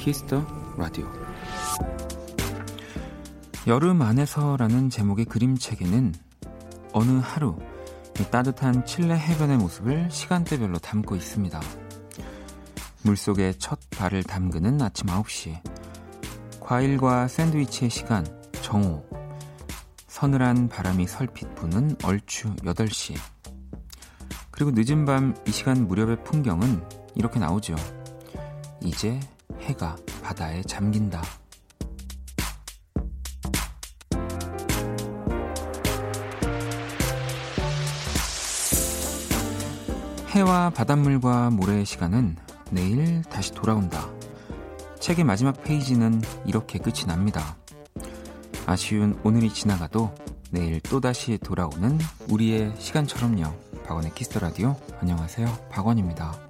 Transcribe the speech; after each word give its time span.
Kiss 0.00 0.26
the 0.26 0.46
Radio 0.78 1.06
여름 3.66 4.00
안에서라는 4.00 4.88
제목의 4.88 5.26
그림책에는 5.26 6.14
어느 6.94 7.20
하루 7.22 7.58
따뜻한 8.30 8.86
칠레 8.86 9.14
해변의 9.14 9.58
모습을 9.58 10.10
시간대별로 10.10 10.78
담고 10.78 11.16
있습니다. 11.16 11.60
물속에 13.02 13.52
첫 13.58 13.78
발을 13.90 14.22
담그는 14.22 14.80
아침 14.80 15.08
9시 15.08 15.60
과일과 16.60 17.28
샌드위치의 17.28 17.90
시간 17.90 18.26
정오 18.62 19.04
서늘한 20.06 20.68
바람이 20.68 21.06
설핏 21.06 21.54
부는 21.56 21.96
얼추 22.04 22.56
8시 22.56 23.16
그리고 24.50 24.70
늦은 24.74 25.04
밤 25.04 25.34
이 25.46 25.50
시간 25.50 25.86
무렵의 25.86 26.24
풍경은 26.24 26.82
이렇게 27.16 27.38
나오죠. 27.38 27.76
이제 28.82 29.20
해가 29.70 29.96
바다에 30.22 30.62
잠긴다. 30.62 31.22
해와 40.30 40.70
바닷물과 40.70 41.50
모래의 41.50 41.84
시간은 41.84 42.36
내일 42.70 43.22
다시 43.22 43.52
돌아온다. 43.52 44.08
책의 45.00 45.24
마지막 45.24 45.62
페이지는 45.62 46.20
이렇게 46.46 46.78
끝이 46.78 47.06
납니다. 47.06 47.56
아쉬운 48.66 49.18
오늘이 49.24 49.52
지나가도 49.52 50.14
내일 50.50 50.80
또다시 50.80 51.38
돌아오는 51.38 51.98
우리의 52.28 52.74
시간처럼요. 52.78 53.44
박원의 53.86 54.14
키스터 54.14 54.40
라디오. 54.40 54.76
안녕하세요. 55.00 55.46
박원입니다. 55.70 56.49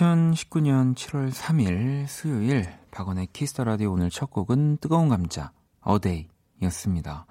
2019년 0.00 0.94
7월 0.94 1.30
3일 1.30 2.06
수요일 2.06 2.66
박원의 2.90 3.28
Kiss 3.34 3.51
the 3.51 3.64
Radio 3.64 3.92
오늘 3.92 4.08
첫 4.08 4.30
곡은 4.30 4.78
뜨거운 4.78 5.10
감자 5.10 5.52
A 5.82 5.90
Day였습니다. 5.90 7.26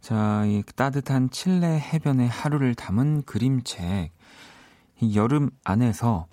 자, 0.00 0.44
이 0.46 0.64
따뜻한 0.74 1.30
칠레 1.30 1.78
해변의 1.78 2.28
하루를 2.28 2.74
담은 2.74 3.22
그림책. 3.22 4.10
이 5.00 5.16
여름 5.16 5.50
안에서 5.62 6.26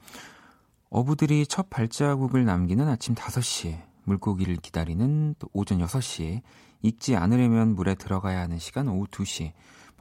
어부들이 0.90 1.46
첫 1.46 1.70
발자국을 1.70 2.46
남기는 2.46 2.88
아침 2.88 3.14
5시. 3.14 3.80
물고기를 4.06 4.56
기다리는 4.56 5.36
또 5.38 5.48
오전 5.54 5.78
6시, 5.78 6.42
익지 6.82 7.16
않으려면 7.16 7.76
물에 7.76 7.94
들어가야 7.94 8.40
하는 8.40 8.58
시간 8.58 8.88
오후 8.88 9.06
2시, 9.06 9.52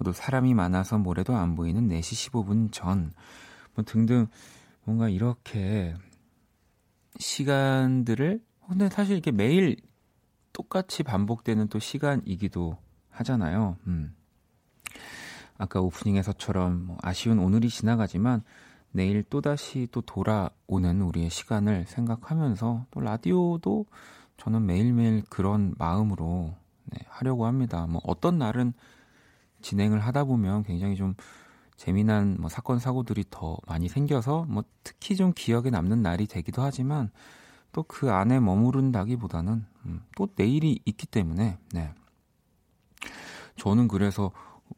또 0.03 0.13
사람이 0.13 0.55
많아서 0.55 0.97
모래도 0.97 1.37
안 1.37 1.55
보이는 1.55 1.87
4시 1.87 2.31
15분 2.31 2.73
전, 2.73 3.13
뭐 3.75 3.85
등등 3.85 4.29
뭔가 4.89 5.11
이렇게 5.11 5.95
시간들을 7.19 8.43
근데 8.67 8.89
사실 8.89 9.19
이게 9.19 9.31
매일 9.31 9.77
똑같이 10.55 11.03
반복되는 11.03 11.69
또 11.69 11.79
시간이기도 11.79 12.79
하잖아요. 13.11 13.77
음. 13.87 14.17
아까 15.59 15.83
오프닝에서처럼 15.83 16.87
뭐 16.87 16.97
아쉬운 17.03 17.39
오늘이 17.39 17.69
지나가지만 17.69 18.43
내일 18.91 19.23
또다시 19.25 19.89
또 19.93 20.01
돌아오는 20.01 21.03
우리의 21.03 21.29
시간을 21.29 21.85
생각하면서 21.87 22.87
또 22.91 23.01
라디오도 23.01 23.85
저는 24.39 24.65
매일매일 24.65 25.23
그런 25.29 25.75
마음으로 25.77 26.55
네, 26.85 26.99
하려고 27.09 27.45
합니다. 27.45 27.87
뭐 27.87 28.01
어떤 28.05 28.39
날은 28.39 28.73
진행을 29.61 29.99
하다 29.99 30.25
보면 30.25 30.63
굉장히 30.63 30.97
좀 30.97 31.15
재미난 31.79 32.37
뭐 32.39 32.51
사건 32.51 32.79
사고들이 32.79 33.25
더 33.31 33.57
많이 33.67 33.89
생겨서 33.89 34.45
뭐 34.49 34.65
특히 34.85 35.17
좀 35.17 35.33
기억에 35.35 35.71
남는 35.71 36.03
날이 36.03 36.27
되기도 36.27 36.61
하지만 36.61 37.11
또 37.73 37.85
그 37.85 38.11
안에 38.11 38.41
머무른다기보다는 38.41 39.65
음, 39.87 40.01
또 40.17 40.29
내일이 40.35 40.81
있기 40.85 41.07
때문에 41.07 41.59
네. 41.73 41.95
저는 43.57 43.89
그래서 43.89 44.33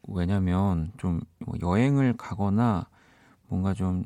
왜냐면 0.06 0.92
좀뭐 0.98 1.54
여행을 1.60 2.16
가거나 2.16 2.88
뭔가 3.48 3.74
좀 3.74 4.04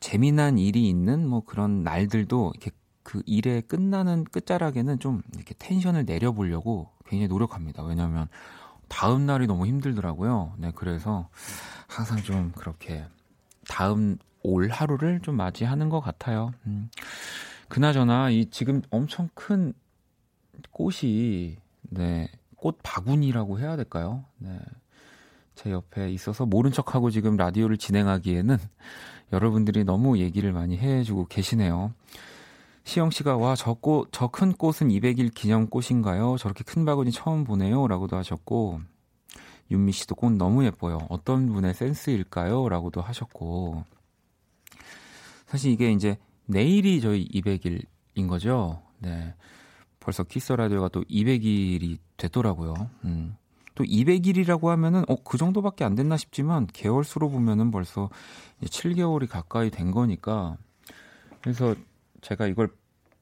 재미난 0.00 0.58
일이 0.58 0.88
있는 0.88 1.26
뭐 1.26 1.44
그런 1.44 1.82
날들도 1.82 2.52
이렇게 2.54 2.70
그 3.02 3.22
일의 3.26 3.62
끝나는 3.62 4.24
끝자락에는 4.24 4.98
좀 4.98 5.22
이렇게 5.34 5.54
텐션을 5.58 6.04
내려보려고 6.04 6.90
굉장히 7.04 7.28
노력합니다. 7.28 7.84
왜냐하면 7.84 8.28
다음 8.88 9.26
날이 9.26 9.46
너무 9.46 9.66
힘들더라고요. 9.66 10.54
네, 10.58 10.72
그래서 10.74 11.28
항상 11.86 12.18
좀 12.18 12.52
그렇게 12.56 13.04
다음 13.68 14.18
올 14.42 14.68
하루를 14.68 15.20
좀 15.20 15.36
맞이하는 15.36 15.88
것 15.88 16.00
같아요. 16.00 16.52
음. 16.66 16.90
그나저나 17.68 18.30
이 18.30 18.46
지금 18.50 18.82
엄청 18.90 19.28
큰 19.34 19.72
꽃이 20.70 21.56
네, 21.82 22.28
꽃 22.56 22.78
바구니라고 22.82 23.58
해야 23.58 23.76
될까요? 23.76 24.24
네. 24.38 24.58
제 25.54 25.70
옆에 25.70 26.10
있어서 26.12 26.44
모른 26.46 26.70
척하고 26.70 27.10
지금 27.10 27.36
라디오를 27.36 27.78
진행하기에는 27.78 28.58
여러분들이 29.32 29.84
너무 29.84 30.18
얘기를 30.18 30.52
많이 30.52 30.76
해주고 30.78 31.26
계시네요. 31.26 31.92
시영 32.86 33.10
씨가 33.10 33.36
와 33.36 33.56
저 33.56 33.74
꽃 33.74 34.10
저 34.12 34.28
큰 34.28 34.52
꽃은 34.52 34.90
200일 34.90 35.34
기념 35.34 35.66
꽃인가요? 35.66 36.36
저렇게 36.38 36.62
큰 36.62 36.84
바구니 36.84 37.10
처음 37.10 37.42
보네요라고도 37.42 38.16
하셨고 38.16 38.80
윤미 39.72 39.90
씨도 39.90 40.14
꽃 40.14 40.30
너무 40.30 40.64
예뻐요. 40.64 40.98
어떤 41.08 41.48
분의 41.52 41.74
센스일까요? 41.74 42.68
라고도 42.68 43.00
하셨고 43.00 43.84
사실 45.46 45.72
이게 45.72 45.90
이제 45.90 46.16
내일이 46.46 47.00
저희 47.00 47.26
200일인 47.28 48.28
거죠. 48.28 48.80
네. 49.00 49.34
벌써 49.98 50.22
키스 50.22 50.52
라디오가 50.52 50.88
또 50.88 51.02
200일이 51.02 51.98
됐더라고요. 52.16 52.74
음. 53.04 53.36
또 53.74 53.82
200일이라고 53.82 54.68
하면은 54.68 55.04
어, 55.08 55.16
그 55.24 55.36
정도밖에 55.38 55.82
안 55.84 55.96
됐나 55.96 56.16
싶지만 56.16 56.68
개월 56.68 57.02
수로 57.02 57.28
보면은 57.30 57.72
벌써 57.72 58.10
7개월이 58.62 59.28
가까이 59.28 59.70
된 59.70 59.90
거니까 59.90 60.56
그래서 61.42 61.74
제가 62.26 62.48
이걸 62.48 62.68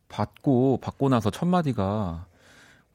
받고 0.08 0.78
받고 0.80 1.10
나서 1.10 1.30
첫 1.30 1.44
마디가 1.44 2.26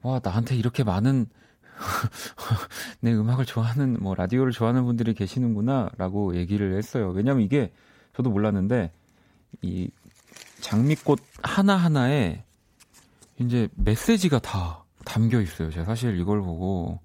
와 0.02 0.20
나한테 0.24 0.56
이렇게 0.56 0.84
많은 0.84 1.28
내 3.00 3.14
음악을 3.14 3.46
좋아하는 3.46 3.98
뭐 4.02 4.16
라디오를 4.16 4.52
좋아하는 4.52 4.86
분들이 4.86 5.14
계시는구나라고 5.14 6.36
얘기를 6.36 6.76
했어요. 6.76 7.12
왜냐면 7.12 7.44
이게 7.44 7.72
저도 8.16 8.32
몰랐는데 8.32 8.92
이 9.62 9.92
장미꽃 10.62 11.20
하나 11.44 11.76
하나에 11.76 12.44
이제 13.40 13.70
메시지가 13.76 14.40
다 14.40 14.84
담겨 15.06 15.40
있어요. 15.40 15.70
제가 15.70 15.86
사실 15.86 16.20
이걸 16.20 16.42
보고 16.42 17.00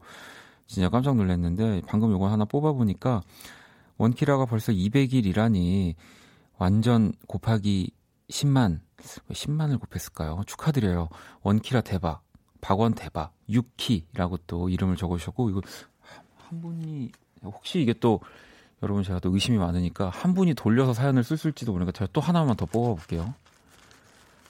진짜 0.67 0.89
깜짝 0.89 1.15
놀랐는데 1.17 1.83
방금 1.87 2.11
요거 2.11 2.29
하나 2.29 2.47
뽑아 2.47 2.73
보니까 2.73 3.23
원키라가 3.99 4.47
벌써 4.47 4.73
200일이라니 4.73 5.95
완전 6.57 7.13
곱하기 7.29 7.93
10만 8.31 8.84
10만을 8.99 9.81
곱했을까요? 9.81 10.43
축하드려요. 10.47 11.09
원키라 11.43 11.83
대박. 11.83 12.23
박원 12.61 12.95
대박. 12.95 13.33
유키라고 13.49 14.39
또 14.47 14.69
이름을 14.69 14.97
적으셨고 14.97 15.51
이거 15.51 15.61
한 16.37 16.61
분이 16.61 17.13
혹시 17.43 17.81
이게 17.81 17.93
또 17.93 18.21
여러분 18.83 19.03
제가 19.03 19.19
또 19.21 19.33
의심이 19.33 19.59
많으니까 19.59 20.11
한 20.11 20.35
분이 20.35 20.55
돌려서 20.55 20.93
사연을 20.93 21.25
쓸수있지도 21.25 21.73
모르니까 21.73 21.93
제가 21.93 22.09
또 22.13 22.21
하나만 22.21 22.57
더 22.57 22.67
뽑아볼게요. 22.67 23.35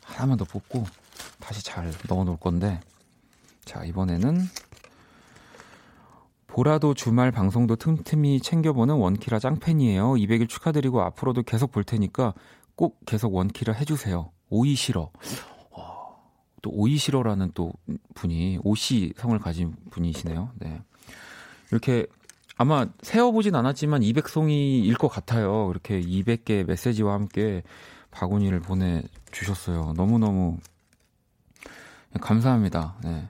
하나만 0.03 0.37
더 0.37 0.45
뽑고 0.45 0.85
다시 1.41 1.65
잘 1.65 1.93
넣어 2.09 2.25
놓을 2.25 2.39
건데 2.39 2.81
자 3.65 3.85
이번에는 3.85 4.41
보라도 6.47 6.95
주말 6.95 7.33
방송도 7.33 7.77
틈틈이 7.77 8.41
챙겨보는 8.41 8.95
원키라 8.95 9.41
짱팬이에요. 9.41 10.13
200일 10.13 10.49
축하드리고 10.49 11.03
앞으로도 11.03 11.43
계속 11.43 11.73
볼 11.73 11.83
테니까 11.83 12.33
꼭 12.77 13.01
계속 13.07 13.35
원키라 13.35 13.73
해주세요. 13.75 14.31
오이 14.55 14.77
싫어. 14.77 15.11
또 16.63 16.71
오이 16.71 16.97
싫어라는 16.97 17.51
또 17.55 17.73
분이 18.15 18.61
오시 18.63 19.13
성을 19.17 19.37
가진 19.39 19.75
분이시네요. 19.91 20.51
네. 20.61 20.81
이렇게 21.71 22.07
아마 22.57 22.87
세어보진 23.03 23.55
않았지만 23.55 24.01
200송이일 24.01 24.97
것 24.97 25.09
같아요. 25.09 25.69
이렇게 25.71 26.01
200개 26.01 26.65
메시지와 26.65 27.15
함께 27.15 27.65
바구니를 28.13 28.61
보내주셨어요. 28.61 29.93
너무너무 29.97 30.59
감사합니다. 32.21 32.95
네. 33.03 33.29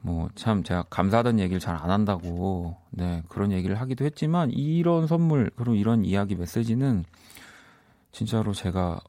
뭐, 0.00 0.28
참, 0.36 0.62
제가 0.62 0.84
감사하다는 0.88 1.40
얘기를 1.40 1.58
잘 1.58 1.74
안 1.74 1.90
한다고, 1.90 2.76
네, 2.90 3.24
그런 3.28 3.50
얘기를 3.50 3.80
하기도 3.80 4.04
했지만, 4.04 4.52
이런 4.52 5.08
선물, 5.08 5.50
그리고 5.56 5.74
이런 5.74 6.04
이야기 6.04 6.36
메시지는 6.36 7.04
진짜로 8.12 8.52
제가 8.52 9.00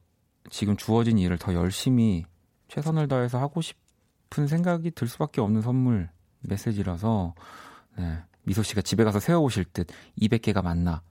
지금 0.49 0.77
주어진 0.77 1.17
일을 1.17 1.37
더 1.37 1.53
열심히 1.53 2.25
최선을 2.67 3.07
다해서 3.07 3.39
하고 3.39 3.61
싶은 3.61 4.47
생각이 4.47 4.91
들 4.91 5.07
수밖에 5.07 5.41
없는 5.41 5.61
선물 5.61 6.09
메시지라서, 6.41 7.33
네, 7.97 8.19
미소 8.43 8.63
씨가 8.63 8.81
집에 8.81 9.03
가서 9.03 9.19
세워 9.19 9.41
보실 9.41 9.65
듯 9.65 9.87
200개가 10.21 10.63
맞나, 10.63 11.01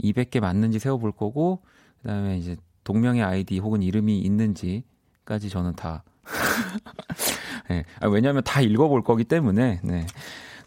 200개 0.00 0.40
맞는지 0.40 0.78
세워 0.78 0.98
볼 0.98 1.12
거고, 1.12 1.62
그 2.02 2.08
다음에 2.08 2.38
이제 2.38 2.56
동명의 2.84 3.22
아이디 3.22 3.58
혹은 3.58 3.82
이름이 3.82 4.18
있는지까지 4.18 5.48
저는 5.48 5.74
다 5.74 6.04
네. 7.68 7.84
아, 8.00 8.08
왜냐하면 8.08 8.42
다 8.44 8.60
읽어볼 8.60 9.02
거기 9.02 9.24
때문에 9.24 9.80
네. 9.82 10.06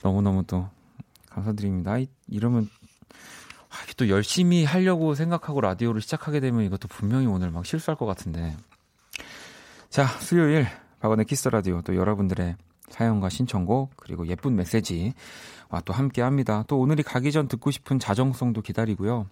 너무너무 0.02 0.44
또 0.46 0.70
감사드립니다. 1.30 1.98
이, 1.98 2.08
이러면 2.28 2.64
아, 2.64 2.75
또 3.98 4.10
열심히 4.10 4.66
하려고 4.66 5.16
생각하고 5.16 5.62
라디오를 5.62 6.02
시작하게 6.02 6.40
되면 6.40 6.64
이것도 6.64 6.88
분명히 6.88 7.28
오늘 7.28 7.52
막 7.52 7.66
실수할 7.66 7.98
것 7.98 8.06
같은데. 8.06 8.56
자, 9.90 10.06
수요일 10.20 10.68
박원의 11.00 11.26
Kiss 11.26 11.48
the 11.48 11.61
Radio 11.61 11.82
또 11.82 11.96
여러분들의 11.96 12.56
사연과 12.90 13.30
신청곡 13.30 13.92
그리고 13.96 14.28
예쁜 14.28 14.56
메시지와 14.56 15.82
또 15.86 15.94
함께 15.94 16.22
합니다. 16.22 16.64
또 16.68 16.80
오늘이 16.80 17.04
가기 17.04 17.32
전 17.32 17.48
듣고 17.48 17.72
싶은 17.72 18.00
자정송도 18.00 18.62
기다리고요. 18.62 19.28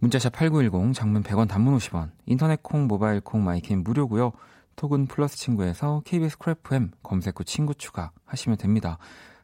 문자샵 0.00 0.32
8910 0.32 0.94
장문 0.94 1.22
100원 1.22 1.48
단문 1.48 1.76
50원 1.76 2.10
인터넷 2.26 2.62
콩 2.62 2.86
모바일 2.86 3.20
콩 3.20 3.44
my 3.44 3.69
K 3.69 3.82
무료고요. 3.82 4.32
톡은 4.76 5.06
플러스 5.06 5.36
친구에서 5.36 6.02
KBS 6.04 6.38
Cool 6.38 6.74
FM 6.74 6.92
검색 7.02 7.40
후 7.40 7.44
친구 7.44 7.74
추가 7.74 8.12
하시면 8.26 8.58
됩니다. 8.58 8.98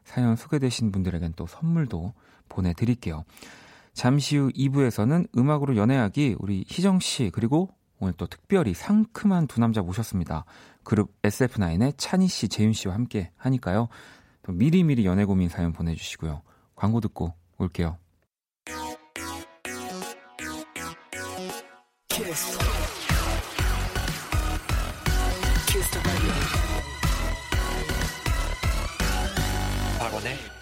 사연 0.05 0.37
소개되신 0.37 0.93
분들에겐 0.93 1.33
또 1.35 1.45
선물도 1.45 2.13
보내드릴게요. 2.47 3.25
잠시 3.93 4.37
후 4.37 4.49
2부에서는 4.51 5.27
음악으로 5.37 5.75
연애하기 5.75 6.37
우리 6.39 6.63
희정 6.67 6.99
씨 6.99 7.29
그리고 7.33 7.69
오늘 7.99 8.13
또 8.13 8.27
특별히 8.27 8.73
상큼한 8.73 9.47
두 9.47 9.59
남자 9.59 9.81
모셨습니다. 9.81 10.45
그룹 10.83 11.11
SF9의 11.23 11.93
찬희 11.97 12.27
씨, 12.27 12.47
재윤 12.47 12.73
씨와 12.73 12.93
함께 12.93 13.31
하니까요. 13.37 13.87
또 14.43 14.51
미리미리 14.51 15.05
연애 15.05 15.25
고민 15.25 15.49
사연 15.49 15.73
보내주시고요. 15.73 16.41
광고 16.75 16.99
듣고 16.99 17.33
올게요. 17.57 17.97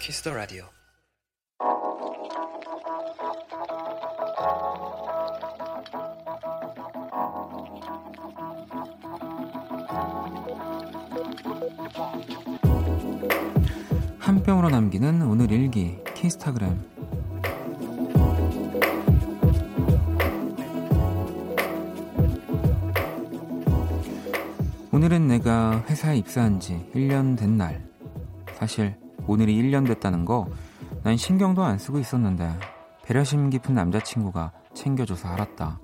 키스 0.04 0.22
더 0.22 0.34
라디오. 0.34 0.64
한 14.18 14.42
뼘으로 14.42 14.68
남기는 14.68 15.22
오늘 15.22 15.50
일기 15.50 15.96
키스타그램 16.14 16.78
오늘은 24.92 25.28
내가 25.28 25.82
회사에 25.88 26.18
입사한 26.18 26.60
지 26.60 26.74
1년 26.94 27.38
된 27.38 27.56
날. 27.56 27.82
사실 28.52 29.02
오늘이 29.26 29.60
1년 29.62 29.86
됐다는 29.86 30.24
거 30.24 30.46
난 31.04 31.18
신경도 31.18 31.62
안 31.62 31.76
쓰고 31.76 31.98
있었는데 31.98 32.50
배려심 33.04 33.50
깊은 33.50 33.74
남자친구가 33.74 34.52
챙겨줘서 34.72 35.28
알았다. 35.28 35.78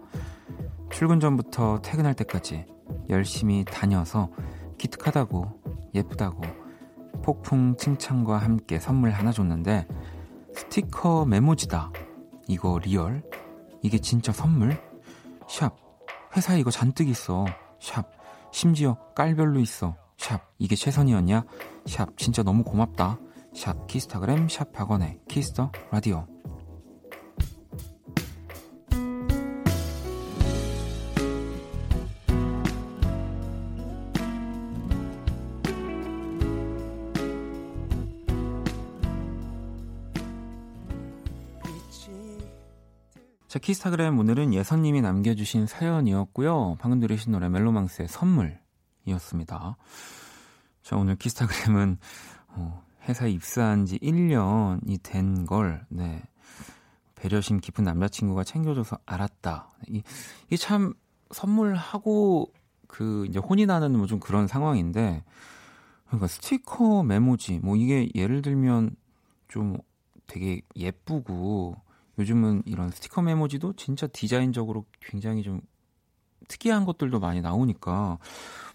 출근 0.90 1.20
전부터 1.20 1.82
퇴근할 1.82 2.14
때까지 2.14 2.64
열심히 3.10 3.62
다녀서 3.66 4.30
기특하다고 4.78 5.90
예쁘다고 5.94 6.40
폭풍 7.22 7.76
칭찬과 7.76 8.38
함께 8.38 8.80
선물 8.80 9.10
하나 9.10 9.30
줬는데 9.30 9.86
스티커 10.54 11.26
메모지다. 11.26 11.92
이거 12.48 12.80
real? 12.82 13.22
이게 13.82 13.98
진짜 13.98 14.32
선물? 14.32 14.80
샵. 15.46 15.76
회사에 16.34 16.58
이거 16.60 16.70
잔뜩 16.70 17.08
있어. 17.08 17.44
샵. 17.78 18.10
심지어 18.52 18.96
깔별로 19.14 19.60
있어. 19.60 19.94
샵. 20.16 20.40
이게 20.58 20.74
최선이었냐? 20.76 21.44
샵. 21.84 22.16
진짜 22.16 22.42
너무 22.42 22.64
고맙다. 22.64 23.18
샵. 23.54 23.86
키스타그램 23.86 24.48
샵 24.48 24.72
박원의 24.72 25.20
Kiss 25.28 25.53
the 25.53 25.72
Radio. 25.90 26.26
자, 43.48 43.58
키스타그램 43.58 44.16
오늘은 44.16 44.54
예선님이 44.54 45.00
남겨주신 45.00 45.66
사연이었고요. 45.66 46.76
방금 46.78 47.00
들으신 47.00 47.32
노래 47.32 47.48
멜로망스의 47.48 48.06
선물이었습니다. 48.06 49.76
자, 50.82 50.96
오늘 50.96 51.16
키스타그램은 51.16 51.98
어, 52.46 52.84
회사에 53.08 53.30
입사한 53.30 53.86
지 53.86 53.98
1년이 53.98 55.02
된 55.02 55.46
걸, 55.46 55.84
네. 55.88 56.22
배려심 57.16 57.60
깊은 57.60 57.84
남자친구가 57.84 58.44
챙겨줘서 58.44 58.98
알았다. 59.06 59.70
이, 59.88 60.02
이게 60.46 60.56
참 60.56 60.94
선물하고 61.30 62.52
그 62.86 63.26
이제 63.28 63.38
혼이 63.38 63.66
나는 63.66 63.96
뭐 63.96 64.06
좀 64.06 64.20
그런 64.20 64.46
상황인데, 64.46 65.24
그러니까 66.06 66.26
스티커 66.26 67.02
메모지, 67.02 67.58
뭐 67.60 67.76
이게 67.76 68.08
예를 68.14 68.42
들면 68.42 68.96
좀 69.48 69.76
되게 70.26 70.62
예쁘고, 70.76 71.76
요즘은 72.18 72.62
이런 72.66 72.90
스티커 72.90 73.22
메모지도 73.22 73.74
진짜 73.74 74.06
디자인적으로 74.06 74.84
굉장히 75.00 75.42
좀 75.42 75.60
특이한 76.48 76.84
것들도 76.84 77.20
많이 77.20 77.40
나오니까 77.40 78.18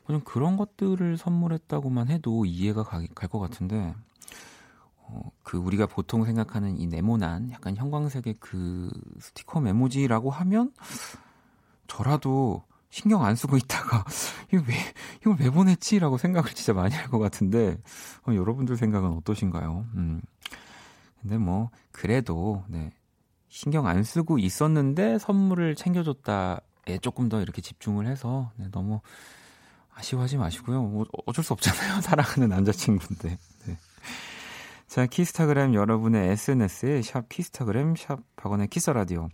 좀 0.07 0.21
그런 0.21 0.55
것들을 0.57 1.17
선물했다고만 1.17 2.09
해도 2.09 2.45
이해가 2.45 2.83
갈 2.83 3.07
것 3.27 3.39
같은데 3.39 3.93
어, 5.07 5.31
그 5.43 5.57
우리가 5.57 5.85
보통 5.85 6.25
생각하는 6.25 6.77
이 6.79 6.87
네모난 6.87 7.51
약간 7.51 7.75
형광색의 7.75 8.35
그 8.39 8.89
스티커 9.19 9.59
메모지라고 9.59 10.31
하면 10.31 10.71
저라도 11.87 12.63
신경 12.89 13.23
안 13.25 13.35
쓰고 13.35 13.57
있다가 13.57 14.05
이거 14.53 14.63
왜 14.67 14.75
이걸 15.21 15.35
왜 15.39 15.49
보냈지라고 15.49 16.17
생각을 16.17 16.51
진짜 16.53 16.73
많이 16.73 16.95
할 16.95 17.09
것 17.09 17.19
같은데 17.19 17.77
어, 18.27 18.33
여러분들 18.33 18.77
생각은 18.77 19.09
어떠신가요? 19.17 19.85
음. 19.95 20.21
근데 21.21 21.37
뭐 21.37 21.69
그래도 21.91 22.63
네 22.67 22.91
신경 23.49 23.87
안 23.87 24.03
쓰고 24.03 24.37
있었는데 24.39 25.19
선물을 25.19 25.75
챙겨줬다에 25.75 26.97
조금 27.01 27.29
더 27.29 27.41
이렇게 27.41 27.61
집중을 27.61 28.05
해서 28.07 28.51
네, 28.57 28.67
너무 28.71 29.01
아쉬워하지 29.93 30.37
마시고요. 30.37 30.81
뭐 30.83 31.05
어쩔 31.25 31.43
수 31.43 31.53
없잖아요. 31.53 31.99
사랑하는 32.01 32.49
남자친구인데. 32.49 33.37
네. 33.65 33.77
자, 34.87 35.05
키스타그램 35.07 35.73
여러분의 35.73 36.29
SNS에 36.29 37.01
샵 37.01 37.27
키스타그램 37.27 37.95
샵 37.95 38.19
박원의 38.35 38.67
키스라디오 38.67 39.29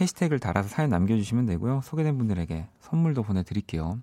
해시태그를 0.00 0.38
달아서 0.38 0.68
사연 0.68 0.90
남겨주시면 0.90 1.46
되고요. 1.46 1.80
소개된 1.82 2.16
분들에게 2.18 2.68
선물도 2.80 3.22
보내드릴게요. 3.24 3.98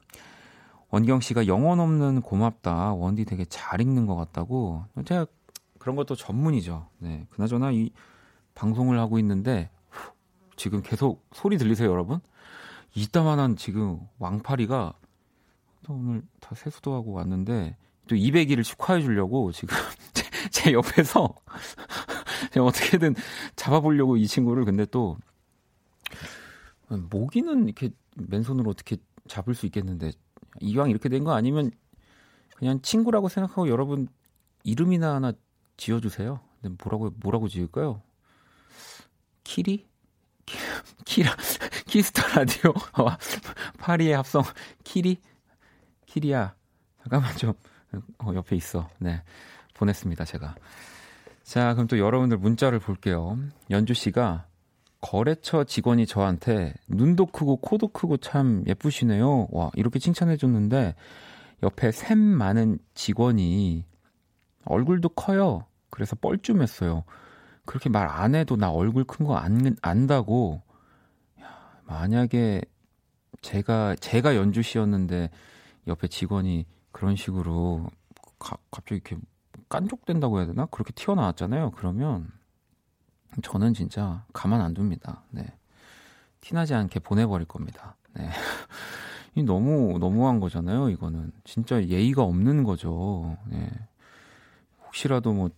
원경 0.91 1.22
씨가 1.22 1.48
영혼 1.48 1.79
없는 1.79 2.22
고맙다. 2.22 2.94
원디 2.94 3.25
되게 3.25 3.46
잘 3.46 3.82
읽는 3.82 4.06
것 4.06 4.15
같다고. 4.15 4.86
제가 5.06 5.25
그런 5.77 5.96
것도 5.96 6.15
전문이죠. 6.15 6.88
네. 6.98 7.25
그나저나 7.29 7.72
이 7.72 7.91
방송을 8.53 9.00
하고 9.00 9.18
있는데 9.20 9.70
지금 10.58 10.82
계속 10.82 11.25
소리 11.32 11.58
들리세요, 11.58 11.89
여러분? 11.89 12.20
이따만한 12.94 13.56
지금 13.56 14.00
왕파리가 14.18 14.94
또 15.84 15.94
오늘 15.94 16.24
다 16.41 16.53
세수도 16.56 16.94
하고 16.94 17.13
왔는데 17.13 17.77
또 18.08 18.15
200일을 18.15 18.63
축하해 18.63 19.01
주려고 19.01 19.51
지금 19.51 19.77
제, 20.43 20.50
제 20.69 20.74
옆에서 20.74 21.36
어떻게든 22.60 23.15
잡아보려고 23.55 24.17
이 24.17 24.27
친구를 24.27 24.65
근데 24.65 24.86
또 24.86 25.17
모기는 26.89 27.65
이렇게 27.65 27.89
맨손으로 28.15 28.69
어떻게 28.72 28.98
잡을 29.27 29.53
수 29.55 29.65
있겠는데 29.67 30.12
이왕 30.62 30.89
이렇게 30.89 31.10
된 31.10 31.24
거 31.24 31.34
아니면 31.34 31.72
그냥 32.55 32.81
친구라고 32.81 33.29
생각하고 33.29 33.69
여러분 33.69 34.08
이름이나 34.63 35.15
하나 35.15 35.34
지어주세요. 35.77 36.39
근데 36.62 36.75
뭐라고 36.84 37.12
뭐라고 37.22 37.48
지을까요? 37.48 38.01
키리? 39.43 39.88
키라, 41.05 41.36
Kiss 41.88 42.10
the 42.10 42.27
Radio. 42.39 42.74
파리의 43.79 44.13
합성. 44.15 44.43
키리? 44.84 45.22
키리야. 46.08 46.55
잠깐만 47.03 47.36
좀, 47.38 47.53
어, 48.19 48.34
옆에 48.34 48.55
있어. 48.55 48.89
네. 49.00 49.24
보냈습니다, 49.83 50.25
제가. 50.25 50.55
자, 51.43 51.74
그럼 51.74 51.88
또 51.88 51.98
여러분들 51.98 52.38
문자를 52.38 52.79
볼게요. 52.79 53.38
연주 53.69 53.93
씨가 53.93 54.45
거래처 55.01 55.63
직원이 55.63 56.05
저한테 56.05 56.74
눈도 56.89 57.25
크고 57.27 57.57
코도 57.57 57.88
크고 57.88 58.17
참 58.17 58.63
예쁘시네요. 58.67 59.48
와, 59.51 59.71
이렇게 59.75 59.98
칭찬해 59.98 60.36
줬는데 60.38 60.95
옆에 61.63 61.91
샘 61.91 62.17
많은 62.19 62.79
직원이 62.93 63.86
얼굴도 64.65 65.09
커요. 65.09 65.65
그래서 65.89 66.15
뻘쭘했어요. 66.17 67.03
그렇게 67.65 67.89
말 67.89 68.07
안 68.09 68.36
해도 68.36 68.55
나 68.57 68.71
얼굴 68.71 69.05
큰 69.05 69.25
거 69.25 69.36
안, 69.38 69.75
안다고. 69.81 70.62
야, 71.41 71.81
만약에 71.86 72.62
제가, 73.41 73.95
제가 73.95 74.36
연주 74.36 74.62
씨였는데 74.62 75.29
옆에 75.88 76.07
직원이 76.07 76.65
그런 76.91 77.15
식으로 77.15 77.88
가, 78.38 78.57
갑자기 78.69 78.95
이렇게 79.05 79.15
깐족된다고 79.69 80.39
해야 80.39 80.47
되나? 80.47 80.65
그렇게 80.65 80.91
튀어나왔잖아요. 80.93 81.71
그러면 81.71 82.29
저는 83.43 83.73
진짜 83.73 84.25
가만 84.33 84.61
안 84.61 84.75
둡니다. 84.75 85.23
네. 85.29 85.45
티나지 86.41 86.73
않게 86.73 86.99
보내버릴 86.99 87.47
겁니다. 87.47 87.95
네. 88.13 88.29
이 89.35 89.43
너무, 89.43 89.97
너무한 89.99 90.39
거잖아요, 90.39 90.89
이거는. 90.89 91.31
진짜 91.43 91.83
예의가 91.83 92.23
없는 92.23 92.63
거죠. 92.63 93.38
네. 93.45 93.69
혹시라도 94.85 95.33
뭐, 95.33 95.49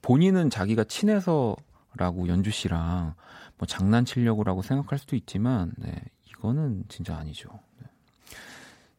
본인은 0.00 0.48
자기가 0.48 0.84
친해서라고 0.84 2.28
연주 2.28 2.50
씨랑 2.50 3.14
뭐 3.58 3.66
장난치려고라고 3.66 4.62
생각할 4.62 4.98
수도 4.98 5.14
있지만, 5.16 5.72
네. 5.76 5.94
이거는 6.30 6.84
진짜 6.88 7.16
아니죠. 7.16 7.50
네. 7.80 7.88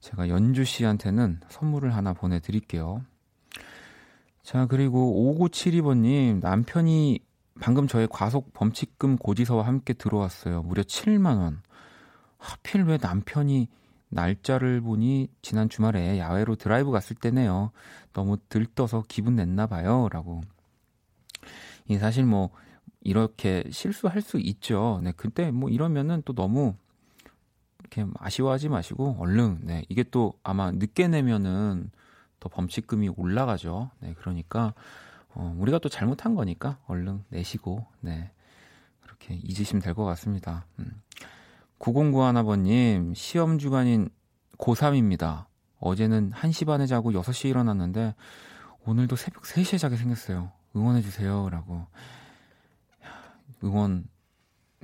제가 0.02 0.30
연주 0.30 0.64
씨한테는 0.64 1.40
선물을 1.50 1.96
하나 1.96 2.14
보내드릴게요. 2.14 3.02
자, 4.50 4.66
그리고 4.66 5.38
5972번님, 5.38 6.40
남편이 6.42 7.20
방금 7.62 7.86
저의 7.86 8.08
과속 8.10 8.52
범칙금 8.54 9.18
고지서와 9.18 9.68
함께 9.68 9.94
들어왔어요. 9.94 10.64
무려 10.64 10.82
7만원. 10.82 11.60
하필 12.40 12.82
왜 12.86 12.98
남편이 13.00 13.68
날짜를 14.10 14.82
보니 14.82 15.28
지난 15.44 15.70
주말에 15.70 16.18
야외로 16.18 16.56
드라이브 16.56 16.90
갔을 16.90 17.16
때네요. 17.16 17.70
너무 18.12 18.38
들떠서 18.50 19.04
기분 19.08 19.36
냈나 19.36 19.68
봐요. 19.68 20.10
라고. 20.12 20.42
이 21.88 22.00
사실 22.00 22.26
뭐, 22.26 22.50
이렇게 23.02 23.64
실수할 23.70 24.20
수 24.24 24.40
있죠. 24.40 25.00
네, 25.04 25.14
그때 25.16 25.52
뭐 25.52 25.70
이러면은 25.70 26.24
또 26.26 26.34
너무 26.34 26.74
이렇게 27.82 28.04
아쉬워하지 28.18 28.70
마시고 28.70 29.18
얼른, 29.20 29.60
네, 29.62 29.86
이게 29.90 30.02
또 30.02 30.34
아마 30.42 30.72
늦게 30.72 31.08
내면은 31.08 31.92
더 32.40 32.50
범칙금이 32.50 33.10
올라가죠. 33.18 33.92
네, 34.00 34.14
그러니까 34.20 34.74
어, 35.34 35.56
우리가 35.60 35.80
또 35.80 35.90
잘못한 35.90 36.36
거니까 36.36 36.78
얼른 36.88 37.24
내시고 37.30 37.86
네 38.02 38.32
그렇게 39.02 39.36
잊으시면 39.36 39.82
될 39.82 39.94
것 39.94 40.06
같습니다. 40.06 40.66
음. 40.80 41.02
9091아버님 41.80 43.16
시험 43.16 43.58
주간인 43.58 44.10
고3입니다. 44.58 45.46
어제는 45.80 46.32
1시 46.32 46.66
반에 46.66 46.86
자고 46.88 47.12
6시에 47.12 47.50
일어났는데 47.50 48.16
오늘도 48.86 49.16
새벽 49.16 49.44
3시에 49.44 49.78
자게 49.80 49.96
생겼어요. 49.96 50.52
응원해 50.76 51.02
주세요. 51.02 51.50
라고. 51.50 51.86
응원 53.64 54.06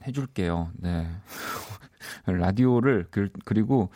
해 0.06 0.12
줄게요. 0.12 0.72
네. 0.76 1.08
라디오를, 2.26 3.08
그, 3.12 3.30
그리고 3.46 3.90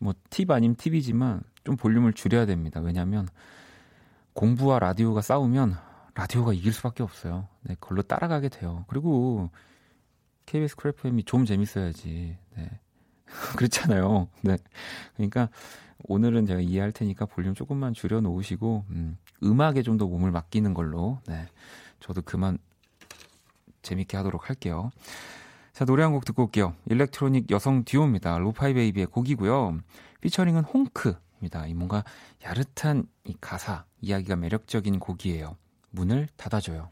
뭐 0.00 0.14
팁 0.30 0.50
아님 0.50 0.74
팁이지만 0.74 1.42
좀 1.64 1.76
볼륨을 1.76 2.12
줄여야 2.12 2.46
됩니다. 2.46 2.80
왜냐하면 2.80 3.28
공부와 4.34 4.78
라디오가 4.78 5.20
싸우면 5.22 5.76
라디오가 6.14 6.52
이길 6.52 6.72
수밖에 6.72 7.02
없어요. 7.02 7.48
네, 7.62 7.76
그걸로 7.80 8.02
따라가게 8.02 8.48
돼요. 8.48 8.84
그리고 8.88 9.50
KBS 10.46 10.76
Cool 10.76 11.03
FM이 11.03 11.24
좀 11.24 11.44
재밌어야지. 11.44 12.36
네. 12.56 12.70
그렇잖아요. 13.56 14.28
네. 14.42 14.58
그러니까 15.16 15.48
오늘은 16.06 16.46
제가 16.46 16.60
이해할 16.60 16.92
테니까 16.92 17.26
볼륨 17.26 17.54
조금만 17.54 17.94
줄여 17.94 18.20
놓으시고 18.20 18.84
음, 18.90 19.16
음악에 19.42 19.82
좀 19.82 19.96
더 19.98 20.06
몸을 20.06 20.30
맡기는 20.30 20.74
걸로 20.74 21.18
네. 21.26 21.46
저도 22.00 22.22
그만 22.22 22.58
재밌게 23.82 24.16
하도록 24.16 24.48
할게요. 24.48 24.90
자, 25.72 25.84
노래 25.84 26.02
한 26.02 26.12
곡 26.12 26.24
듣고 26.24 26.44
올게요. 26.44 26.74
일렉트로닉 26.86 27.50
여성 27.50 27.84
듀오입니다. 27.84 28.38
로파이 28.38 28.74
베이비의 28.74 29.06
곡이고요. 29.06 29.78
피처링은 30.20 30.62
홍크 30.64 31.14
입니다. 31.40 31.66
이 31.66 31.74
뭔가 31.74 32.04
야릇한 32.44 33.06
이 33.24 33.34
가사, 33.40 33.84
이야기가 34.00 34.36
매력적인 34.36 34.98
곡이에요. 34.98 35.56
문을 35.90 36.28
닫아줘요. 36.36 36.88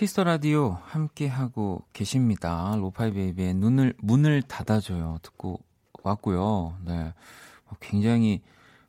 Kiss 0.00 0.14
the 0.14 0.24
Radio. 0.24 0.78
함께 0.82 1.28
하고 1.28 1.84
계십니다. 1.92 2.74
로파이 2.74 3.12
베이비의 3.12 3.52
눈을 3.52 3.92
문을 3.98 4.40
닫아줘요. 4.40 5.18
듣고 5.20 5.60
왔고요. 6.02 6.76
네. 6.84 7.14
어, 7.66 7.72
굉장히 7.80 8.42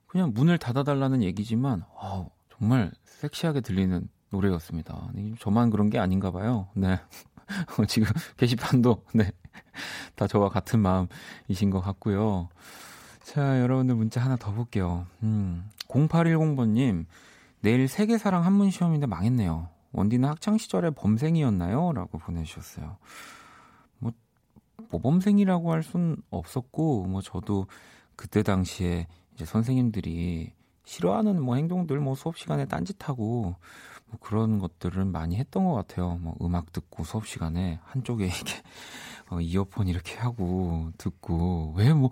그냥 0.07 0.31
문을 0.33 0.57
닫아달라는 0.57 1.23
얘기지만 1.23 1.83
어, 1.95 2.29
정말 2.57 2.91
섹시하게 3.03 3.61
들리는 3.61 4.07
노래였습니다. 4.29 5.11
저만 5.39 5.69
그런 5.69 5.89
게 5.89 5.99
아닌가 5.99 6.31
봐요. 6.31 6.67
네. 6.73 6.99
어, 7.79 7.85
지금 7.85 8.07
게시판도 8.37 9.05
네. 9.13 9.31
다 10.15 10.27
저와 10.27 10.49
같은 10.49 10.79
마음이신 10.79 11.69
것 11.69 11.81
같고요. 11.81 12.49
자, 13.23 13.61
여러분들 13.61 13.95
문자 13.95 14.21
하나 14.21 14.35
더 14.35 14.51
볼게요. 14.51 15.05
음, 15.23 15.69
0810번님, 15.87 17.05
내일 17.61 17.87
세계사랑 17.87 18.45
한문 18.45 18.71
시험인데 18.71 19.05
망했네요. 19.05 19.69
원디는 19.93 20.27
학창 20.27 20.57
시절에 20.57 20.89
범생이었나요? 20.91 21.91
라고 21.93 22.17
보내주셨어요. 22.17 22.97
모범생이라고 24.91 25.71
할 25.71 25.83
순 25.83 26.17
없었고 26.29 27.05
뭐 27.07 27.21
저도 27.21 27.67
그때 28.15 28.43
당시에 28.43 29.07
이제 29.33 29.45
선생님들이 29.45 30.53
싫어하는 30.85 31.41
뭐 31.41 31.55
행동들 31.55 31.99
뭐 31.99 32.15
수업 32.15 32.37
시간에 32.37 32.65
딴짓하고 32.65 33.55
뭐 34.07 34.19
그런 34.19 34.59
것들을 34.59 35.03
많이 35.05 35.37
했던 35.37 35.65
것 35.65 35.73
같아요. 35.73 36.17
뭐 36.21 36.35
음악 36.41 36.71
듣고 36.73 37.03
수업 37.03 37.27
시간에 37.27 37.79
한쪽에 37.83 38.25
이렇게 38.27 38.61
어, 39.29 39.39
이어폰 39.41 39.87
이렇게 39.87 40.15
하고 40.17 40.91
듣고 40.97 41.73
왜 41.77 41.93
뭐 41.93 42.09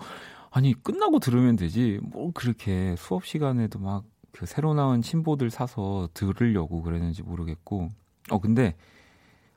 아니 0.51 0.73
끝나고 0.73 1.19
들으면 1.19 1.55
되지 1.57 1.99
뭐 2.01 2.31
그렇게 2.33 2.95
수업 2.97 3.25
시간에도 3.25 3.79
막 3.79 4.03
그 4.31 4.45
새로 4.45 4.73
나온 4.73 5.01
침보들 5.01 5.49
사서 5.49 6.09
들으려고 6.13 6.81
그랬는지 6.81 7.23
모르겠고 7.23 7.89
어 8.29 8.39
근데 8.39 8.75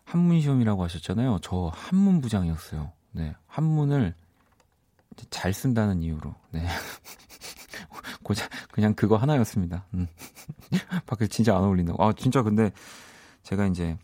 한문 0.05 0.41
시험이라고 0.41 0.83
하셨잖아요. 0.85 1.38
저 1.43 1.71
한문 1.75 2.21
부장이었어요. 2.21 2.91
네, 3.12 3.35
한문을 3.47 4.14
잘 5.31 5.52
쓴다는 5.52 6.02
이유로. 6.02 6.35
네. 6.50 6.66
그냥 8.71 8.95
그거 8.95 9.16
하나였습니다. 9.16 9.87
음. 9.95 10.07
밖에 11.07 11.26
진짜 11.26 11.57
안 11.57 11.64
어울린다. 11.64 11.95
아, 11.99 12.12
진짜 12.16 12.42
근데 12.42 12.71
제가 13.42 13.66
이제 13.66 13.99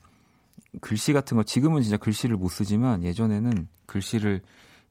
글씨 0.80 1.12
같은 1.12 1.36
거 1.36 1.42
지금은 1.42 1.82
진짜 1.82 1.96
글씨를 1.96 2.36
못 2.36 2.48
쓰지만 2.48 3.02
예전에는 3.02 3.68
글씨를 3.86 4.42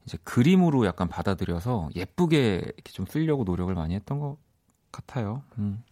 이제 0.04 0.18
그림으로 0.24 0.86
약간 0.86 1.08
받아들여서 1.08 1.90
예쁘게 1.94 2.62
이렇게 2.64 2.92
좀 2.92 3.06
쓰려고 3.06 3.44
노력을 3.44 3.72
많이 3.74 3.94
했던 3.94 4.18
것 4.18 4.36
같아요. 4.90 5.42
음. 5.58 5.82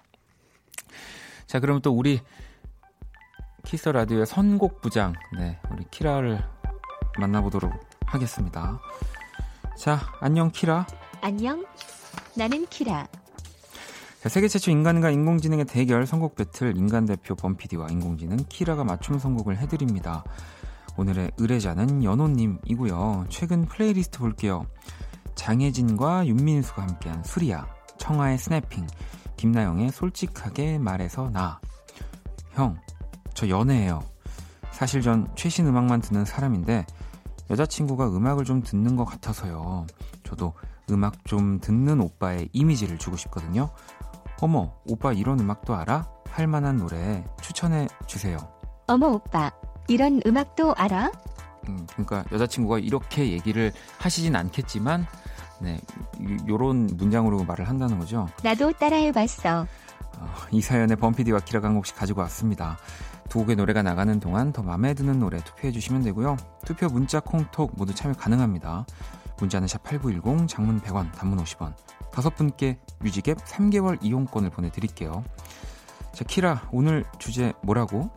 자, 1.46 1.60
그럼 1.60 1.80
또 1.80 1.92
우리 1.92 2.20
Kiss 3.64 3.88
the 3.88 4.00
Radio의 4.00 4.26
선곡 4.26 4.80
부장, 4.80 5.12
네, 5.36 5.60
우리 5.70 5.84
키라를 5.90 6.42
만나보도록 7.18 7.72
하겠습니다. 8.06 8.78
자, 9.76 10.00
안녕 10.20 10.50
키라. 10.50 10.86
안녕. 11.20 11.64
나는 12.34 12.66
키라. 12.66 13.06
자, 14.22 14.28
세계 14.28 14.48
최초 14.48 14.70
인간과 14.70 15.10
인공지능의 15.10 15.66
대결 15.66 16.06
선곡 16.06 16.34
배틀 16.34 16.76
인간 16.76 17.06
대표 17.06 17.34
범피디와 17.34 17.88
인공지능 17.90 18.38
키라가 18.48 18.84
맞춤 18.84 19.18
선곡을 19.18 19.58
해드립니다. 19.58 20.24
오늘의 20.96 21.32
의뢰자는 21.36 22.02
연호님이고요. 22.02 23.26
최근 23.28 23.66
플레이리스트 23.66 24.18
볼게요. 24.18 24.66
장혜진과 25.34 26.26
윤민수가 26.26 26.82
함께한 26.82 27.22
술이야, 27.22 27.66
청하의 27.98 28.38
Snapping, 28.38 28.86
김나영의 29.36 29.92
솔직하게 29.92 30.78
말해서 30.78 31.30
나. 31.30 31.60
형, 32.52 32.78
저 33.34 33.48
연애해요. 33.48 34.02
사실 34.72 35.02
전 35.02 35.28
최신 35.36 35.66
음악만 35.66 36.00
듣는 36.00 36.24
사람인데 36.24 36.86
여자친구가 37.50 38.08
음악을 38.08 38.44
좀 38.44 38.62
듣는 38.62 38.96
것 38.96 39.04
같아서요. 39.04 39.86
저도 40.24 40.54
음악 40.90 41.24
좀 41.24 41.60
듣는 41.60 42.00
오빠의 42.00 42.48
이미지를 42.52 42.98
주고 42.98 43.16
싶거든요. 43.16 43.70
어머, 44.40 44.74
오빠 44.86 45.12
이런 45.12 45.40
음악도 45.40 45.74
알아? 45.74 46.08
할 46.30 46.46
만한 46.46 46.76
노래 46.76 47.24
추천해 47.40 47.88
주세요. 48.06 48.36
어머 48.86 49.08
오빠, 49.08 49.50
이런 49.88 50.20
음악도 50.26 50.74
알아? 50.74 51.10
음, 51.68 51.86
그러니까 51.92 52.24
여자친구가 52.30 52.78
이렇게 52.78 53.32
얘기를 53.32 53.72
하시진 53.98 54.36
않겠지만, 54.36 55.06
네, 55.60 55.80
요런 56.46 56.90
문장으로 56.96 57.44
말을 57.44 57.68
한다는 57.68 57.98
거죠. 57.98 58.28
나도 58.42 58.72
따라해봤어. 58.72 59.66
어, 60.18 60.26
이 60.50 60.60
사연에 60.60 60.94
범피디와 60.94 61.40
키라가 61.40 61.68
한 61.68 61.74
곡씩 61.74 61.96
가지고 61.96 62.20
왔습니다. 62.22 62.76
두 63.28 63.40
곡의 63.40 63.56
노래가 63.56 63.82
나가는 63.82 64.18
동안 64.20 64.52
더 64.52 64.62
마음에 64.62 64.94
드는 64.94 65.18
노래 65.18 65.38
투표해 65.38 65.72
주시면 65.72 66.02
되고요. 66.02 66.36
투표 66.64 66.88
문자, 66.88 67.20
콩톡 67.20 67.72
모두 67.76 67.94
참여 67.94 68.14
가능합니다. 68.14 68.86
문자는 69.38 69.68
샵 69.68 69.82
8910, 69.82 70.48
장문 70.48 70.80
100원, 70.80 71.12
단문 71.12 71.42
50원. 71.42 71.74
다섯 72.10 72.34
분께 72.34 72.78
뮤직앱 73.00 73.38
3개월 73.38 73.98
이용권을 74.02 74.50
보내드릴게요. 74.50 75.22
자, 76.12 76.24
키라, 76.24 76.68
오늘 76.72 77.04
주제 77.18 77.52
뭐라고? 77.62 78.10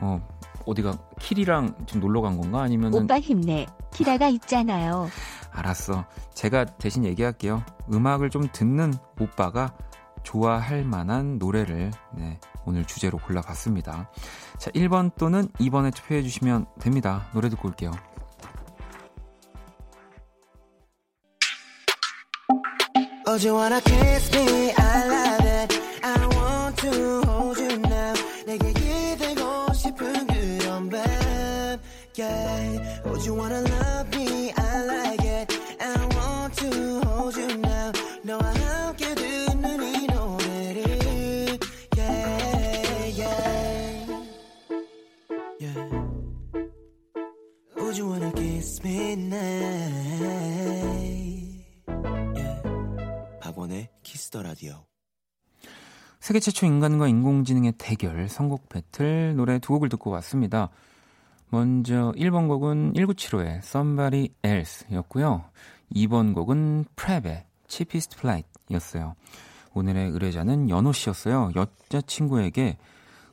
어, 0.00 0.26
어디가, 0.66 0.96
키리랑 1.18 1.74
지금 1.86 2.00
놀러 2.00 2.20
간 2.20 2.40
건가? 2.40 2.62
아니면 2.62 2.94
오빠 2.94 3.18
힘내. 3.18 3.66
키라가 3.92 4.28
있잖아요. 4.28 5.08
알았어. 5.50 6.04
제가 6.34 6.64
대신 6.64 7.04
얘기할게요. 7.04 7.64
음악을 7.92 8.30
좀 8.30 8.46
듣는 8.52 8.94
오빠가 9.18 9.74
좋아할 10.22 10.84
만한 10.84 11.38
노래를 11.38 11.90
네, 12.16 12.38
오늘 12.64 12.84
주제로 12.86 13.18
골라봤습니다. 13.18 14.10
자, 14.58 14.70
1번 14.70 15.10
또는 15.16 15.48
2번에 15.60 15.94
투표해 15.94 16.22
주시면 16.22 16.66
됩니다. 16.80 17.28
노래 17.32 17.48
듣고 17.48 17.68
올게요. 17.68 17.92
Oh. 23.26 23.38
내게 28.50 28.72
기대고 28.72 29.72
싶은 29.72 30.26
그런 30.26 30.88
밤. 30.88 31.00
Yeah. 32.18 33.02
Oh, 33.04 33.16
you 33.24 33.34
wanna 33.34 33.60
love 33.60 34.08
me? 34.16 34.19
세계 56.30 56.38
최초 56.38 56.64
인간과 56.64 57.08
인공지능의 57.08 57.72
대결 57.76 58.28
선곡 58.28 58.68
배틀 58.68 59.34
노래 59.34 59.58
두 59.58 59.72
곡을 59.72 59.88
듣고 59.88 60.10
왔습니다. 60.10 60.68
먼저 61.48 62.12
1번 62.16 62.46
곡은 62.46 62.92
1975의 62.92 63.56
Somebody 63.56 64.28
Else였고요. 64.44 65.42
2번 65.92 66.32
곡은 66.32 66.84
Prep의 66.94 67.46
Cheapest 67.66 68.16
Flight이었어요. 68.20 69.16
오늘의 69.74 70.10
의뢰자는 70.10 70.68
연호 70.70 70.92
씨였어요. 70.92 71.50
여자친구에게 71.56 72.76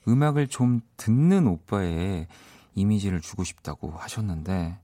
음악을 0.07 0.47
좀 0.47 0.81
듣는 0.97 1.45
오빠의 1.45 2.25
이미지를 2.73 3.21
주고 3.21 3.43
싶다고 3.43 3.91
하셨는데, 3.91 4.75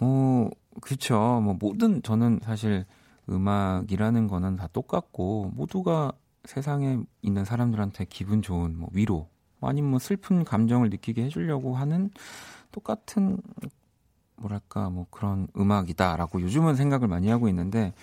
뭐, 0.00 0.50
그쵸. 0.80 1.40
뭐, 1.40 1.56
모든, 1.56 2.02
저는 2.02 2.40
사실 2.42 2.84
음악이라는 3.28 4.26
거는 4.26 4.56
다 4.56 4.66
똑같고 4.72 5.52
모두가 5.54 6.14
세상에 6.44 7.00
있는 7.22 7.44
사람들한테 7.44 8.06
기분 8.06 8.42
좋은 8.42 8.78
뭐 8.78 8.88
위로 8.92 9.28
아니면 9.60 9.90
뭐 9.90 9.98
슬픈 9.98 10.44
감정을 10.44 10.90
느끼게 10.90 11.24
해주려고 11.24 11.76
하는 11.76 12.10
똑같은 12.72 13.38
뭐랄까 14.36 14.90
뭐 14.90 15.06
그런 15.10 15.46
음악이다라고 15.56 16.40
요즘은 16.42 16.74
생각을 16.74 17.08
많이 17.08 17.28
하고 17.28 17.48
있는데 17.48 17.94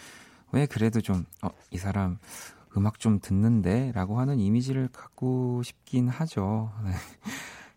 왜 0.51 0.65
그래도 0.65 1.01
좀 1.01 1.25
어, 1.43 1.49
이 1.71 1.77
사람 1.77 2.17
음악 2.77 2.99
좀 2.99 3.19
듣는데라고 3.19 4.19
하는 4.19 4.39
이미지를 4.39 4.87
갖고 4.89 5.61
싶긴 5.63 6.07
하죠. 6.07 6.71
네. 6.85 6.91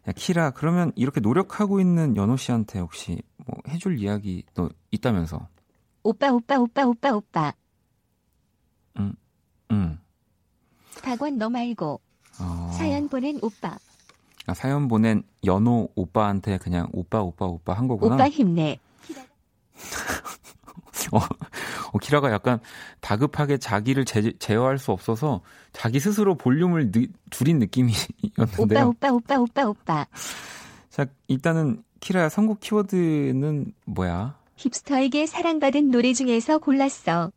야 0.08 0.12
키라 0.14 0.50
그러면 0.50 0.92
이렇게 0.96 1.20
노력하고 1.20 1.80
있는 1.80 2.16
연호 2.16 2.36
씨한테 2.36 2.80
혹시 2.80 3.22
뭐 3.36 3.56
해줄 3.68 3.98
이야기 3.98 4.44
도 4.54 4.68
있다면서? 4.90 5.48
오빠 6.02 6.30
오빠 6.32 6.58
오빠 6.58 6.84
오빠 6.84 7.12
오빠. 7.12 7.52
응, 8.98 9.14
응. 9.70 9.98
박원 11.02 11.38
너 11.38 11.48
말고 11.50 12.00
어... 12.40 12.70
사연 12.76 13.08
보낸 13.08 13.38
오빠. 13.42 13.76
아, 14.46 14.54
사연 14.54 14.88
보낸 14.88 15.22
연호 15.44 15.88
오빠한테 15.94 16.58
그냥 16.58 16.88
오빠 16.92 17.20
오빠 17.22 17.46
오빠 17.46 17.74
한 17.74 17.86
거구나. 17.86 18.14
오빠 18.16 18.28
힘내. 18.28 18.78
어, 21.12 21.18
어, 21.92 21.98
키라가 21.98 22.30
약간 22.32 22.58
다급하게 23.00 23.58
자기를 23.58 24.04
제, 24.04 24.32
제어할 24.38 24.78
수 24.78 24.92
없어서 24.92 25.42
자기 25.72 26.00
스스로 26.00 26.34
볼륨을 26.36 26.90
느, 26.92 27.06
줄인 27.30 27.58
느낌이었는데요. 27.58 28.88
오빠 28.88 29.10
오빠 29.10 29.10
오빠 29.12 29.36
오빠 29.38 29.64
오빠. 29.66 30.06
자 30.90 31.06
일단은 31.28 31.82
키라야 32.00 32.28
선곡 32.28 32.60
키워드는 32.60 33.72
뭐야? 33.86 34.36
hipster에게 34.56 35.26
사랑받은 35.26 35.90
노래 35.90 36.12
중에서 36.12 36.58
골랐어. 36.58 37.30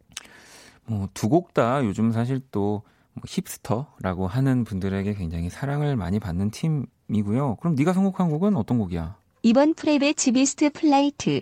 뭐 0.87 1.07
두 1.13 1.29
곡 1.29 1.53
다 1.53 1.83
요즘 1.83 2.11
사실 2.11 2.41
또 2.51 2.83
뭐 3.15 3.23
hipster라고 3.25 4.27
하는 4.27 4.63
분들에게 4.63 5.13
굉장히 5.15 5.49
사랑을 5.49 5.95
많이 5.95 6.19
받는 6.19 6.51
팀이고요. 6.51 7.55
그럼 7.55 7.75
네가 7.75 7.93
선곡한 7.93 8.29
곡은 8.29 8.55
어떤 8.55 8.77
곡이야? 8.77 9.17
1번 9.41 9.73
PREP의 9.73 10.17
Cheapest 10.17 10.71
Flight. 10.71 11.41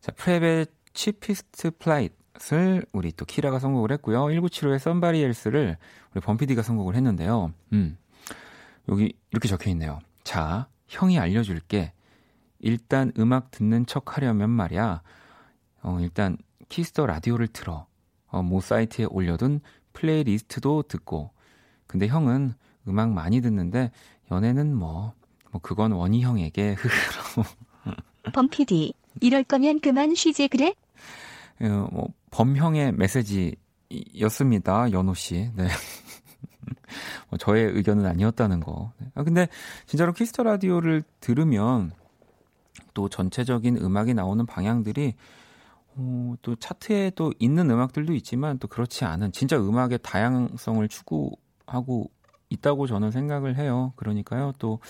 자, 0.00 0.12
PREP의 0.12 0.68
Cheapest 0.92 1.72
Flight를 1.78 2.86
우리 2.92 3.12
또 3.12 3.24
키라가 3.24 3.58
선곡을 3.58 3.90
했고요. 3.92 4.26
1975의 4.26 4.78
Somebody 4.78 5.22
Else를 5.22 5.76
우리 6.14 6.20
범피디가 6.20 6.62
선곡을 6.62 6.94
했는데요. 6.94 7.52
음. 7.72 7.98
여기 8.88 9.14
이렇게 9.32 9.48
적혀 9.48 9.70
있네요. 9.70 9.98
자, 10.22 10.68
형이 10.86 11.18
알려줄게. 11.18 11.92
일단 12.60 13.12
음악 13.18 13.50
듣는 13.50 13.86
척 13.86 14.16
하려면 14.16 14.50
말이야. 14.50 15.02
어, 15.82 15.98
일단 16.00 16.36
Kiss 16.68 16.90
the 16.90 17.06
Radio를 17.06 17.48
틀어. 17.48 17.86
어, 18.26 18.42
모 18.42 18.60
사이트에 18.60 19.06
올려둔 19.06 19.60
playlist도 19.94 20.82
듣고. 20.82 21.30
근데 21.86 22.06
형은 22.06 22.52
음악 22.86 23.10
많이 23.10 23.40
듣는데 23.40 23.90
연애는 24.30 24.74
뭐, 24.74 25.14
뭐 25.50 25.60
그건 25.62 25.92
원이 25.92 26.22
형에게 26.22 26.76
범피디 28.34 28.92
이럴 29.20 29.44
거면 29.44 29.80
그만 29.80 30.14
쉬지 30.14 30.48
그래? 30.48 30.74
어, 31.60 31.88
뭐 31.92 32.08
범형의 32.30 32.92
메시지였습니다. 32.92 34.92
연호 34.92 35.14
씨. 35.14 35.50
네. 35.54 35.68
뭐 37.30 37.38
저의 37.38 37.70
의견은 37.72 38.06
아니었다는 38.06 38.60
거. 38.60 38.92
아 39.14 39.22
근데 39.22 39.48
진짜로 39.86 40.12
Kiss 40.12 40.29
the 40.29 40.42
Radio를 40.42 41.02
들으면 41.20 41.92
또 42.92 43.08
전체적인 43.08 43.78
음악이 43.78 44.14
나오는 44.14 44.44
방향들이 44.46 45.14
어, 45.96 46.34
또 46.42 46.56
차트에 46.56 47.12
또 47.14 47.32
있는 47.38 47.70
음악들도 47.70 48.14
있지만 48.14 48.58
또 48.58 48.68
그렇지 48.68 49.04
않은 49.04 49.32
진짜 49.32 49.56
음악의 49.56 50.00
다양성을 50.02 50.86
추구하고 50.88 52.10
있다고 52.50 52.86
저는 52.86 53.10
생각을 53.10 53.56
해요. 53.56 53.92
그러니까요. 53.96 54.52
또 54.58 54.80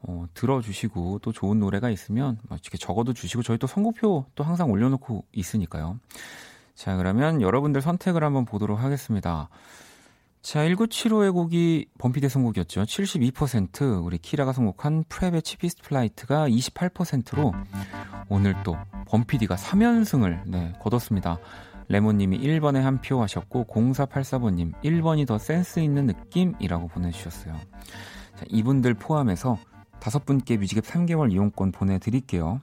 어, 0.00 0.26
들어주시고 0.34 1.20
또 1.20 1.32
좋은 1.32 1.58
노래가 1.58 1.90
있으면 1.90 2.38
이렇게 2.50 2.78
적어도 2.78 3.12
주시고 3.12 3.42
저희 3.42 3.58
또 3.58 3.66
선곡표 3.66 4.26
또 4.34 4.44
항상 4.44 4.70
올려놓고 4.70 5.24
있으니까요. 5.32 5.98
자 6.74 6.96
그러면 6.96 7.40
여러분들 7.40 7.80
선택을 7.80 8.22
한번 8.22 8.44
보도록 8.44 8.78
하겠습니다. 8.78 9.48
자, 10.46 10.60
1975의 10.60 11.32
곡이 11.32 11.86
범피디 11.98 12.28
선곡이었죠. 12.28 12.84
72% 12.84 14.04
우리 14.04 14.16
키라가 14.16 14.52
선곡한 14.52 15.02
PREP의 15.08 15.42
Cheapest 15.42 15.82
Flight가 15.82 16.48
28%로 16.48 17.52
오늘 18.28 18.54
또 18.62 18.76
범피디가 19.08 19.56
3연승을 19.56 20.42
네, 20.46 20.72
거뒀습니다. 20.80 21.40
레몬님이 21.88 22.38
1번에 22.38 22.76
한 22.76 23.00
표 23.00 23.20
하셨고 23.22 23.64
0484번님 23.64 24.80
1번이 24.84 25.26
더 25.26 25.36
센스 25.36 25.80
있는 25.80 26.06
느낌이라고 26.06 26.86
보내주셨어요. 26.86 27.52
자, 28.36 28.44
이분들 28.48 28.94
포함해서 28.94 29.58
다섯 29.98 30.24
분께 30.24 30.58
뮤직앱 30.58 30.84
3개월 30.84 31.32
이용권 31.32 31.72
보내드릴게요. 31.72 32.60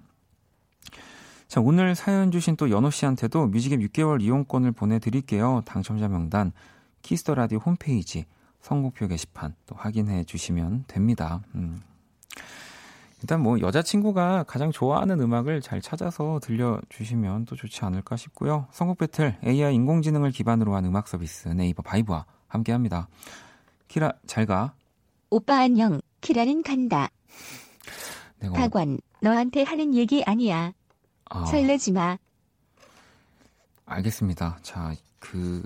자, 1.49 1.59
오늘 1.59 1.95
사연 1.95 2.31
주신 2.31 2.55
또 2.55 2.69
연호 2.69 2.89
씨한테도 2.89 3.47
뮤직앱 3.47 3.81
6개월 3.81 4.21
이용권을 4.21 4.71
보내드릴게요. 4.71 5.63
당첨자 5.65 6.07
명단 6.07 6.53
Kiss 7.03 7.22
the 7.22 7.35
Radio 7.35 7.59
홈페이지 7.59 8.25
선곡표 8.61 9.07
게시판 9.07 9.55
또 9.67 9.75
확인해 9.75 10.23
주시면 10.23 10.85
됩니다. 10.87 11.41
음. 11.53 11.81
일단 13.21 13.41
뭐 13.41 13.59
여자친구가 13.59 14.43
가장 14.43 14.71
좋아하는 14.71 15.19
음악을 15.19 15.61
잘 15.61 15.81
찾아서 15.81 16.39
들려주시면 16.41 17.45
또 17.45 17.55
좋지 17.55 17.85
않을까 17.85 18.17
싶고요. 18.17 18.67
선곡 18.71 18.97
배틀 18.97 19.37
AI 19.45 19.75
인공지능을 19.75 20.31
기반으로 20.31 20.75
한 20.75 20.83
음악 20.85 21.07
서비스 21.07 21.47
네이버 21.49 21.83
VIBE와 21.83 22.25
함께합니다. 22.47 23.07
키라 23.87 24.13
잘 24.25 24.45
가. 24.45 24.73
오빠 25.29 25.59
안녕. 25.59 26.01
키라는 26.21 26.63
간다. 26.63 27.09
내가 28.39 28.53
박원 28.53 28.99
너한테 29.21 29.63
하는 29.63 29.93
얘기 29.93 30.23
아니야. 30.25 30.73
아, 31.25 31.45
설레지 31.45 31.91
마. 31.93 32.17
알겠습니다. 33.85 34.59
자, 34.61 34.93
그 35.19 35.63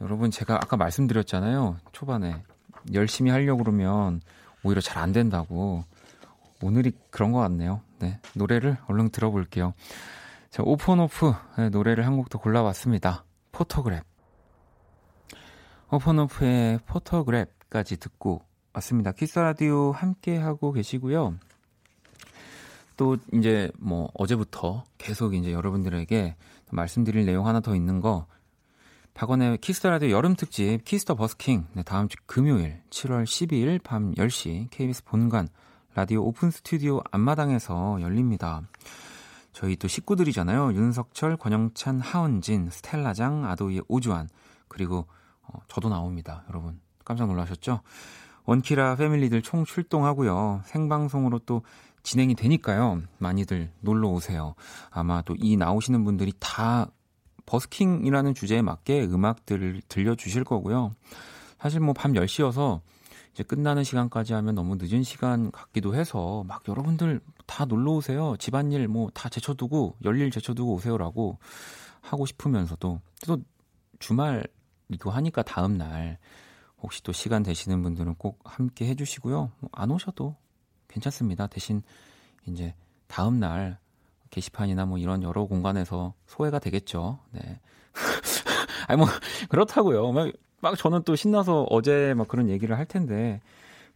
여러분 0.00 0.30
제가 0.30 0.56
아까 0.56 0.76
말씀드렸잖아요. 0.76 1.76
초반에 1.92 2.42
열심히 2.92 3.30
하려고 3.30 3.64
그러면 3.64 4.20
오히려 4.62 4.80
잘 4.80 4.98
안 5.02 5.12
된다고. 5.12 5.84
오늘이 6.62 6.92
그런 7.10 7.32
것 7.32 7.38
같네요. 7.40 7.82
네. 8.00 8.20
노래를 8.34 8.78
얼른 8.88 9.10
들어볼게요. 9.10 9.74
자, 10.50 10.62
offonoff 10.64 11.32
네, 11.56 11.68
노래를 11.68 12.06
한 12.06 12.16
곡 12.16 12.28
더 12.30 12.38
골라왔습니다. 12.38 13.24
Photograph. 13.52 14.02
offonoff의 15.90 16.80
Photograph까지 16.80 18.00
듣고 18.00 18.42
왔습니다. 18.74 19.12
Kiss 19.12 19.38
the 19.38 19.58
Radio 19.58 19.92
함께 19.92 20.36
하고 20.36 20.72
계시고요. 20.72 21.34
또 22.96 23.16
이제 23.32 23.70
뭐 23.78 24.10
어제부터 24.14 24.84
계속 24.98 25.34
이제 25.34 25.52
여러분들에게 25.52 26.34
말씀드릴 26.72 27.24
내용 27.24 27.46
하나 27.46 27.60
더 27.60 27.74
있는 27.76 28.00
거 28.00 28.26
박원의 29.18 29.58
Kiss 29.58 29.76
the 29.76 29.90
Radio 29.90 30.10
여름 30.10 30.36
특집 30.36 30.84
Kiss 30.84 31.02
the 31.02 31.16
Busking 31.16 31.66
네, 31.72 31.82
다음 31.82 32.06
주 32.06 32.16
금요일 32.26 32.80
7월 32.90 33.24
12일 33.24 33.82
밤 33.82 34.14
10시 34.14 34.70
KBS 34.70 35.02
본관 35.06 35.48
라디오 35.96 36.22
오픈 36.22 36.52
스튜디오 36.52 37.00
앞마당에서 37.10 38.00
열립니다. 38.00 38.62
저희 39.52 39.74
또 39.74 39.88
식구들이잖아요. 39.88 40.72
윤석철, 40.72 41.36
권영찬, 41.36 41.98
하은진, 41.98 42.70
스텔라장, 42.70 43.44
아도이의 43.44 43.82
오주환 43.88 44.28
그리고 44.68 45.08
어, 45.42 45.58
저도 45.66 45.88
나옵니다. 45.88 46.44
여러분 46.50 46.78
깜짝 47.04 47.26
놀라셨죠? 47.26 47.80
원키라 48.44 48.94
패밀리들 48.94 49.42
총 49.42 49.64
출동하고요. 49.64 50.62
생방송으로 50.64 51.40
또 51.40 51.62
진행이 52.04 52.36
되니까요. 52.36 53.02
많이들 53.18 53.72
놀러 53.80 54.10
오세요. 54.10 54.54
아마 54.90 55.22
또 55.22 55.34
이 55.40 55.56
나오시는 55.56 56.04
분들이 56.04 56.32
다 56.38 56.86
버스킹이라는 57.48 58.34
주제에 58.34 58.62
맞게 58.62 59.04
음악들을 59.04 59.82
들려주실 59.88 60.44
거고요. 60.44 60.92
사실 61.58 61.80
뭐 61.80 61.94
밤 61.94 62.12
10시여서 62.12 62.80
이제 63.32 63.42
끝나는 63.42 63.84
시간까지 63.84 64.32
하면 64.34 64.54
너무 64.54 64.76
늦은 64.76 65.02
시간 65.02 65.50
같기도 65.50 65.94
해서 65.94 66.44
막 66.46 66.62
여러분들 66.68 67.20
다 67.46 67.64
놀러 67.64 67.92
오세요. 67.92 68.36
집안일 68.38 68.86
뭐 68.88 69.10
다 69.14 69.28
제쳐두고 69.28 69.96
열일 70.04 70.30
제쳐두고 70.30 70.74
오세요라고 70.74 71.38
하고 72.00 72.26
싶으면서도 72.26 73.00
또 73.26 73.38
주말이고 73.98 75.10
하니까 75.10 75.42
다음 75.42 75.76
날 75.78 76.18
혹시 76.80 77.02
또 77.02 77.12
시간 77.12 77.42
되시는 77.42 77.82
분들은 77.82 78.14
꼭 78.16 78.40
함께 78.44 78.86
해주시고요. 78.88 79.50
뭐안 79.60 79.90
오셔도 79.90 80.36
괜찮습니다. 80.88 81.46
대신 81.48 81.82
이제 82.46 82.74
다음 83.08 83.40
날 83.40 83.78
게시판이나 84.30 84.86
뭐 84.86 84.98
이런 84.98 85.22
여러 85.22 85.44
공간에서 85.44 86.14
소외가 86.26 86.58
되겠죠. 86.58 87.18
네. 87.30 87.60
아니 88.88 88.98
뭐 88.98 89.06
그렇다고요. 89.48 90.12
막, 90.12 90.32
막 90.60 90.76
저는 90.76 91.02
또 91.04 91.16
신나서 91.16 91.66
어제 91.70 92.14
막 92.14 92.28
그런 92.28 92.48
얘기를 92.48 92.76
할 92.76 92.86
텐데 92.86 93.40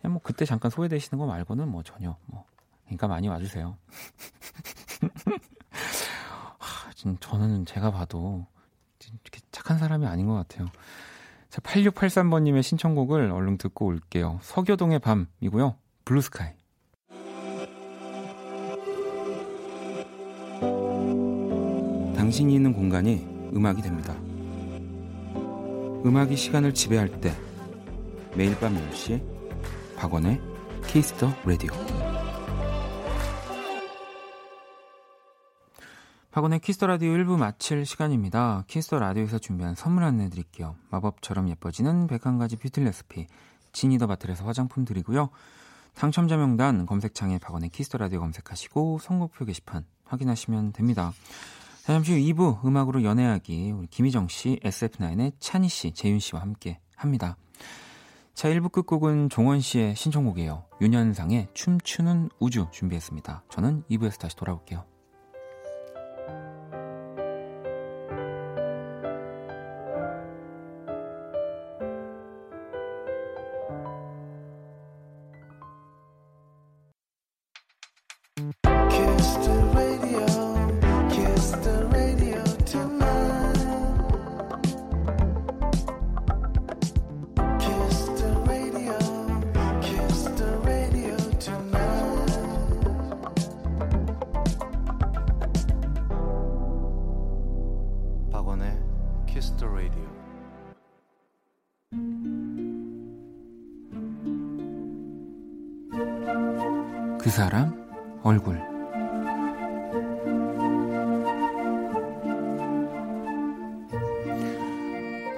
그냥 0.01 0.15
뭐 0.15 0.23
그때 0.23 0.45
잠깐 0.45 0.71
소외되시는 0.71 1.19
거 1.19 1.27
말고는 1.27 1.69
뭐 1.69 1.83
전혀 1.83 2.17
뭐 2.27 2.45
그러니까 2.85 3.09
많이 3.09 3.29
와주세요. 3.29 3.77
하, 6.59 6.93
지금 6.95 7.17
저는 7.21 7.67
제가 7.67 7.91
봐도 7.91 8.47
이렇게 9.01 9.41
착한 9.51 9.79
사람이 9.79 10.07
아닌 10.07 10.27
것 10.27 10.35
같아요. 10.35 10.69
자, 11.49 11.61
8683번님의 11.61 12.63
신청곡을 12.63 13.31
얼른 13.31 13.59
듣고 13.59 13.87
올게요. 13.87 14.39
서교동의 14.43 15.01
밤이고요. 15.01 15.75
Blue 16.05 16.29
Sky. 16.29 16.53
당신이 22.33 22.55
있는 22.55 22.73
공간이 22.73 23.29
음악이 23.55 23.83
됩니다. 23.83 24.15
음악이 26.07 26.35
시간을 26.35 26.73
지배할 26.73 27.21
때 27.21 27.31
매일 28.35 28.59
밤 28.59 28.75
10시 28.75 29.23
박원의 29.97 30.41
Kiss 30.87 31.12
the 31.12 31.31
Radio 31.45 31.71
박원의 36.31 36.61
키스 36.61 36.77
더 36.77 36.87
라디오 36.87 37.13
1부 37.13 37.37
마칠 37.37 37.85
시간입니다. 37.85 38.65
키스 38.67 38.87
더 38.87 38.99
라디오에서 38.99 39.39
준비한 39.39 39.75
선물 39.75 40.05
안내 40.05 40.31
드릴게요. 40.31 40.77
마법처럼 40.89 41.51
예뻐지는 41.51 42.07
101가지 42.07 42.59
뷰티 42.59 42.81
레시피 42.81 43.27
지니더 43.75 44.07
바틀에서 44.07 44.47
화장품 44.47 44.87
드리고요. 44.87 45.29
당첨자 45.93 46.39
명단 46.39 46.87
검색창에 46.87 47.37
박원의 47.41 47.69
키스 47.69 47.87
더 47.87 47.99
라디오 47.99 48.21
검색하시고 48.21 49.01
선곡표 49.03 49.45
게시판 49.45 49.85
확인하시면 50.07 50.73
됩니다. 50.73 51.13
잠시 51.85 52.13
후 52.13 52.19
2부 52.19 52.65
음악으로 52.65 53.03
연애하기 53.03 53.73
우리 53.73 53.89
김희정 53.89 54.29
씨, 54.29 54.61
SF9의 54.63 55.33
찬희 55.41 55.69
씨, 55.69 55.93
재윤 55.93 56.21
씨와 56.21 56.41
함께 56.41 56.79
합니다. 56.95 57.37
자, 58.35 58.49
1부 58.51 58.71
끝곡은 58.71 59.29
종원 59.29 59.61
씨의 59.61 59.97
신청곡이에요. 59.97 60.65
윤현상의 60.81 61.49
춤추는 61.55 62.31
우주 62.39 62.69
준비했습니다. 62.71 63.45
저는 63.51 63.83
2부에서 63.91 64.17
다시 64.21 64.37
돌아올게요. 64.37 64.92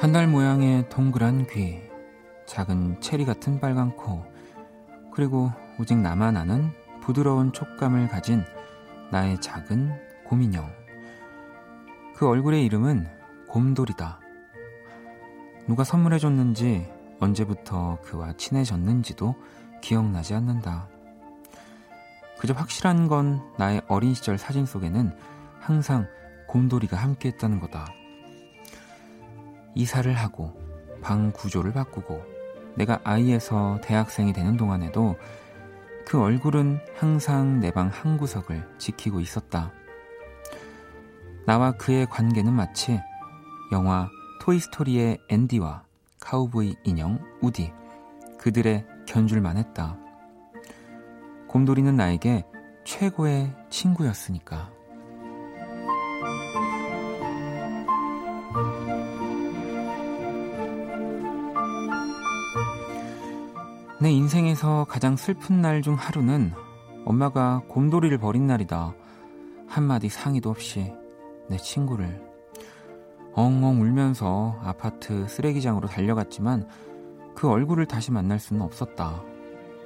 한달 0.05 0.29
모양의 0.29 0.90
동그란 0.90 1.47
귀, 1.47 1.81
작은 2.45 3.01
체리 3.01 3.25
같은 3.25 3.59
빨간 3.59 3.97
코, 3.97 4.23
그리고 5.14 5.51
오직 5.81 5.97
나만 5.97 6.37
아는 6.37 6.73
부드러운 7.01 7.55
촉감을 7.55 8.09
가진 8.09 8.45
나의 9.11 9.40
작은 9.40 9.95
곰인형. 10.27 10.71
그 12.14 12.29
얼굴의 12.29 12.67
이름은 12.67 13.09
곰돌이다. 13.49 14.21
누가 15.67 15.85
선물해줬는지 15.85 16.87
언제부터 17.19 17.99
그와 18.03 18.35
친해졌는지도 18.35 19.35
기억나지 19.81 20.35
않는다. 20.35 20.87
그저 22.38 22.53
확실한 22.53 23.09
건 23.09 23.40
나의 23.57 23.81
어린 23.88 24.12
시절 24.12 24.37
사진 24.37 24.67
속에는 24.67 25.17
항상 25.61 26.07
곰돌이가 26.49 26.95
함께 26.95 27.31
했다는 27.31 27.59
거다. 27.59 27.87
이사를 29.75 30.13
하고 30.15 30.53
방 31.03 31.33
구조를 31.33 31.73
바꾸고 31.73 32.23
내가 32.77 33.01
아이에서 33.05 33.79
대학생이 33.83 34.33
되는 34.33 34.57
동안에도 34.57 35.17
그 36.07 36.21
얼굴은 36.21 36.81
항상 36.97 37.61
내 37.61 37.71
방 37.71 37.89
한 37.89 38.19
구석을 38.19 38.69
지키고 38.79 39.21
있었다. 39.21 39.73
나와 41.47 41.73
그의 41.73 42.07
관계는 42.07 42.53
마치 42.53 43.01
영화 43.73 44.09
토이스토리의 44.43 45.19
앤디와 45.29 45.85
카우보이 46.21 46.75
인형 46.85 47.19
우디 47.43 47.73
그들의 48.39 48.87
견줄만 49.07 49.57
했다. 49.57 49.97
곰돌이는 51.49 51.97
나에게 51.97 52.45
최고의 52.85 53.55
친구였으니까. 53.71 54.71
내 64.05 64.11
인생에서 64.11 64.85
가장 64.87 65.17
슬픈 65.17 65.62
날 65.62 65.81
중 65.81 65.95
하루는 65.95 66.53
엄마가 67.07 67.62
곰돌이를 67.69 68.19
버린 68.19 68.47
날이다. 68.47 68.93
한마디 69.67 70.11
상의도 70.11 70.51
없이 70.51 70.93
내 71.49 71.57
친구를 71.57 72.23
엉엉 73.33 73.81
울면서 73.81 74.61
아파트 74.62 75.27
쓰레기장으로 75.27 75.88
달려갔지만 75.88 76.69
그 77.35 77.49
얼굴을 77.49 77.87
다시 77.87 78.11
만날 78.11 78.38
수는 78.38 78.61
없었다. 78.61 79.23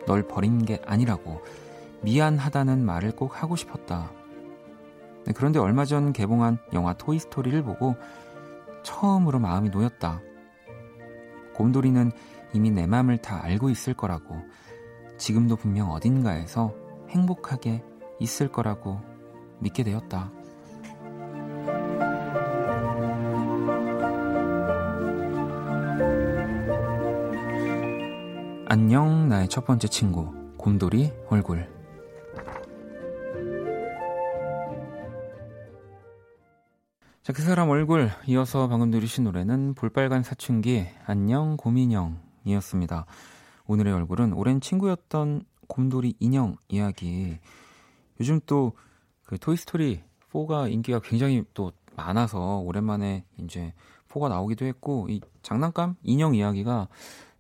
널 0.05 0.27
버린 0.27 0.65
게 0.65 0.83
아니라고 0.85 1.41
미안하다는 2.03 2.85
말을 2.85 3.13
꼭 3.15 3.41
하고 3.41 3.55
싶었다. 3.55 4.11
네, 5.27 5.33
그런데 5.33 5.61
얼마 5.61 5.85
전 5.85 6.13
개봉한 6.13 6.59
영화 6.73 6.93
토이스토리를 6.93 7.63
보고 7.63 7.95
처음으로 8.83 9.39
마음이 9.39 9.71
놓였다. 9.71 10.21
곰돌이는 11.55 12.11
이미 12.53 12.71
내 12.71 12.87
마음을 12.87 13.19
다 13.19 13.43
알고 13.43 13.71
있을 13.71 13.95
거라고. 13.95 14.37
지금도 15.17 15.57
분명 15.57 15.91
어딘가에서 15.91 16.75
행복하게 17.11 17.83
있을 18.21 18.51
거라고 18.51 19.01
믿게 19.61 19.83
되었다. 19.85 20.31
안녕, 28.71 29.29
나의 29.29 29.49
첫 29.49 29.65
번째 29.65 29.89
친구, 29.89 30.31
곰돌이 30.59 31.13
얼굴. 31.31 31.67
자, 37.23 37.33
그 37.33 37.43
사람 37.43 37.69
얼굴. 37.71 38.11
이어서 38.27 38.69
방금 38.69 38.91
들으신 38.91 39.25
노래는 39.25 39.75
볼빨간 39.75 40.23
사춘기. 40.23 40.87
안녕 41.07 41.57
곰인형 41.57 42.28
이었습니다. 42.45 43.07
오늘의 43.67 43.93
얼굴은 43.93 44.33
오랜 44.33 44.61
친구였던 44.61 45.43
곰돌이 45.69 46.15
인형 46.19 46.57
이야기. 46.69 47.39
요즘 48.21 48.41
또 48.47 48.73
그 49.29 49.39
토이스토리 49.39 50.01
4가 50.33 50.73
인기가 50.73 51.01
굉장히 51.01 51.45
또 51.53 51.71
많아서 51.97 52.61
오랜만에 52.61 53.27
이제 53.37 53.75
4가 54.09 54.31
나오기도 54.31 54.65
했고 54.65 55.07
이 55.11 55.21
장난감 55.43 55.97
인형 56.03 56.35
이야기가 56.35 56.89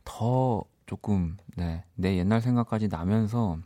더 0.04 0.64
조금 0.84 1.38
네, 1.56 1.84
내 1.94 2.18
옛날 2.18 2.42
생각까지 2.42 2.88
나면서 2.88 3.56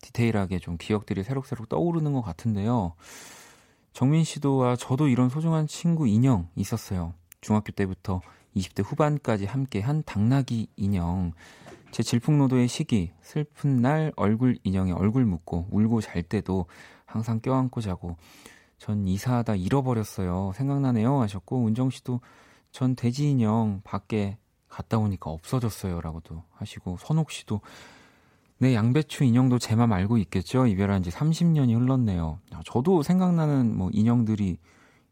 디테일하게 0.00 0.58
좀 0.58 0.76
기억들이 0.76 1.22
새록새록 1.22 1.68
떠오르는 1.68 2.12
것 2.14 2.22
같은데요. 2.22 2.94
정민 3.92 4.24
씨도와 4.24 4.74
저도 4.74 5.06
이런 5.06 5.28
소중한 5.28 5.68
친구 5.68 6.08
인형 6.08 6.48
있었어요. 6.56 7.14
중학교 7.40 7.70
때부터 7.70 8.20
20대 8.56 8.84
후반까지 8.84 9.46
함께 9.46 9.80
한 9.80 10.02
당나귀 10.04 10.68
인형. 10.76 11.32
제 11.90 12.02
질풍노도의 12.02 12.68
시기, 12.68 13.12
슬픈 13.20 13.82
날 13.82 14.12
얼굴 14.16 14.58
인형에 14.64 14.92
얼굴 14.92 15.24
묻고 15.26 15.68
울고 15.70 16.00
잘 16.00 16.22
때도 16.22 16.66
항상 17.04 17.40
껴안고 17.40 17.80
자고 17.80 18.16
전 18.78 19.06
이사하다 19.06 19.56
잃어버렸어요. 19.56 20.52
생각나네요 20.54 21.20
하셨고 21.20 21.66
은정 21.66 21.90
씨도 21.90 22.20
전 22.70 22.96
돼지 22.96 23.30
인형 23.30 23.80
밖에 23.84 24.38
갔다 24.68 24.98
오니까 24.98 25.30
없어졌어요라고도 25.30 26.42
하시고 26.52 26.96
선옥 26.98 27.30
씨도 27.30 27.60
네, 28.58 28.74
양배추 28.74 29.24
인형도 29.24 29.58
제 29.58 29.74
맘 29.74 29.92
알고 29.92 30.16
있겠죠. 30.18 30.66
이별한 30.66 31.02
지 31.02 31.10
30년이 31.10 31.78
흘렀네요. 31.78 32.38
저도 32.64 33.02
생각나는 33.02 33.76
뭐 33.76 33.90
인형들이 33.92 34.56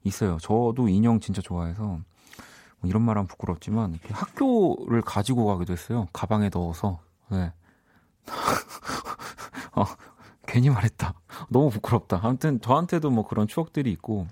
있어요. 0.04 0.38
저도 0.40 0.88
인형 0.88 1.20
진짜 1.20 1.42
좋아해서 1.42 2.00
뭐 2.80 2.88
이런 2.88 3.02
말하면 3.02 3.26
부끄럽지만 3.26 3.98
학교를 4.10 5.02
가지고 5.02 5.46
가기도 5.46 5.72
했어요. 5.72 6.08
가방에 6.12 6.50
넣어서. 6.52 7.00
네. 7.30 7.52
어, 9.76 9.84
괜히 10.46 10.70
말했다. 10.70 11.14
너무 11.48 11.70
부끄럽다. 11.70 12.20
아무튼 12.22 12.60
저한테도 12.60 13.10
뭐 13.10 13.26
그런 13.26 13.46
추억들이 13.46 13.90
있고. 13.92 14.26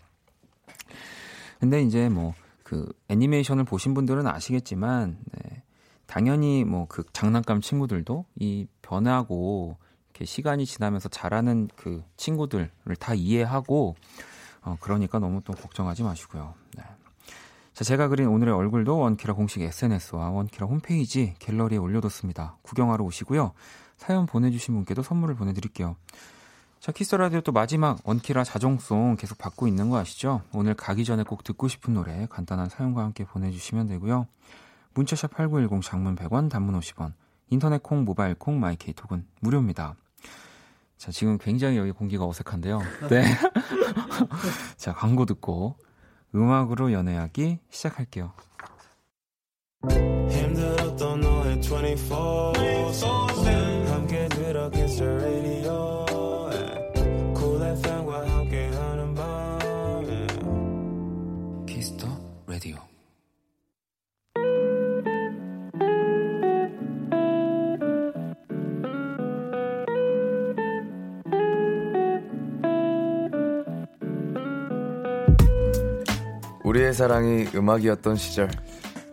근데 1.61 1.82
이제 1.82 2.08
뭐 2.08 2.34
그 2.68 2.87
애니메이션을 3.08 3.64
보신 3.64 3.94
분들은 3.94 4.26
아시겠지만 4.26 5.16
네. 5.32 5.62
당연히 6.04 6.64
뭐 6.64 6.84
그 6.87 7.02
장난감 7.14 7.62
친구들도 7.62 8.26
이 8.37 8.66
변하고 8.82 9.78
이렇게 10.11 10.26
시간이 10.26 10.66
지나면서 10.66 11.08
자라는 11.08 11.68
그 11.76 12.04
친구들을 12.18 12.70
다 12.98 13.14
이해하고 13.14 13.96
어 14.61 14.76
그러니까 14.80 15.18
너무 15.18 15.40
또 15.44 15.54
걱정하지 15.54 16.02
마시고요. 16.02 16.52
네. 17.79 17.85
자, 17.85 17.85
제가 17.85 18.09
그린 18.09 18.27
오늘의 18.27 18.53
얼굴도 18.53 18.99
원키라 18.99 19.35
공식 19.35 19.62
SNS와 19.62 20.31
원키라 20.31 20.67
홈페이지 20.67 21.35
갤러리에 21.38 21.79
올려뒀습니다. 21.79 22.57
구경하러 22.62 23.05
오시고요. 23.05 23.53
사연 23.97 24.27
보내주신 24.27 24.75
분께도 24.75 25.05
선물을 25.05 25.37
보내드릴게요. 25.37 25.95
자, 26.81 26.91
키스 26.91 27.14
라디오 27.14 27.41
또 27.41 27.53
마지막 27.53 28.01
원키라 28.03 28.43
자정송 28.43 29.14
계속 29.14 29.38
받고 29.38 29.69
있는 29.69 29.91
거 29.91 29.99
아시죠? 29.99 30.43
오늘 30.53 30.75
가기 30.75 31.05
전에 31.05 31.23
꼭 31.23 31.45
듣고 31.45 31.69
싶은 31.69 31.95
노래 31.95 32.27
간단한 32.29 32.69
사연과 32.69 33.05
함께 33.05 33.25
보내주시면 33.25 33.87
되고요. 33.87 34.27
문자샵 34.95 35.35
8910 35.35 35.81
장문 35.88 36.17
100원, 36.17 36.51
단문 36.51 36.77
50원, 36.81 37.12
인터넷 37.51 37.81
콩, 37.81 38.05
모바일 38.05 38.35
콩, 38.35 38.59
마이케이톡은 38.59 39.25
무료입니다. 39.38 39.95
자, 40.97 41.12
지금 41.12 41.38
굉장히 41.38 41.77
여기 41.77 41.93
공기가 41.93 42.27
어색한데요. 42.27 42.81
네. 43.09 43.25
자, 44.77 44.93
광고 44.95 45.25
듣고 45.27 45.77
음악으로 46.35 46.93
연애하기 46.93 47.59
시작할게요. 47.71 48.33
힘들었던 50.31 51.21
너의 51.21 51.61
24, 51.61 52.53
24. 52.57 53.28
우리의 76.79 76.95
사랑이 76.95 77.49
음악이었던 77.57 78.14
시절 78.14 78.49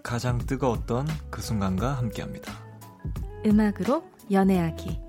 가장 0.04 0.38
뜨거웠던 0.38 1.08
그 1.32 1.42
순간과 1.42 1.94
함께합니다. 1.94 2.54
음악으로 3.44 4.04
연애하기 4.30 5.00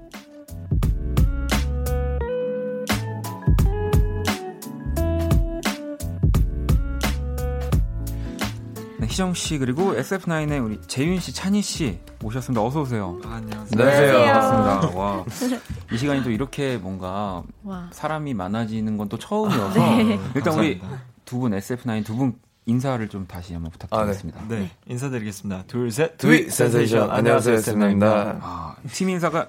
네, 8.99 9.07
희정 9.07 9.35
씨 9.35 9.59
그리고 9.59 9.95
SF9의 9.95 10.65
우리 10.65 10.81
재윤 10.87 11.21
씨, 11.21 11.33
찬희 11.35 11.61
씨 11.61 11.99
모셨습니다. 12.21 12.63
어서 12.65 12.81
오세요. 12.81 13.21
아, 13.25 13.35
안녕하세요. 13.35 13.69
안녕하세요. 13.83 14.33
반갑습니다. 14.33 14.99
와, 14.99 15.25
이 15.93 15.99
시간이 15.99 16.23
또 16.23 16.31
이렇게 16.31 16.79
뭔가 16.79 17.43
와. 17.63 17.89
사람이 17.93 18.33
많아지는 18.35 18.97
건 18.97 19.07
또 19.09 19.17
처음이어서 19.19 19.79
네. 19.79 20.19
일단 20.35 20.55
감사합니다. 20.55 20.59
우리 20.61 20.81
두 21.25 21.39
분 21.39 21.53
SF9 21.53 22.05
두 22.05 22.17
분 22.17 22.39
인사를 22.67 23.09
좀 23.09 23.27
다시 23.27 23.55
한번 23.55 23.71
부탁드리겠습니다. 23.71 24.41
아, 24.41 24.45
네. 24.49 24.59
네. 24.59 24.71
인사드리겠습니다. 24.87 25.65
둘, 25.69 25.91
셋. 25.91 26.19
To 26.19 26.51
be 26.51 26.61
sensation. 26.61 27.11
안녕하세요, 27.11 27.57
SF9입니다. 27.57 28.39
아, 28.43 28.77
팀 28.93 29.09
인사가 29.09 29.49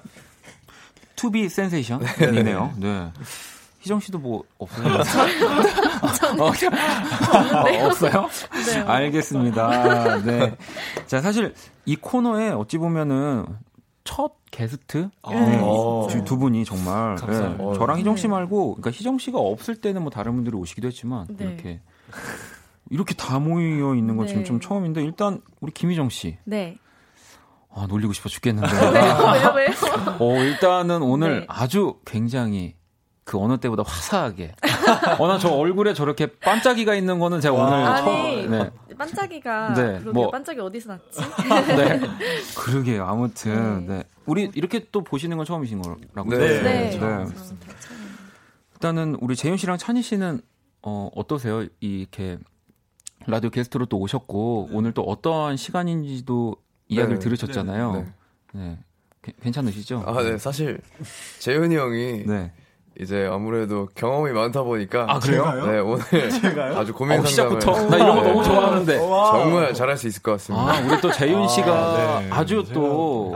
To 1.16 1.32
be 1.32 1.48
sensation이네요. 1.48 2.74
네. 2.78 3.12
희정 3.80 3.98
씨도 4.00 4.18
뭐 4.18 4.44
없어요? 4.58 5.02
저는 6.16 6.40
어, 6.40 6.46
어, 6.46 7.86
없어요? 7.86 8.28
네. 8.66 8.78
알겠습니다. 8.80 10.22
네. 10.22 10.56
자, 11.06 11.20
사실 11.20 11.54
이 11.84 11.96
코너에 11.96 12.50
어찌 12.50 12.78
보면은 12.78 13.46
첫 14.04 14.32
게스트 14.50 15.10
네. 15.28 15.60
어. 15.62 16.08
두 16.24 16.38
분이 16.38 16.64
정말 16.64 17.16
네. 17.16 17.56
저랑 17.76 17.98
희정 17.98 18.16
씨 18.16 18.22
네. 18.22 18.28
말고 18.28 18.76
그러니까 18.76 18.90
희정 18.90 19.18
씨가 19.18 19.38
없을 19.38 19.76
때는 19.76 20.02
뭐 20.02 20.10
다른 20.10 20.34
분들이 20.34 20.56
오시기도 20.56 20.86
했지만 20.88 21.26
네. 21.36 21.44
이렇게 21.44 21.80
이렇게 22.90 23.14
다 23.14 23.38
모여 23.38 23.94
있는 23.94 24.16
건 24.16 24.26
지금 24.26 24.42
네. 24.42 24.46
좀 24.46 24.60
처음인데 24.60 25.02
일단 25.02 25.40
우리 25.60 25.72
김희정 25.72 26.08
씨. 26.08 26.38
네. 26.44 26.78
아, 27.70 27.86
놀리고 27.88 28.12
싶어 28.12 28.28
죽겠는데. 28.28 28.68
왜요, 28.92 29.52
왜요? 29.54 29.68
어, 30.18 30.36
일단은 30.42 31.02
오늘 31.02 31.44
아주 31.48 31.96
굉장히 32.06 32.74
그 33.24 33.38
어느 33.38 33.58
때보다 33.58 33.82
화사하게. 33.86 34.54
어, 35.18 35.28
나 35.28 35.38
저 35.38 35.50
얼굴에 35.50 35.92
저렇게 35.92 36.26
반짝이가 36.26 36.94
있는 36.94 37.18
거는 37.18 37.40
제가 37.40 37.54
오늘 37.54 37.74
아니, 37.74 38.42
처음. 38.42 38.50
네. 38.50 38.70
반짝이가. 38.96 39.74
네. 39.74 39.98
뭐. 40.00 40.30
반짝이 40.30 40.60
어디서 40.60 40.88
났지? 40.94 41.20
네. 41.76 42.00
그러게요. 42.56 43.04
아무튼. 43.04 43.86
네. 43.86 43.98
네. 43.98 44.04
우리 44.24 44.50
이렇게 44.54 44.86
또 44.90 45.04
보시는 45.04 45.36
건 45.36 45.44
처음이신 45.46 45.82
거라고. 45.82 46.30
네. 46.30 46.38
네. 46.38 46.62
네. 46.62 46.98
네. 46.98 47.26
일단은 48.74 49.16
우리 49.20 49.36
재윤 49.36 49.56
씨랑 49.56 49.76
찬희 49.78 50.02
씨는 50.02 50.40
어, 50.82 51.10
어떠세요? 51.14 51.66
이렇게 51.80 52.38
라디오 53.28 53.50
게스트로 53.50 53.86
또 53.86 53.98
오셨고, 53.98 54.68
네. 54.70 54.76
오늘 54.76 54.92
또 54.92 55.02
어떠한 55.02 55.56
시간인지도 55.56 56.56
이야기를 56.88 57.18
들으셨잖아요. 57.18 58.06
네. 58.54 58.78
괜찮으시죠? 59.42 60.04
아, 60.06 60.22
네. 60.22 60.38
사실 60.38 60.80
재현이 61.38 61.76
형이 61.76 62.24
네. 62.26 62.52
이제 63.00 63.28
아무래도 63.30 63.88
경험이 63.94 64.32
많다 64.32 64.62
보니까 64.64 65.06
아 65.08 65.20
그래요? 65.20 65.44
네 65.66 65.78
오늘 65.78 66.02
제가요? 66.42 66.76
아주 66.76 66.92
고민 66.92 67.20
어, 67.20 67.24
상담을 67.24 67.60
나 67.90 67.96
이런 67.96 68.16
거 68.16 68.22
너무 68.22 68.42
좋아하는데 68.42 68.98
정말 68.98 69.72
잘할 69.72 69.96
수 69.96 70.08
있을 70.08 70.20
것 70.20 70.32
같습니다. 70.32 70.72
아 70.72 70.80
우리 70.80 71.00
또 71.00 71.12
재윤 71.12 71.46
씨가 71.46 71.72
아, 71.72 72.20
네. 72.20 72.28
아주 72.32 72.64
또 72.74 73.32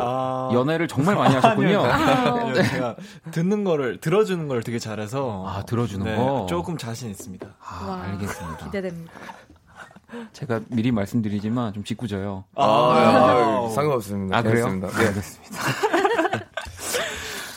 연애를 0.52 0.88
정말 0.88 1.14
많이 1.14 1.34
하셨군요. 1.36 1.80
아니요, 1.80 2.54
네. 2.54 2.62
제가 2.70 2.96
듣는 3.30 3.62
거를 3.62 4.00
들어주는 4.00 4.48
걸 4.48 4.64
되게 4.64 4.80
잘해서 4.80 5.44
아 5.46 5.62
들어주는 5.64 6.04
네, 6.06 6.16
거 6.16 6.46
조금 6.48 6.76
자신 6.76 7.10
있습니다. 7.10 7.46
아 7.46 7.86
와, 7.86 8.02
알겠습니다. 8.02 8.64
기대됩니다. 8.64 9.12
제가 10.32 10.60
미리 10.68 10.92
말씀드리지만 10.92 11.72
좀 11.72 11.84
짓궂어요. 11.84 12.44
아, 12.54 12.64
아, 12.64 13.66
아 13.66 13.68
상관없습니다. 13.70 14.36
아 14.36 14.42
그래요? 14.42 14.68
네. 14.68 14.86
알겠습니다. 14.86 15.58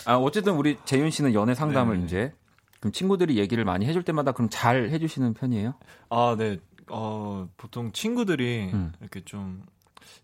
아, 0.05 0.15
어쨌든 0.17 0.53
우리 0.53 0.77
재윤 0.85 1.09
씨는 1.09 1.33
연애 1.33 1.55
상담을 1.55 1.99
네. 1.99 2.05
이제 2.05 2.33
그럼 2.79 2.91
친구들이 2.91 3.37
얘기를 3.37 3.65
많이 3.65 3.85
해줄 3.85 4.03
때마다 4.03 4.31
그럼 4.31 4.49
잘 4.51 4.89
해주시는 4.89 5.33
편이에요? 5.33 5.73
아, 6.09 6.35
네. 6.37 6.59
어, 6.89 7.47
보통 7.57 7.91
친구들이 7.91 8.69
음. 8.71 8.93
이렇게 9.01 9.21
좀 9.25 9.63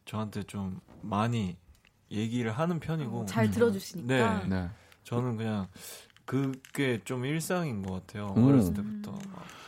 저한테 0.05 0.43
좀 0.43 0.79
많이 1.01 1.57
얘기를 2.11 2.51
하는 2.51 2.79
편이고 2.79 3.21
어, 3.21 3.25
잘 3.25 3.49
들어주시니까. 3.49 4.43
네. 4.43 4.47
네. 4.47 4.69
저는 5.03 5.37
그냥 5.37 5.67
그게 6.25 7.01
좀 7.03 7.25
일상인 7.25 7.81
것 7.81 7.93
같아요. 7.93 8.33
음. 8.37 8.45
어렸을 8.45 8.73
때부터. 8.75 9.17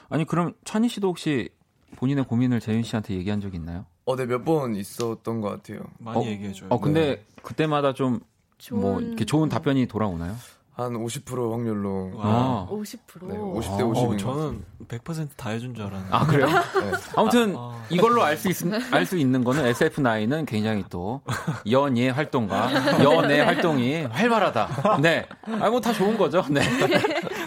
아니 0.10 0.26
그럼 0.26 0.54
찬희 0.63 0.89
씨도 0.89 1.08
혹시 1.08 1.49
본인의 1.95 2.25
고민을 2.25 2.60
재윤 2.60 2.84
씨한테 2.84 3.13
얘기한 3.15 3.39
적 3.41 3.53
있나요? 3.56 3.86
어, 4.06 4.15
네, 4.15 4.25
몇 4.25 4.43
번 4.43 4.75
있었던 4.75 5.41
것 5.41 5.49
같아요. 5.49 5.79
많이 5.99 6.19
어, 6.19 6.29
얘기해줘요. 6.29 6.67
어, 6.69 6.79
근데 6.79 7.15
네. 7.15 7.25
그때마다 7.41 7.93
좀 7.93 8.19
좋은... 8.58 8.82
뭐 8.82 8.99
이렇게 9.01 9.25
좋은 9.25 9.49
답변이 9.49 9.86
돌아오나요? 9.88 10.36
한 10.75 10.93
50% 10.93 11.51
확률로. 11.51 12.13
아. 12.17 12.67
50%? 12.71 12.97
네, 13.27 13.38
50대 13.38 13.82
50인 13.93 14.13
어, 14.13 14.17
저는 14.17 14.63
100%다 14.88 15.49
해준 15.51 15.75
줄 15.75 15.86
알았는데. 15.86 16.15
아, 16.15 16.25
그래요? 16.25 16.47
네. 16.82 16.91
아무튼, 17.15 17.53
아. 17.56 17.79
이걸로 17.91 18.23
알수알수 18.23 19.17
있는 19.17 19.43
거는 19.43 19.71
SF9은 19.71 20.47
굉장히 20.47 20.84
또 20.89 21.21
연예 21.69 22.10
활동과 22.10 22.71
연애 23.06 23.41
활동이 23.41 24.01
활발하다. 24.06 24.97
네. 25.01 25.27
아, 25.62 25.69
뭐 25.69 25.79
다 25.79 25.93
좋은 25.93 26.17
거죠. 26.17 26.43
네. 26.49 26.62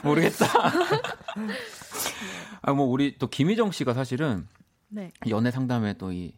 모르겠다. 0.06 0.46
아, 2.62 2.72
뭐, 2.72 2.86
우리 2.86 3.16
또 3.18 3.26
김희정 3.28 3.70
씨가 3.72 3.94
사실은 3.94 4.46
네. 4.88 5.12
연애 5.28 5.50
상담에 5.50 5.94
또 5.94 6.12
이 6.12 6.32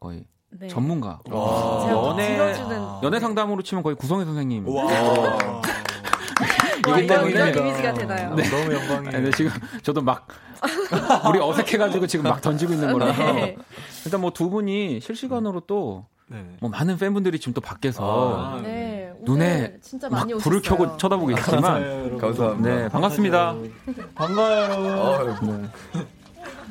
거의 0.00 0.24
네. 0.50 0.68
전문가. 0.68 1.20
연애 1.30 2.38
연애 3.02 3.20
상담으로 3.20 3.62
치면 3.62 3.82
거의 3.82 3.96
구성애 3.96 4.24
선생님. 4.24 4.66
때문에 7.06 7.30
이런 7.30 7.56
이미지가 7.56 7.94
되나요? 7.94 8.34
네. 8.34 8.42
너무 8.50 8.74
영광이에요. 8.74 9.22
네, 9.24 9.30
지금 9.30 9.52
저도 9.82 10.02
막 10.02 10.26
우리 11.28 11.38
어색해가지고 11.40 12.06
지금 12.06 12.24
막 12.24 12.40
던지고 12.40 12.72
있는 12.72 12.92
거라서 12.92 13.32
네. 13.32 13.56
일단 14.04 14.20
뭐 14.20 14.30
두 14.30 14.50
분이 14.50 15.00
실시간으로 15.00 15.60
또. 15.60 16.06
네. 16.28 16.56
뭐 16.60 16.70
많은 16.70 16.96
팬분들이 16.96 17.38
지금 17.38 17.52
또 17.52 17.60
밖에서 17.60 18.56
아, 18.56 18.60
네. 18.62 19.01
눈에 19.24 19.76
진짜 19.80 20.08
많이 20.08 20.34
불을 20.34 20.58
오셨어요. 20.58 20.78
켜고 20.78 20.96
쳐다보고 20.96 21.30
있지만 21.32 22.18
감사합니다. 22.18 22.68
네 22.68 22.88
반갑습니다. 22.88 23.56
반가워요. 24.14 25.18
여러분. 25.20 25.62
네. 25.94 26.06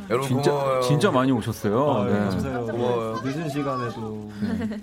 여러분 0.09 0.27
진짜 0.27 0.51
고마워요. 0.51 0.81
진짜 0.81 1.11
많이 1.11 1.31
오셨어요. 1.31 1.91
아, 1.91 2.05
네. 2.05 2.11
감사해요. 2.11 2.65
고마워요. 2.65 3.21
늦은 3.23 3.49
시간에도. 3.49 4.31
네. 4.41 4.79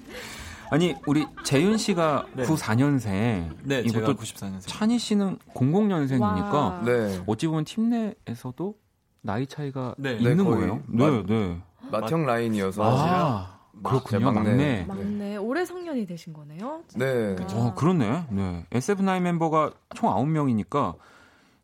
아니 0.71 0.95
우리 1.07 1.27
재윤 1.45 1.77
씨가 1.77 2.27
네. 2.35 2.45
94년생. 2.45 3.51
네, 3.63 3.81
이것도 3.81 4.15
94년생. 4.15 4.63
찬희 4.67 4.99
씨는 4.99 5.39
00년생이니까 5.55 6.85
네. 6.85 7.23
어찌 7.27 7.47
보면 7.47 7.65
팀 7.65 7.91
내에서도 7.91 8.75
나이 9.23 9.47
차이가 9.47 9.95
네. 9.99 10.15
있는 10.15 10.37
네, 10.39 10.45
거예요. 10.45 10.83
네, 10.87 11.23
네. 11.27 11.59
맏형 11.91 12.27
라인이어서. 12.27 12.83
아, 12.85 13.58
그렇군요. 13.83 14.33
막내. 14.33 14.85
막내. 14.87 15.37
올해 15.37 15.65
성년이 15.65 16.07
되신 16.07 16.33
거네요. 16.33 16.83
네. 16.97 17.37
어, 17.53 17.75
그렇네. 17.75 18.27
네. 18.31 18.67
SF9 18.71 19.21
멤버가 19.21 19.73
총 19.95 20.11
9명이니까 20.11 20.97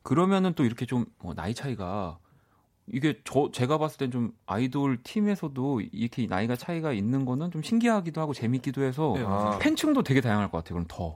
그러면은 0.02 0.52
또 0.54 0.64
이렇게 0.64 0.86
좀뭐 0.86 1.34
나이 1.34 1.54
차이가 1.54 2.18
이게 2.86 3.20
저 3.24 3.50
제가 3.50 3.78
봤을 3.78 3.98
땐 3.98 4.10
좀 4.10 4.32
아이돌 4.46 5.02
팀에서도 5.02 5.80
이렇게 5.92 6.26
나이가 6.26 6.54
차이가 6.56 6.92
있는 6.92 7.24
거는 7.24 7.50
좀 7.50 7.62
신기하기도 7.62 8.20
하고 8.20 8.34
재밌기도 8.34 8.82
해서 8.82 9.14
네, 9.16 9.24
아. 9.26 9.58
팬층도 9.58 10.02
되게 10.02 10.20
다양할 10.20 10.50
것 10.50 10.58
같아요. 10.58 10.74
그럼 10.74 10.86
더. 10.88 11.14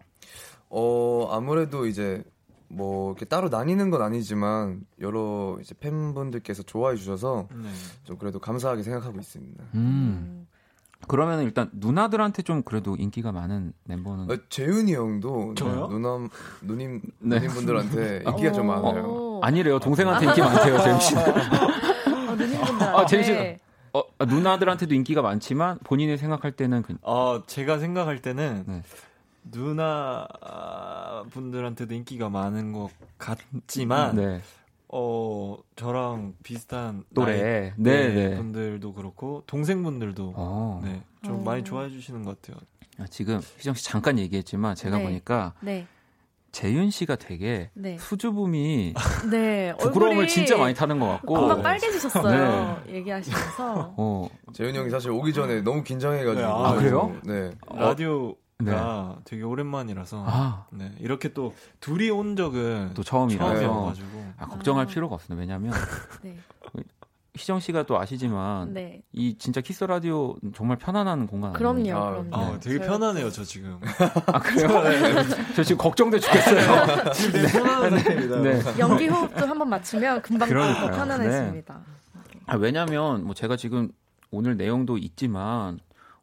어 0.70 1.28
아무래도 1.30 1.86
이제 1.86 2.22
뭐 2.68 3.10
이렇게 3.10 3.24
따로 3.24 3.48
나뉘는 3.48 3.90
건 3.90 4.02
아니지만 4.02 4.82
여러 5.00 5.58
이제 5.60 5.74
팬분들께서 5.78 6.62
좋아해 6.62 6.96
주셔서 6.96 7.48
네. 7.54 7.68
좀 8.04 8.16
그래도 8.16 8.38
감사하게 8.38 8.82
생각하고 8.82 9.18
있습니다. 9.18 9.64
음. 9.74 10.46
그러면 11.06 11.42
일단 11.42 11.70
누나들한테 11.72 12.42
좀 12.42 12.62
그래도 12.62 12.96
인기가 12.96 13.32
많은 13.32 13.72
멤버는 13.84 14.30
어, 14.30 14.36
재윤이 14.48 14.94
형도 14.94 15.54
저요? 15.54 15.86
누나 15.88 16.28
누님 16.62 17.00
네. 17.20 17.36
누님 17.36 17.50
분들한테 17.50 18.24
인기가 18.28 18.52
좀 18.52 18.66
많아요. 18.66 19.04
어. 19.06 19.40
아니래요. 19.42 19.78
동생한테 19.78 20.26
인기 20.26 20.40
많대요, 20.40 20.78
재윤 20.82 21.00
씨는. 21.00 21.22
어, 22.28 22.34
누님분들. 22.34 22.86
아, 22.86 23.06
재윤 23.06 23.24
씨. 23.24 23.58
어, 23.92 24.02
누나들한테도 24.24 24.94
인기가 24.94 25.22
많지만 25.22 25.78
본인이 25.84 26.16
생각할 26.16 26.52
때는 26.52 26.82
그... 26.82 26.96
어, 27.02 27.42
제가 27.46 27.78
생각할 27.78 28.20
때는 28.20 28.64
네. 28.66 28.82
누나 29.50 30.28
분들한테도 31.30 31.94
인기가 31.94 32.28
많은 32.28 32.72
것 32.72 32.90
같지만 33.16 34.14
네. 34.14 34.42
어 34.90 35.56
저랑 35.76 36.34
비슷한 36.42 37.04
노래 37.10 37.74
네, 37.76 38.08
네, 38.08 38.36
분들도 38.36 38.94
그렇고 38.94 39.42
동생분들도 39.46 40.32
어. 40.34 40.80
네, 40.82 41.02
좀 41.22 41.36
어. 41.36 41.42
많이 41.42 41.62
좋아해 41.62 41.90
주시는 41.90 42.24
것 42.24 42.40
같아요. 42.40 42.60
아, 42.98 43.06
지금 43.08 43.40
희정 43.58 43.74
씨 43.74 43.84
잠깐 43.84 44.18
얘기했지만 44.18 44.74
제가 44.74 44.98
네. 44.98 45.04
보니까 45.04 45.54
네. 45.60 45.86
재윤 46.50 46.90
씨가 46.90 47.16
되게 47.16 47.70
네. 47.74 47.98
수줍음이 47.98 48.94
네, 49.30 49.74
부끄러움을 49.78 50.26
진짜 50.26 50.56
많이 50.56 50.74
타는 50.74 50.98
것 50.98 51.06
같고 51.06 51.34
금방 51.34 51.62
빨개지셨어요 51.62 52.82
네. 52.86 52.94
얘기하시면서 52.94 53.94
어. 53.96 54.28
재윤 54.54 54.74
형이 54.74 54.90
사실 54.90 55.10
오기 55.10 55.34
전에 55.34 55.60
너무 55.60 55.84
긴장해가지고 55.84 56.48
아, 56.48 56.74
그래요? 56.74 57.14
네 57.24 57.52
라디오 57.72 58.34
네. 58.60 58.72
되게 59.24 59.44
오랜만이라서 59.44 60.24
아. 60.26 60.66
네, 60.72 60.92
이렇게 60.98 61.32
또 61.32 61.54
둘이 61.78 62.10
온 62.10 62.34
적은 62.34 62.90
또 62.94 63.04
처음이라서 63.04 63.94
아, 64.36 64.46
걱정할 64.46 64.86
아. 64.86 64.88
필요가 64.88 65.14
없습니다. 65.14 65.40
왜냐하면 65.40 65.72
네. 66.22 66.36
희정 67.36 67.60
씨가 67.60 67.84
또 67.84 68.00
아시지만 68.00 68.74
네. 68.74 69.02
이 69.12 69.38
진짜 69.38 69.60
키스 69.60 69.84
라디오 69.84 70.34
정말 70.56 70.76
편안한 70.76 71.28
공간 71.28 71.52
그럼요. 71.52 71.78
아니에요? 71.78 71.94
그럼요. 71.94 72.28
아, 72.32 72.40
아, 72.54 72.58
되게 72.58 72.80
편하네요, 72.80 73.30
저 73.30 73.44
지금. 73.44 73.78
아 74.26 74.40
그래요? 74.40 74.82
네. 74.82 75.54
저 75.54 75.62
지금 75.62 75.78
걱정돼 75.78 76.18
죽겠어요. 76.18 77.12
지금 77.12 77.32
되게 77.32 77.46
편안한 77.46 77.90
상태입니다. 77.90 78.40
네. 78.40 78.60
연기 78.80 79.06
호흡도 79.06 79.46
한번 79.46 79.68
맞추면 79.68 80.22
금방 80.22 80.48
편안해집니다. 80.48 81.74
네. 81.74 82.40
아, 82.46 82.56
왜냐하면 82.56 83.22
뭐 83.24 83.34
제가 83.34 83.56
지금 83.56 83.92
오늘 84.32 84.56
내용도 84.56 84.98
있지만 84.98 85.78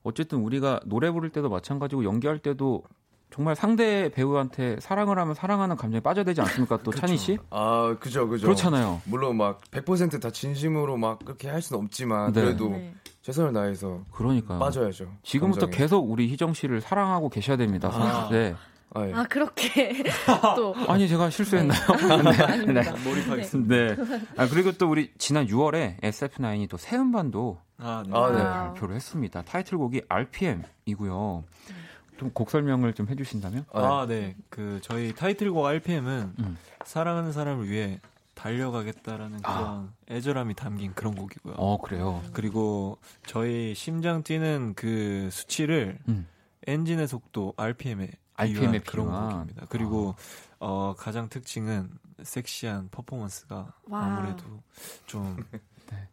어쨌든 0.05 0.39
우리가 0.39 0.79
노래 0.85 1.09
부를 1.11 1.31
때도 1.31 1.49
마찬가지고 1.49 2.05
연기할 2.05 2.37
때도 2.37 2.83
정말 3.31 3.55
상대 3.55 4.09
배우한테 4.09 4.77
사랑을 4.79 5.17
하면 5.17 5.33
사랑하는 5.33 5.75
감정에 5.75 5.99
빠져야 5.99 6.23
되지 6.23 6.41
않습니까? 6.41 6.77
또 6.83 6.91
찬희 6.91 7.17
씨? 7.17 7.37
아, 7.49 7.97
그죠, 7.99 8.29
그죠. 8.29 8.45
그렇잖아요. 8.45 9.01
물론 9.05 9.35
막 9.35 9.59
100%다 9.71 10.29
진심으로 10.29 10.95
막 10.95 11.19
그렇게 11.19 11.49
할 11.49 11.61
수는 11.61 11.83
없지만 11.83 12.31
네. 12.33 12.41
그래도 12.41 12.69
네. 12.69 12.93
최선을 13.23 13.51
다해서 13.51 14.03
그러니까 14.11 14.59
빠져야죠. 14.59 15.07
지금부터 15.23 15.65
감정에. 15.65 15.81
계속 15.81 16.09
우리 16.09 16.29
희정 16.29 16.53
씨를 16.53 16.81
사랑하고 16.81 17.29
계셔야 17.29 17.57
됩니다. 17.57 17.89
아. 17.91 18.29
네. 18.31 18.55
아, 18.93 19.07
예. 19.07 19.13
아 19.13 19.23
그렇게 19.25 20.03
또 20.55 20.73
아니 20.87 21.07
제가 21.07 21.29
실수했나요? 21.29 21.79
네, 22.65 22.65
네. 22.73 22.91
몰입하겠습니다. 23.03 23.75
네. 23.75 23.95
아 24.37 24.47
그리고 24.47 24.71
또 24.73 24.89
우리 24.89 25.11
지난 25.17 25.47
6월에 25.47 25.99
SF9이 26.01 26.69
또 26.69 26.77
새 26.77 26.95
음반도 26.97 27.59
아, 27.77 28.03
네. 28.07 28.13
아, 28.15 28.31
네. 28.31 28.37
발표를 28.43 28.95
했습니다. 28.95 29.41
타이틀곡이 29.41 30.03
RPM이고요. 30.07 31.43
좀 32.17 32.31
곡 32.33 32.49
설명을 32.49 32.93
좀 32.93 33.09
해주신다면? 33.09 33.65
아, 33.73 34.05
네. 34.07 34.35
그 34.49 34.79
저희 34.81 35.13
타이틀곡 35.13 35.65
RPM은 35.65 36.33
음. 36.39 36.57
사랑하는 36.85 37.33
사람을 37.33 37.69
위해 37.69 37.99
달려가겠다라는 38.35 39.39
아. 39.43 39.53
그런 39.57 39.69
아. 39.69 39.89
애절함이 40.09 40.53
담긴 40.55 40.93
그런 40.93 41.15
곡이고요. 41.15 41.55
어, 41.57 41.77
그래요. 41.81 42.21
그리고 42.33 42.97
저희 43.25 43.73
심장 43.75 44.23
뛰는 44.23 44.73
그 44.75 45.27
수치를 45.31 45.99
음. 46.07 46.27
엔진의 46.67 47.07
속도 47.07 47.53
RPM에 47.57 48.09
RPM의 48.37 48.81
그런 48.81 49.07
곡입니다. 49.07 49.65
그리고 49.69 50.15
아. 50.17 50.45
어, 50.59 50.95
가장 50.97 51.29
특징은 51.29 51.89
섹시한 52.23 52.89
퍼포먼스가 52.89 53.73
와. 53.89 53.99
아무래도 54.03 54.43
좀 55.05 55.37
네. 55.91 56.07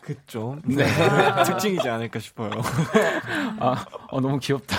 그좀 0.00 0.62
네. 0.64 0.84
특징이지 1.44 1.88
않을까 1.88 2.18
싶어요. 2.18 2.50
아, 3.60 3.84
어, 4.10 4.20
너무 4.20 4.38
귀엽다. 4.38 4.76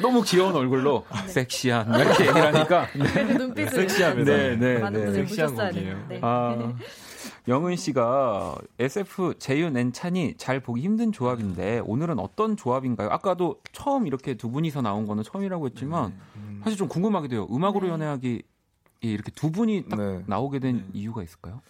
너무 0.00 0.22
귀여운 0.22 0.54
얼굴로 0.56 1.06
네. 1.12 1.28
섹시한 1.28 1.94
이렇게 1.94 2.26
얘기를 2.26 2.54
하니까 2.54 2.88
네. 2.94 3.24
눈빛을 3.24 3.70
섹시합니다. 3.70 4.32
네, 4.32 4.56
네, 4.56 4.78
많은 4.78 5.04
분들이 5.04 5.26
보셨어야 5.26 5.70
되는데. 5.70 6.20
아, 6.22 6.72
영은 7.48 7.76
씨가 7.76 8.56
SF 8.78 9.34
재윤 9.38 9.76
and 9.76 9.92
찬희 9.92 10.34
잘 10.36 10.60
보기 10.60 10.82
힘든 10.82 11.10
조합인데 11.10 11.80
오늘은 11.84 12.18
어떤 12.18 12.56
조합인가요? 12.56 13.08
아까도 13.10 13.60
처음 13.72 14.06
이렇게 14.06 14.34
두 14.34 14.50
분이서 14.50 14.82
나온 14.82 15.06
거는 15.06 15.22
처음이라고 15.22 15.66
했지만 15.66 16.12
음. 16.36 16.60
사실 16.62 16.78
좀 16.78 16.88
궁금하기도 16.88 17.34
해요. 17.34 17.48
음악으로 17.50 17.86
네. 17.86 17.92
연애하기 17.92 18.42
이렇게 19.00 19.30
두 19.32 19.50
분이 19.50 19.86
딱 19.88 19.98
네. 19.98 20.22
나오게 20.26 20.58
된 20.58 20.76
네. 20.76 20.84
이유가 20.92 21.22
있을까요? 21.22 21.62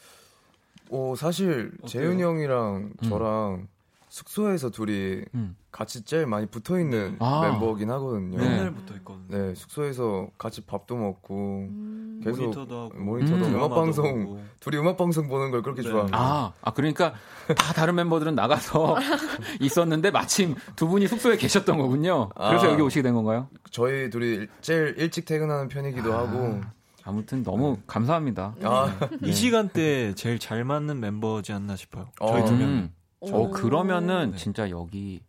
어 0.90 1.14
사실 1.16 1.72
재윤이 1.86 2.20
형이랑 2.20 2.92
음. 3.00 3.08
저랑 3.08 3.68
숙소에서 4.10 4.70
둘이 4.70 5.22
음. 5.34 5.56
같이 5.70 6.02
제일 6.02 6.26
많이 6.26 6.44
붙어 6.46 6.78
있는 6.80 7.16
아. 7.20 7.42
멤버긴 7.42 7.90
하거든요. 7.92 8.38
맨날 8.38 8.72
붙어 8.72 8.94
있거든요. 8.96 9.26
네, 9.28 9.54
숙소에서 9.54 10.28
같이 10.36 10.62
밥도 10.62 10.96
먹고 10.96 11.68
음. 11.70 12.20
계속 12.22 12.42
모니터도 12.42 12.80
하고 12.80 12.98
모니터도 12.98 13.46
음. 13.46 13.54
음악 13.54 13.68
방송 13.68 14.44
둘이 14.58 14.78
음악 14.78 14.96
방송 14.96 15.28
보는 15.28 15.52
걸 15.52 15.62
그렇게 15.62 15.82
네. 15.82 15.88
좋아합니다. 15.88 16.18
아, 16.18 16.52
아 16.60 16.72
그러니까 16.72 17.14
다 17.56 17.72
다른 17.72 17.94
멤버들은 17.94 18.34
나가서 18.34 18.96
있었는데 19.60 20.10
마침 20.10 20.56
두 20.74 20.88
분이 20.88 21.06
숙소에 21.06 21.36
계셨던 21.36 21.78
거군요. 21.78 22.30
그래서 22.30 22.66
아. 22.66 22.72
여기 22.72 22.82
오시게 22.82 23.02
된 23.02 23.14
건가요? 23.14 23.48
저희 23.70 24.10
둘이 24.10 24.48
제일 24.60 24.96
일찍 24.98 25.24
퇴근하는 25.24 25.68
편이기도 25.68 26.12
아. 26.12 26.18
하고 26.18 26.60
아무튼 27.04 27.44
너무 27.44 27.76
네. 27.76 27.82
감사합니다. 27.86 28.56
아. 28.64 28.98
네. 29.08 29.28
이 29.28 29.32
시간대 29.32 30.14
제일 30.16 30.40
잘 30.40 30.64
맞는 30.64 30.98
멤버지 30.98 31.52
않나 31.52 31.76
싶어요. 31.76 32.08
저희 32.18 32.44
두 32.44 32.56
명. 32.56 32.90
음. 33.22 33.28
어 33.34 33.50
그러면은 33.50 34.32
네. 34.32 34.36
진짜 34.36 34.70
여기 34.70 35.22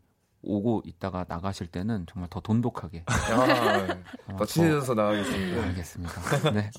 오고 0.44 0.82
있다가 0.86 1.24
나가실 1.28 1.68
때는 1.68 2.08
정말 2.12 2.28
더 2.32 2.40
돈독하게. 2.40 3.04
아, 3.06 4.36
더 4.38 4.44
친해져서 4.46 4.96
나가겠습니다. 4.96 5.62
네, 5.62 5.68
알겠습니다. 5.68 6.52
네. 6.52 6.72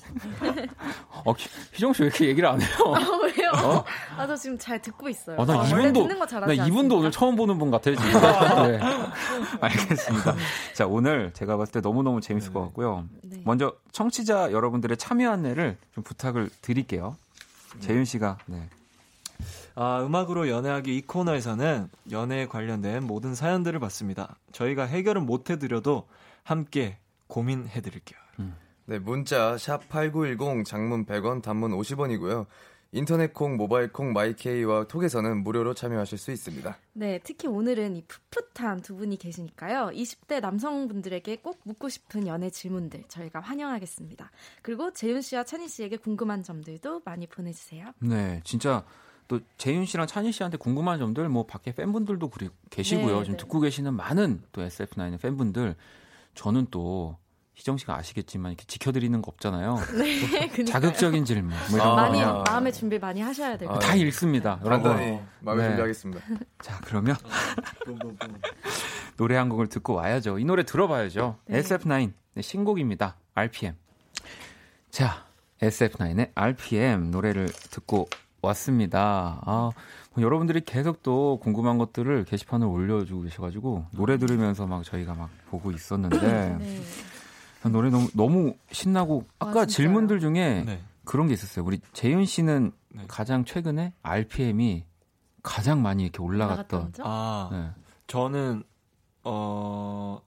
어, 1.25 1.33
희정 1.71 1.93
씨 1.93 2.01
왜 2.01 2.07
이렇게 2.07 2.27
얘기를 2.27 2.49
안 2.49 2.61
해요? 2.61 2.69
아, 2.93 2.99
왜요? 3.23 3.51
어? 3.65 3.85
아, 4.17 4.27
저 4.27 4.35
지금 4.35 4.57
잘 4.57 4.81
듣고 4.81 5.07
있어요. 5.07 5.39
아, 5.39 5.45
나 5.45 5.61
아, 5.61 5.65
이분도, 5.65 6.07
나 6.45 6.51
이분도 6.51 6.97
오늘 6.97 7.11
처음 7.11 7.37
보는 7.37 7.57
분 7.57 7.71
같아요, 7.71 7.95
지금. 7.95 8.11
네. 8.69 8.79
알겠습니다. 9.61 10.35
자, 10.75 10.85
오늘 10.85 11.31
제가 11.31 11.55
봤을 11.55 11.71
때 11.71 11.79
너무 11.79 12.03
너무 12.03 12.19
재밌을 12.19 12.49
네. 12.49 12.53
것 12.53 12.61
같고요. 12.65 13.05
네. 13.21 13.41
먼저 13.45 13.73
청취자 13.93 14.51
여러분들의 14.51 14.97
참여 14.97 15.31
안내를 15.31 15.77
좀 15.93 16.03
부탁을 16.03 16.49
드릴게요. 16.61 17.15
재윤 17.79 18.03
씨가, 18.03 18.39
네. 18.47 18.67
아, 19.75 20.03
음악으로 20.03 20.49
연애하기 20.49 20.95
이 20.95 21.01
코너에서는 21.01 21.89
연애에 22.11 22.47
관련된 22.47 23.03
모든 23.03 23.35
사연들을 23.35 23.79
받습니다. 23.79 24.37
저희가 24.51 24.85
해결은 24.85 25.25
못 25.25 25.49
해드려도 25.49 26.07
함께 26.43 26.97
고민해 27.27 27.81
드릴게요. 27.81 28.19
음. 28.39 28.55
네, 28.85 28.99
문자 28.99 29.57
샵 29.57 29.87
#8910 29.89 30.65
장문 30.65 31.05
100원, 31.05 31.41
단문 31.41 31.71
50원이고요. 31.71 32.45
인터넷 32.95 33.33
콩, 33.33 33.57
모바일 33.57 33.91
콩, 33.91 34.13
마이케이와 34.13 34.83
톡에서는 34.83 35.43
무료로 35.43 35.73
참여하실 35.73 36.17
수 36.19 36.31
있습니다. 36.31 36.77
네, 36.93 37.19
특히 37.23 37.47
오늘은 37.47 37.95
이 37.95 38.03
풋풋한 38.29 38.83
두 38.83 38.95
분이 38.95 39.17
계시니까요. 39.17 39.89
20대 39.95 40.39
남성분들에게 40.41 41.37
꼭 41.37 41.59
묻고 41.63 41.89
싶은 41.89 42.27
연애 42.27 42.51
질문들 42.51 43.05
저희가 43.07 43.39
환영하겠습니다. 43.39 44.29
그리고 44.61 44.93
재윤 44.93 45.21
씨와 45.21 45.43
찬희 45.43 45.69
씨에게 45.69 45.97
궁금한 45.97 46.43
점들도 46.43 47.01
많이 47.03 47.25
보내주세요. 47.25 47.93
네, 47.97 48.41
진짜 48.43 48.85
또 49.27 49.39
재윤 49.57 49.85
씨랑 49.85 50.07
찬희 50.07 50.31
씨한테 50.31 50.57
궁금한 50.57 50.99
점들 50.99 51.29
뭐 51.29 51.45
밖에 51.45 51.71
팬분들도 51.71 52.29
그리, 52.29 52.49
계시고요. 52.69 53.17
네, 53.19 53.23
지금 53.23 53.37
네. 53.37 53.37
듣고 53.37 53.59
계시는 53.59 53.93
많은 53.93 54.43
또 54.51 54.61
SF9의 54.61 55.19
팬분들 55.19 55.75
저는 56.35 56.67
또 56.71 57.17
희정 57.55 57.77
씨가 57.77 57.95
아시겠지만 57.95 58.51
이렇게 58.51 58.65
지켜드리는 58.65 59.21
거 59.21 59.31
없잖아요. 59.31 59.77
네, 59.97 60.65
자극적인 60.65 61.23
질문. 61.25 61.55
뭐 61.69 61.79
이런 61.79 61.91
아, 61.91 61.95
많이 61.95 62.21
거 62.21 62.43
마음의 62.47 62.73
준비 62.73 62.97
많이 62.97 63.21
하셔야 63.21 63.57
돼요. 63.57 63.69
아, 63.69 63.79
다 63.79 63.95
읽습니다. 63.95 64.59
여러분. 64.65 65.21
마음의 65.39 65.63
네. 65.63 65.69
준비하겠습니다. 65.69 66.21
자 66.61 66.79
그러면 66.83 67.15
노래 69.17 69.35
한 69.35 69.49
곡을 69.49 69.67
듣고 69.67 69.93
와야죠. 69.93 70.39
이 70.39 70.45
노래 70.45 70.63
들어봐야죠. 70.63 71.37
네. 71.45 71.61
SF9 71.61 72.13
신곡입니다. 72.41 73.17
RPM. 73.35 73.75
자 74.89 75.25
SF9의 75.61 76.31
RPM 76.33 77.11
노래를 77.11 77.47
듣고 77.47 78.09
왔습니다. 78.43 79.41
아, 79.45 79.71
뭐 80.13 80.23
여러분들이 80.23 80.61
계속 80.61 81.01
또 81.01 81.39
궁금한 81.41 81.77
것들을 81.77 82.25
게시판에 82.25 82.65
올려주고 82.65 83.23
계셔가지고 83.23 83.87
노래 83.91 84.17
들으면서 84.17 84.67
막 84.67 84.83
저희가 84.83 85.15
막 85.15 85.29
보고 85.49 85.71
있었는데 85.71 86.57
네. 86.57 86.81
노래 87.71 87.89
너무 87.89 88.09
너무 88.13 88.55
신나고 88.71 89.25
아까 89.39 89.61
아, 89.61 89.65
질문들 89.65 90.19
중에 90.19 90.63
네. 90.65 90.81
그런 91.05 91.27
게 91.27 91.33
있었어요. 91.33 91.65
우리 91.65 91.79
재윤 91.93 92.25
씨는 92.25 92.71
네. 92.89 93.03
가장 93.07 93.45
최근에 93.45 93.93
RPM이 94.03 94.85
가장 95.41 95.81
많이 95.81 96.03
이렇게 96.03 96.21
올라갔던. 96.21 96.93
아, 96.99 97.49
네. 97.51 97.69
저는 98.07 98.63
어 99.23 100.19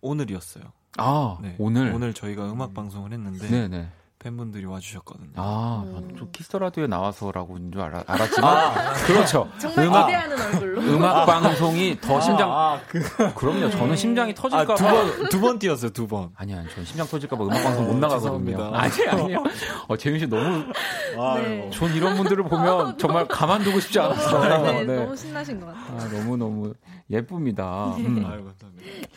오늘이었어요. 0.00 0.64
아, 0.98 1.38
네. 1.42 1.56
오늘 1.58 1.92
오늘 1.92 2.14
저희가 2.14 2.50
음악 2.50 2.74
방송을 2.74 3.12
했는데 3.12 3.48
네네. 3.48 3.88
팬분들이 4.18 4.64
와주셨거든요. 4.64 5.30
아, 5.36 5.84
음. 5.86 6.16
또 6.18 6.28
키스 6.30 6.48
더 6.48 6.58
라디오에 6.58 6.88
나와서라고인 6.88 7.70
줄 7.70 7.80
알아, 7.80 8.02
알았지만 8.04 8.56
아, 8.56 8.92
그렇죠. 9.06 9.48
정말 9.58 9.86
음악, 9.86 10.06
기대하는 10.06 10.40
얼굴로. 10.40 10.80
음악 10.82 11.24
방송이 11.26 12.00
더 12.00 12.18
아, 12.18 12.20
심장. 12.20 12.50
아, 12.52 12.80
그, 12.88 13.00
그럼요. 13.34 13.70
저는 13.70 13.94
심장이 13.96 14.34
터질까 14.34 14.64
봐. 14.66 14.74
두 14.74 14.84
번, 14.84 15.28
두 15.28 15.40
번 15.40 15.58
뛰었어요. 15.60 15.92
두 15.92 16.08
번. 16.08 16.30
아니야, 16.34 16.64
저는 16.68 16.84
심장 16.84 17.06
터질까 17.06 17.36
봐 17.36 17.44
음악 17.44 17.62
방송 17.62 17.86
못 17.86 17.96
나가거든요. 17.96 18.74
아니, 18.74 18.92
아니요. 19.08 19.44
어, 19.86 19.96
재민 19.96 20.18
씨 20.18 20.26
너무. 20.26 20.64
네. 21.36 21.70
전 21.70 21.94
이런 21.94 22.16
분들을 22.16 22.42
보면 22.44 22.98
정말 22.98 23.26
가만두고 23.28 23.78
싶지 23.78 24.00
않았어요. 24.00 24.62
네, 24.64 24.84
네. 24.84 24.96
너무 24.96 25.14
신나신 25.14 25.60
것 25.60 25.66
같아요. 25.66 25.96
아, 26.00 26.08
너무 26.12 26.36
너무 26.36 26.74
예쁩니다. 27.08 27.94
음. 27.98 28.26
아유, 28.28 28.44
감사합니다. 28.44 29.08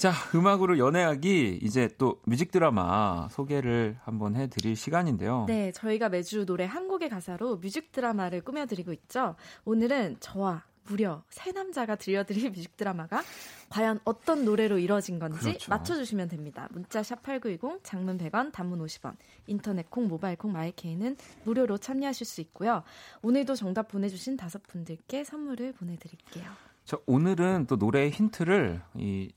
자, 0.00 0.14
음악으로 0.34 0.78
연애하기 0.78 1.58
이제 1.60 1.86
또 1.98 2.22
뮤직 2.24 2.50
드라마 2.50 3.28
소개를 3.30 3.98
한번 4.02 4.34
해드릴 4.34 4.74
시간인데요. 4.74 5.44
네, 5.46 5.72
저희가 5.72 6.08
매주 6.08 6.46
노래 6.46 6.64
한 6.64 6.88
곡의 6.88 7.10
가사로 7.10 7.58
뮤직 7.58 7.92
드라마를 7.92 8.40
꾸며드리고 8.40 8.94
있죠. 8.94 9.36
오늘은 9.66 10.16
저와 10.20 10.64
무려 10.86 11.22
세 11.28 11.52
남자가 11.52 11.96
들려드릴 11.96 12.48
뮤직 12.56 12.78
드라마가 12.78 13.22
과연 13.68 14.00
어떤 14.04 14.46
노래로 14.46 14.78
이뤄진 14.78 15.18
건지 15.18 15.38
그렇죠. 15.38 15.70
맞춰주시면 15.70 16.28
됩니다. 16.28 16.66
문자 16.70 17.02
샵 17.02 17.22
#8910 17.22 17.80
장문 17.82 18.16
100원, 18.16 18.52
단문 18.52 18.78
50원, 18.78 19.16
인터넷 19.48 19.90
콩, 19.90 20.08
모바일 20.08 20.36
콩, 20.36 20.50
마이케이는 20.52 21.18
무료로 21.44 21.76
참여하실 21.76 22.26
수 22.26 22.40
있고요. 22.40 22.84
오늘도 23.20 23.54
정답 23.54 23.88
보내주신 23.88 24.38
다섯 24.38 24.62
분들께 24.62 25.24
선물을 25.24 25.74
보내드릴게요. 25.74 26.50
자, 26.86 26.96
오늘은 27.04 27.66
또 27.66 27.76
노래의 27.76 28.10
힌트를 28.12 28.80
이 28.96 29.30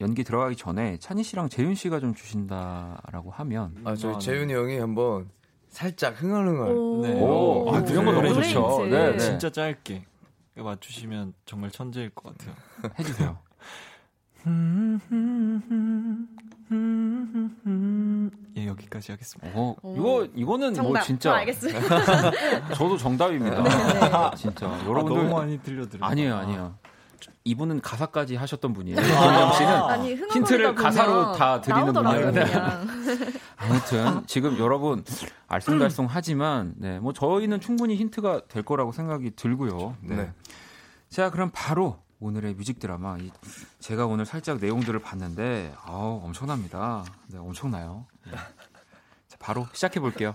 연기 0.00 0.24
들어가기 0.24 0.56
전에 0.56 0.98
찬희 0.98 1.22
씨랑 1.22 1.48
재윤 1.48 1.74
씨가 1.74 2.00
좀 2.00 2.14
주신다라고 2.14 3.30
하면 3.30 3.74
아 3.84 3.94
저희 3.94 4.14
아, 4.14 4.18
네. 4.18 4.24
재윤이 4.24 4.52
형이 4.52 4.78
한번 4.78 5.30
살짝 5.70 6.20
흥얼흥얼 6.20 7.02
네. 7.02 7.20
오, 7.20 7.74
아, 7.74 7.80
이런 7.80 8.04
거 8.04 8.12
너무 8.12 8.34
좋죠. 8.34 8.86
네, 8.90 9.12
네, 9.12 9.18
진짜 9.18 9.50
짧게 9.50 10.04
맞추시면 10.54 11.34
정말 11.44 11.70
천재일 11.70 12.10
것 12.10 12.36
같아요. 12.36 12.54
해주세요. 12.98 13.38
예 18.56 18.66
여기까지 18.66 19.12
하겠습니다. 19.12 19.50
어, 19.58 19.74
이거 19.82 20.26
이거는 20.34 20.68
뭐 20.68 20.74
정답. 20.74 20.90
뭐 20.92 21.00
진짜 21.00 21.34
알겠습니다. 21.34 22.30
저도 22.74 22.96
정답입니다. 22.96 23.62
네, 23.64 23.70
네. 23.70 24.36
진짜 24.36 24.66
여러분들 24.86 25.20
아, 25.20 25.22
너무 25.24 25.34
많이 25.34 25.58
들려드려요. 25.60 26.08
아니에요, 26.08 26.36
아니에요. 26.36 26.78
이분은 27.44 27.80
가사까지 27.80 28.36
하셨던 28.36 28.72
분이에요. 28.72 28.96
김영 28.96 29.52
씨는 29.52 29.72
아니, 29.84 30.14
힌트를 30.14 30.74
가사로 30.74 31.32
다 31.32 31.60
드리는 31.60 31.92
분이에요. 31.92 32.30
네. 32.32 32.44
아무튼 33.56 34.26
지금 34.26 34.58
여러분 34.58 35.04
알쏭달쏭하지만 35.48 36.72
네, 36.76 36.98
뭐 36.98 37.12
저희는 37.12 37.60
충분히 37.60 37.96
힌트가 37.96 38.42
될 38.48 38.62
거라고 38.62 38.92
생각이 38.92 39.36
들고요. 39.36 39.96
네. 40.00 40.16
네. 40.16 40.32
자, 41.08 41.30
그럼 41.30 41.50
바로 41.52 41.98
오늘의 42.18 42.54
뮤직 42.54 42.78
드라마 42.78 43.16
제가 43.78 44.06
오늘 44.06 44.24
살짝 44.24 44.58
내용들을 44.58 44.98
봤는데 45.00 45.72
아우 45.84 46.20
엄청납니다. 46.24 47.04
네, 47.28 47.38
엄청나요. 47.38 48.06
네. 48.24 48.32
자, 49.28 49.36
바로 49.38 49.66
시작해 49.72 50.00
볼게요. 50.00 50.34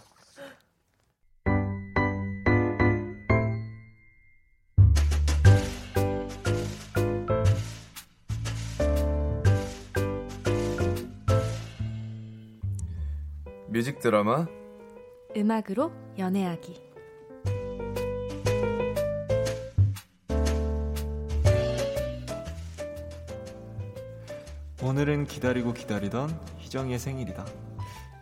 뮤직 13.81 13.99
드라마 13.99 14.45
음악으로 15.35 15.91
연애하기 16.15 16.79
오늘은 24.83 25.25
기다리고 25.25 25.73
기다리던 25.73 26.29
희정이의 26.59 26.99
생일이다. 26.99 27.43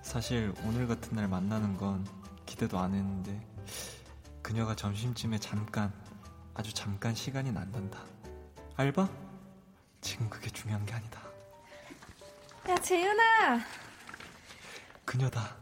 사실 0.02 0.54
오늘 0.66 0.88
같은 0.88 1.18
날 1.18 1.28
만나는 1.28 1.76
건 1.76 2.08
기대도 2.46 2.80
안 2.80 2.94
했는데 2.94 3.46
그녀가 4.42 4.74
점심쯤에 4.74 5.40
잠깐 5.40 5.92
아주 6.54 6.74
잠깐 6.74 7.14
시간이 7.14 7.52
난단다. 7.52 8.00
알바? 8.78 9.10
지금 10.00 10.30
그게 10.30 10.50
중요한 10.52 10.86
게 10.86 10.94
아니다. 10.94 11.22
야 12.70 12.76
재윤아. 12.78 13.89
그녀다. 15.10 15.56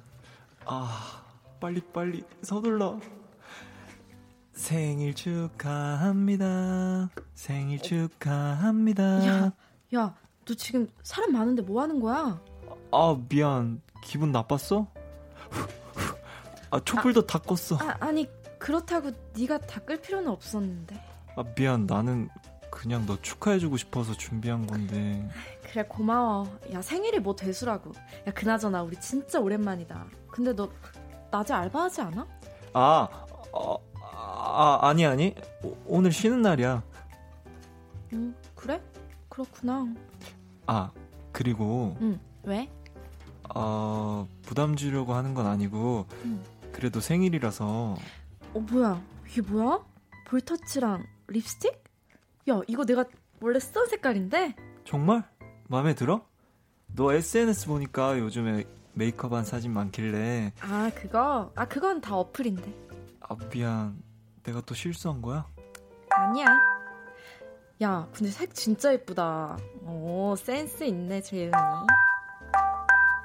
아 0.65 1.23
빨리 1.61 1.79
빨리 1.93 2.25
서둘러. 2.41 2.99
생일 4.51 5.13
축하합니다. 5.13 6.45
생일 7.33 7.79
축하합니다. 7.81 9.25
야, 9.25 9.53
야, 9.95 10.15
너 10.43 10.53
지금 10.53 10.89
사람 11.01 11.31
많은데 11.31 11.61
뭐 11.61 11.81
하는 11.81 12.01
거야? 12.01 12.41
아, 12.91 13.17
미안. 13.29 13.81
기분 14.03 14.33
나빴어? 14.33 14.87
아, 16.71 16.79
촛불도 16.81 17.21
아, 17.21 17.25
다 17.25 17.39
껐어. 17.39 17.81
아, 17.81 17.95
아니, 18.01 18.27
그렇다고 18.59 19.11
네가 19.37 19.59
다 19.59 19.79
끌 19.81 20.01
필요는 20.01 20.27
없었는데. 20.29 20.99
아, 21.37 21.43
미안. 21.55 21.85
나는 21.85 22.27
그냥 22.77 23.07
너 23.07 23.19
축하해주고 23.19 23.75
싶어서 23.77 24.13
준비한 24.13 24.67
건데. 24.67 25.27
그래, 25.63 25.83
고마워. 25.83 26.47
야, 26.71 26.79
생일이 26.79 27.19
뭐 27.19 27.35
대수라고. 27.35 27.91
야, 28.27 28.31
그나저나 28.31 28.83
우리 28.83 28.95
진짜 29.01 29.39
오랜만이다. 29.39 30.05
근데 30.29 30.53
너 30.53 30.69
낮에 31.31 31.55
알바하지 31.55 32.01
않아? 32.01 32.27
아, 32.73 33.09
어, 33.51 33.77
아, 34.03 34.77
아니, 34.83 35.07
아니. 35.07 35.33
오, 35.87 36.01
늘 36.01 36.11
쉬는 36.11 36.43
날이야. 36.43 36.83
응, 38.13 38.35
그래? 38.53 38.79
그렇구나. 39.27 39.87
아, 40.67 40.91
그리고. 41.31 41.97
응, 42.01 42.19
왜? 42.43 42.69
어, 43.55 44.27
부담 44.43 44.75
주려고 44.75 45.15
하는 45.15 45.33
건 45.33 45.47
아니고, 45.47 46.05
응. 46.25 46.43
그래도 46.71 46.99
생일이라서. 46.99 47.95
어, 48.53 48.59
뭐야? 48.59 49.01
이게 49.27 49.41
뭐야? 49.41 49.83
볼터치랑 50.27 51.03
립스틱? 51.27 51.86
야, 52.49 52.61
이거 52.67 52.85
내가 52.85 53.03
원래 53.41 53.59
쓰던 53.59 53.87
색깔인데? 53.87 54.55
정말? 54.85 55.23
마음에 55.67 55.93
들어? 55.93 56.25
너 56.87 57.13
SNS 57.13 57.67
보니까 57.67 58.17
요즘에 58.19 58.63
메이크업한 58.93 59.43
사진 59.43 59.73
많길래. 59.73 60.53
아, 60.61 60.89
그거? 60.95 61.51
아, 61.55 61.65
그건 61.65 61.99
다 62.01 62.15
어플인데. 62.15 62.73
아, 63.21 63.35
미안. 63.51 64.01
내가 64.43 64.61
또 64.61 64.73
실수한 64.73 65.21
거야? 65.21 65.45
아니야. 66.09 66.47
야, 67.83 68.07
근데 68.13 68.31
색 68.31 68.55
진짜 68.55 68.93
예쁘다. 68.93 69.57
오, 69.83 70.35
센스 70.37 70.83
있네, 70.85 71.21
재윤이. 71.21 71.51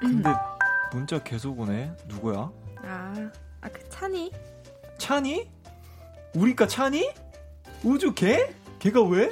근데 0.01 0.29
문자 0.91 1.23
계속 1.23 1.59
오네. 1.59 1.95
누구야? 2.07 2.51
아, 2.83 3.31
아, 3.61 3.69
그 3.69 3.87
찬이. 3.89 4.31
찬이? 4.97 5.49
우리과 6.35 6.67
찬이? 6.67 7.09
우주 7.83 8.13
걔? 8.13 8.53
걔가 8.83 9.01
왜? 9.01 9.31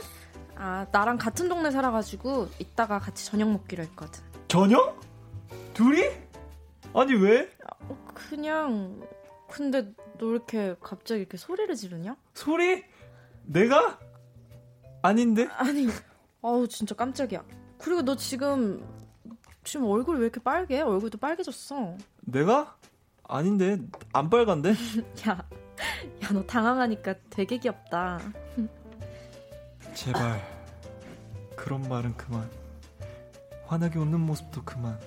아, 0.55 0.87
나랑 0.93 1.17
같은 1.17 1.49
동네 1.49 1.71
살아가지고 1.71 2.47
이따가 2.57 2.99
같이 2.99 3.25
저녁 3.25 3.51
먹기로 3.51 3.83
했거든. 3.83 4.23
저녁? 4.47 4.97
둘이? 5.73 6.03
아니 6.93 7.15
왜? 7.15 7.49
어, 7.89 7.97
그냥 8.13 9.01
근데 9.49 9.91
너 10.17 10.27
이렇게 10.31 10.73
갑자기 10.79 11.19
이렇게 11.19 11.35
소리를 11.35 11.75
지르냐? 11.75 12.15
소리? 12.33 12.85
내가? 13.43 13.99
아닌데? 15.01 15.49
아니, 15.51 15.89
아우 16.41 16.65
진짜 16.69 16.95
깜짝이야. 16.95 17.43
그리고 17.77 18.03
너 18.03 18.15
지금 18.15 18.87
지금 19.65 19.85
얼굴이 19.87 20.19
왜 20.19 20.23
이렇게 20.27 20.39
빨개? 20.41 20.79
얼굴도 20.79 21.17
빨개졌어. 21.17 21.97
내가? 22.21 22.77
아닌데 23.23 23.79
안 24.13 24.29
빨간데? 24.29 24.69
야, 25.27 25.45
야 26.23 26.31
너 26.31 26.41
당황하니까 26.45 27.15
되게 27.29 27.57
귀엽다. 27.57 28.21
제발 29.93 30.41
그런 31.55 31.87
말은 31.87 32.15
그만. 32.17 32.49
환하게 33.65 33.99
웃는 33.99 34.19
모습도 34.19 34.63
그만. 34.63 34.99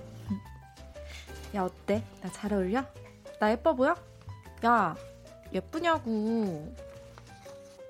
야 1.55 1.63
어때? 1.63 2.03
나 2.21 2.29
잘 2.31 2.53
어울려? 2.53 2.83
나 3.39 3.51
예뻐 3.51 3.73
보여? 3.73 3.95
야, 4.65 4.95
예쁘냐고. 5.53 6.75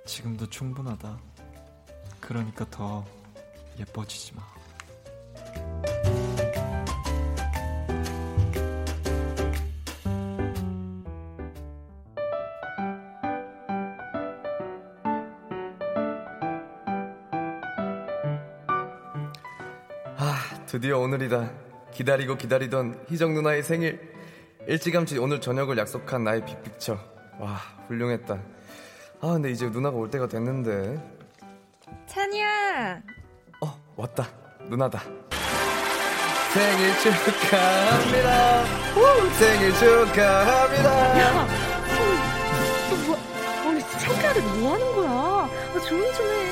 지금도 0.06 0.50
충분하다. 0.50 1.18
그러니까 2.20 2.66
더 2.70 3.06
예뻐지지 3.80 4.36
마. 4.36 4.44
드디어 20.76 21.00
오늘이다. 21.00 21.52
기다리고 21.94 22.36
기다리던 22.36 23.06
희정 23.08 23.34
누나의 23.34 23.64
생일. 23.64 24.12
일찌감치 24.68 25.18
오늘 25.20 25.40
저녁을 25.40 25.78
약속한 25.78 26.26
나의 26.26 26.44
빅픽처. 26.46 27.00
와, 27.40 27.62
훌륭했다. 27.88 28.38
아, 29.22 29.28
근데 29.32 29.52
이제 29.52 29.70
누나가 29.70 29.96
올 29.96 30.12
때가 30.12 30.28
됐는데. 30.28 31.02
찬이야! 32.08 33.02
어, 33.62 33.82
왔다. 33.96 34.28
누나다. 34.68 35.02
생일 36.54 36.94
축하합니다. 37.00 38.64
우! 38.98 39.30
생일 39.40 39.74
축하합니다. 39.76 41.20
야! 41.22 41.40
어, 41.40 42.06
너 42.90 42.96
뭐, 43.08 43.18
아니, 43.72 43.80
창피하게 43.80 44.42
뭐 44.42 44.74
하는 44.74 44.94
거야? 44.94 45.10
아, 45.10 45.80
조용 45.88 46.14
좀 46.16 46.26
해. 46.26 46.45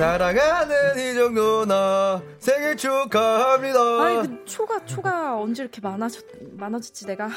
사랑하는 0.00 0.98
이정 0.98 1.34
누나, 1.34 2.22
생일 2.38 2.74
축하합니다. 2.74 4.02
아니, 4.02 4.28
그 4.28 4.44
초가, 4.46 4.86
초가 4.86 5.38
언제 5.38 5.62
이렇게 5.62 5.82
많아졌, 5.82 6.24
많아졌지, 6.52 7.04
내가. 7.04 7.28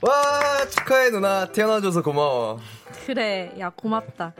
와, 0.00 0.66
축하해, 0.68 1.10
누나. 1.10 1.46
태어나줘서 1.52 2.02
고마워. 2.02 2.58
그래, 3.06 3.54
야, 3.60 3.70
고맙다. 3.70 4.34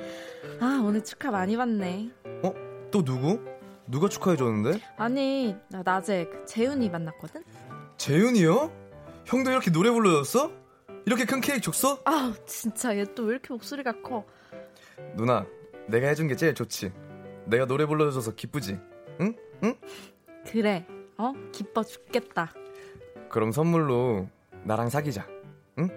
아, 0.61 0.83
오늘 0.85 1.05
축하 1.05 1.31
많이 1.31 1.57
받네. 1.57 2.11
어? 2.43 2.53
또 2.91 3.05
누구? 3.05 3.39
누가 3.87 4.09
축하해줬는데? 4.09 4.81
아니, 4.97 5.55
나 5.69 5.83
낮에 5.85 6.25
그 6.29 6.45
재윤이 6.45 6.91
만났거든? 6.91 7.45
재윤이요? 7.99 8.69
형도 9.27 9.53
이렇게 9.53 9.71
노래 9.71 9.93
불러줬어? 9.93 10.51
이렇게 11.07 11.25
큰 11.25 11.41
케이크 11.41 11.61
줬어? 11.61 12.01
아, 12.05 12.35
진짜 12.47 12.97
얘 12.97 13.05
또 13.05 13.23
왜 13.27 13.31
이렇게 13.35 13.55
목소리가 13.55 13.93
커? 14.03 14.25
누나, 15.15 15.47
내가 15.93 16.09
해준 16.09 16.27
게 16.27 16.37
제일 16.37 16.55
좋지. 16.55 16.91
내가 17.45 17.67
노래 17.67 17.85
불러줘서 17.85 18.35
기쁘지? 18.35 18.81
응? 19.21 19.37
응? 19.63 19.75
그래, 20.47 20.87
어? 21.19 21.35
기뻐 21.53 21.83
죽겠다. 21.83 22.51
그럼 23.29 23.53
선물로 23.53 24.27
나랑 24.65 24.89
사귀자. 24.89 25.27
응? 25.79 25.89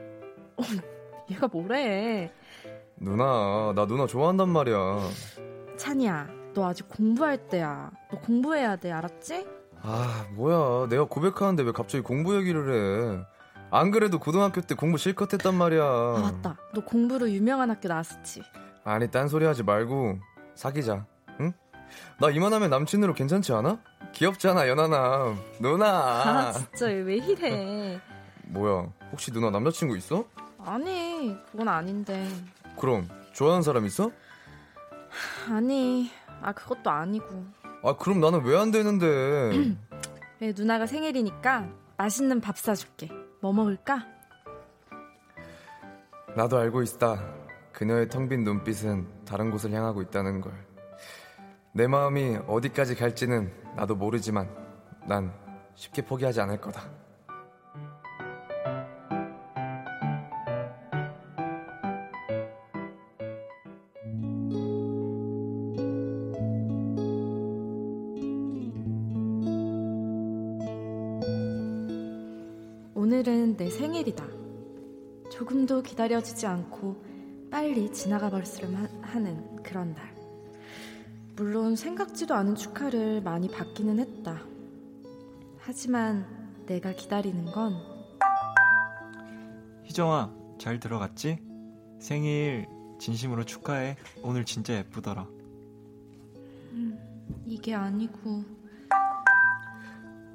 어, 0.58 0.64
얘가 1.32 1.48
뭐래? 1.48 2.30
누나, 2.98 3.72
나 3.74 3.86
누나 3.88 4.06
좋아한단 4.06 4.50
말이야. 4.50 5.00
찬이야, 5.78 6.28
너 6.54 6.68
아직 6.68 6.90
공부할 6.90 7.48
때야. 7.48 7.90
너 8.12 8.20
공부해야 8.20 8.76
돼, 8.76 8.92
알았지? 8.92 9.48
아, 9.82 10.28
뭐야. 10.32 10.90
내가 10.90 11.06
고백하는데 11.06 11.64
왜 11.64 11.72
갑자기 11.72 12.04
공부 12.04 12.36
얘기를 12.36 13.16
해? 13.22 13.26
안 13.72 13.92
그래도 13.92 14.20
고등학교 14.20 14.60
때 14.60 14.76
공부 14.76 14.98
실컷 14.98 15.32
했단 15.32 15.56
말이야. 15.56 15.84
아, 15.84 16.20
맞다. 16.22 16.58
너 16.74 16.84
공부로 16.84 17.30
유명한 17.30 17.70
학교 17.70 17.88
나왔었지. 17.88 18.42
아니, 18.86 19.10
딴소리 19.10 19.46
하지 19.46 19.64
말고 19.64 20.20
사귀자. 20.54 21.06
응? 21.42 21.52
나 22.20 22.30
이만하면 22.30 22.70
남친으로 22.70 23.14
괜찮지 23.14 23.52
않아? 23.54 23.80
귀엽잖아, 24.14 24.68
연하남. 24.70 25.38
누나. 25.60 25.88
아, 25.88 26.52
진짜 26.54 26.86
왜 26.86 27.16
이래. 27.18 28.00
뭐야, 28.48 28.88
혹시 29.12 29.32
누나 29.32 29.50
남자친구 29.50 29.98
있어? 29.98 30.26
아니, 30.60 31.36
그건 31.52 31.68
아닌데. 31.68 32.28
그럼, 32.80 33.08
좋아하는 33.34 33.64
사람 33.64 33.86
있어? 33.86 34.12
아니, 35.50 36.12
아, 36.42 36.52
그것도 36.54 36.90
아니고. 36.90 37.46
아, 37.84 37.96
그럼 37.98 38.20
나는 38.20 38.44
왜 38.44 38.56
안 38.58 38.72
되는데? 38.72 39.76
네, 40.40 40.54
누나가 40.56 40.86
생일이니까 40.86 41.68
맛있는 41.98 42.40
밥 42.40 42.58
사줄게. 42.58 43.10
뭐 43.42 43.52
먹을까? 43.52 44.06
나도 46.36 46.58
알고 46.58 46.84
있다. 46.84 47.45
그녀의 47.76 48.08
텅 48.08 48.30
빈 48.30 48.46
눈빛은 48.46 49.06
다른 49.26 49.52
곳을 49.52 49.74
향하고 49.74 50.02
있다는 50.02 50.40
걸. 50.40 50.54
내 51.74 51.88
마음이 51.88 52.38
어디까지 52.48 52.96
갈지는 52.96 53.52
나도 53.76 53.96
모르지만 53.96 54.50
난 55.06 55.34
쉽게 55.76 56.06
포기하지 56.06 56.40
않을 56.40 56.62
거다. 56.62 56.90
오늘은 72.94 73.58
내 73.58 73.70
생일이다. 73.70 74.26
조금도 75.30 75.82
기다려지지 75.82 76.48
않고 76.48 77.15
빨리 77.66 77.92
지나가 77.92 78.30
버렸으면 78.30 79.02
하는 79.02 79.64
그런 79.64 79.96
날. 79.96 80.14
물론 81.36 81.76
생각지도 81.76 82.36
않은 82.36 82.54
축하를 82.54 83.24
많이 83.24 83.50
받기는 83.50 83.98
했다. 83.98 84.40
하지만 85.58 86.28
내가 86.68 86.92
기다리는 86.92 87.44
건 87.46 87.74
희정아, 89.84 90.32
잘 90.60 90.80
들어갔지? 90.80 91.40
생일 92.00 92.68
진심으로 93.00 93.46
축하해. 93.46 93.98
오늘 94.22 94.46
진짜 94.46 94.76
예쁘더라. 94.76 95.26
음, 96.72 97.00
이게 97.48 97.74
아니고. 97.74 98.44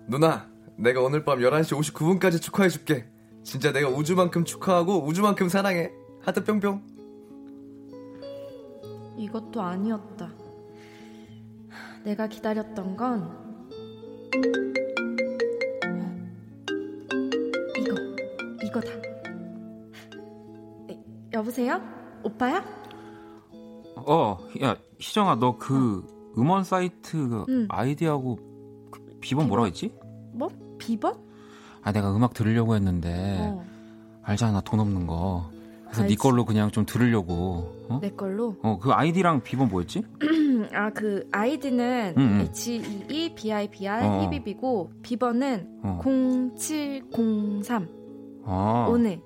누나, 0.09 0.51
내가 0.74 1.01
오늘 1.01 1.24
밤 1.24 1.39
11시 1.39 1.78
59분까지 1.78 2.43
축하해 2.43 2.68
줄게. 2.68 3.07
진짜 3.45 3.70
내가 3.70 3.89
우주만큼 3.89 4.45
축하하고 4.45 5.05
우주만큼 5.05 5.49
사랑해. 5.49 5.93
하트 6.22 6.43
뿅뿅. 6.43 6.99
이것도 9.21 9.61
아니었다. 9.61 10.31
내가 12.05 12.27
기다렸던 12.27 12.97
건 12.97 13.39
이거, 17.77 17.95
이거다. 18.64 18.91
여보세요? 21.35 21.81
오빠야? 22.23 22.64
어, 23.97 24.39
야, 24.62 24.77
희정아, 24.99 25.35
너그 25.37 25.99
어. 25.99 26.41
음원 26.41 26.64
사이트 26.64 27.29
그 27.29 27.45
응. 27.51 27.66
아이디하고 27.68 28.37
그 28.91 29.18
비번 29.21 29.49
뭐라고 29.49 29.66
했지? 29.66 29.95
뭐? 30.33 30.49
비번? 30.79 31.14
아, 31.83 31.93
내가 31.93 32.14
음악 32.16 32.33
들으려고 32.33 32.75
했는데 32.75 33.37
어. 33.39 33.64
알잖아, 34.23 34.62
돈 34.62 34.81
없는 34.81 35.07
거. 35.07 35.51
그래서 35.91 36.03
알지. 36.03 36.14
네 36.14 36.18
걸로 36.18 36.45
그냥 36.45 36.70
좀 36.70 36.86
들으려고. 36.86 37.86
어? 37.88 37.99
내 38.01 38.11
걸로? 38.11 38.57
어, 38.62 38.78
그 38.80 38.93
아이디랑 38.93 39.43
비번 39.43 39.68
뭐였지? 39.68 40.05
아, 40.72 40.91
그 40.91 41.28
아이디는 41.32 42.14
음, 42.16 42.49
H22 42.53 43.34
BIBR 43.34 44.05
어. 44.05 44.22
히비비고 44.22 44.93
비번은 45.03 45.80
어. 45.82 46.01
0703. 46.05 47.88
아. 48.47 48.86
오늘 48.88 49.20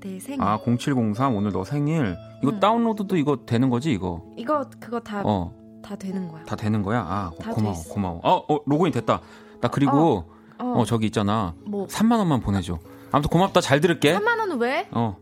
내 0.00 0.20
생일. 0.20 0.42
아, 0.42 0.58
0703 0.58 1.34
오늘 1.34 1.50
너 1.52 1.64
생일. 1.64 2.16
이거 2.42 2.52
응. 2.52 2.60
다운로드도 2.60 3.16
이거 3.16 3.38
되는 3.46 3.70
거지, 3.70 3.90
이거? 3.92 4.22
이거 4.36 4.68
그거 4.78 5.00
다 5.00 5.22
어. 5.24 5.54
다 5.82 5.96
되는 5.96 6.28
거야. 6.28 6.44
다 6.44 6.56
되는 6.56 6.82
거야? 6.82 7.00
아, 7.00 7.30
고마워. 7.38 7.74
고마워. 7.90 8.20
어, 8.22 8.54
어, 8.54 8.60
로그인 8.66 8.92
됐다. 8.92 9.20
나 9.60 9.68
그리고 9.68 10.24
어, 10.58 10.64
어. 10.64 10.80
어 10.80 10.84
저기 10.84 11.06
있잖아. 11.06 11.54
뭐 11.64 11.86
3만 11.86 12.18
원만 12.18 12.40
보내 12.40 12.60
줘. 12.60 12.78
아무튼 13.12 13.30
고맙다. 13.30 13.60
잘 13.60 13.80
들을게. 13.80 14.14
3만 14.14 14.38
원은 14.40 14.58
왜? 14.58 14.88
어. 14.90 15.16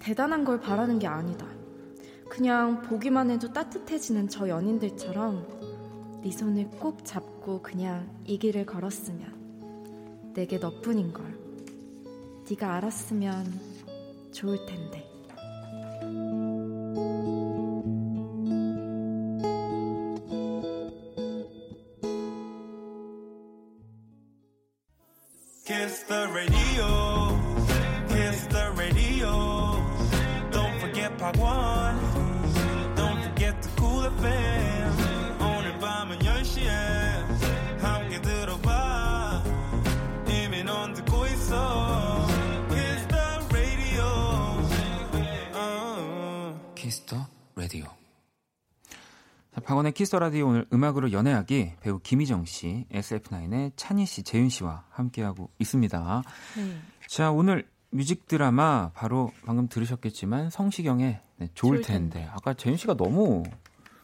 대단한 0.00 0.44
걸 0.44 0.58
바라는 0.58 0.98
게 0.98 1.06
아니다. 1.06 1.46
그냥 2.28 2.82
보기만 2.82 3.30
해도 3.30 3.52
따뜻해지는 3.52 4.28
저 4.28 4.48
연인들처럼 4.48 6.20
네 6.22 6.30
손을 6.30 6.68
꼭 6.80 7.04
잡고 7.04 7.62
그냥 7.62 8.08
이 8.24 8.38
길을 8.38 8.66
걸었으면 8.66 10.32
내게 10.34 10.58
너뿐인 10.58 11.12
걸 11.12 11.38
네가 12.48 12.74
알았으면 12.74 13.46
좋을 14.32 14.64
텐데. 14.66 14.99
박원의 49.90 49.92
키스 49.92 50.16
라디오 50.16 50.48
오늘 50.48 50.66
음악으로 50.72 51.12
연애하기 51.12 51.74
배우 51.80 51.98
김희정 51.98 52.44
씨, 52.44 52.86
SF9의 52.92 53.72
찬희 53.76 54.06
씨, 54.06 54.22
재윤 54.22 54.48
씨와 54.48 54.84
함께하고 54.90 55.50
있습니다. 55.58 56.22
네. 56.56 56.76
자, 57.06 57.30
오늘 57.30 57.66
뮤직 57.90 58.26
드라마 58.26 58.90
바로 58.94 59.32
방금 59.44 59.68
들으셨겠지만 59.68 60.50
성시경의 60.50 61.20
네, 61.36 61.48
좋을 61.54 61.82
텐데. 61.82 62.28
아까 62.32 62.54
재윤 62.54 62.76
씨가 62.76 62.94
너무 62.94 63.42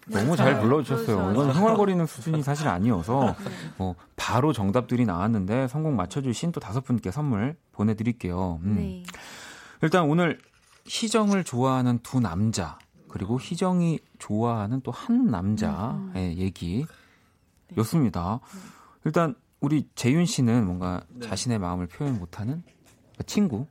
너무 0.07 0.37
잘 0.37 0.61
불러주셨어요. 0.61 1.33
이건 1.33 1.51
흥얼거리는 1.51 2.05
수준이 2.07 2.43
사실 2.45 2.69
아니어서 2.69 3.35
뭐 3.77 3.95
바로 4.17 4.53
정답들이 4.53 5.05
나왔는데 5.05 5.69
성공 5.69 5.97
맞춰주신 5.97 6.53
또 6.53 6.61
다섯 6.61 6.83
분께 6.83 7.11
선물 7.11 7.57
보내드릴게요. 7.73 8.61
음. 8.63 8.77
네. 8.77 9.03
일단 9.83 10.05
오늘 10.05 10.39
희정을 10.87 11.45
좋아하는 11.45 11.99
두 12.03 12.21
남자 12.21 12.79
그리고 13.17 13.41
희정이 13.41 13.99
좋아하는 14.19 14.83
또 14.83 14.91
한 14.91 15.27
남자의 15.27 15.95
음, 15.95 16.13
음. 16.15 16.35
얘기였습니다. 17.67 18.41
네. 18.43 18.61
일단 19.07 19.35
우리 19.61 19.89
재윤 19.95 20.27
씨는 20.27 20.67
뭔가 20.67 21.03
네. 21.09 21.27
자신의 21.27 21.59
마음을 21.59 21.87
표현 21.87 22.19
못하는 22.19 22.63
친구, 23.25 23.67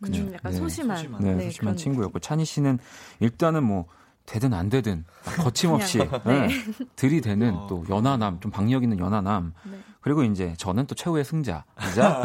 그죠? 0.00 0.22
음, 0.22 0.32
약간 0.32 0.52
네. 0.52 0.58
소심한, 0.58 1.16
네, 1.20 1.34
네 1.34 1.44
소심한 1.44 1.76
친구였고 1.76 2.18
찬희 2.18 2.46
씨는 2.46 2.78
일단은 3.20 3.62
뭐 3.62 3.84
되든 4.24 4.54
안 4.54 4.70
되든 4.70 5.04
거침없이 5.42 5.98
네. 5.98 6.08
네. 6.24 6.48
들이대는 6.96 7.54
어. 7.54 7.66
또 7.66 7.84
연하남, 7.90 8.40
좀 8.40 8.50
박력 8.50 8.84
있는 8.84 8.98
연하남. 8.98 9.52
네. 9.70 9.78
그리고 10.00 10.22
이제 10.24 10.54
저는 10.56 10.86
또 10.86 10.94
최후의 10.94 11.26
승자이자 11.26 12.22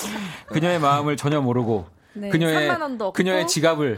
그녀의 0.48 0.80
마음을 0.80 1.18
전혀 1.18 1.42
모르고 1.42 1.86
네, 2.14 2.28
그녀의 2.30 2.68
그녀의 3.14 3.46
지갑을 3.46 3.96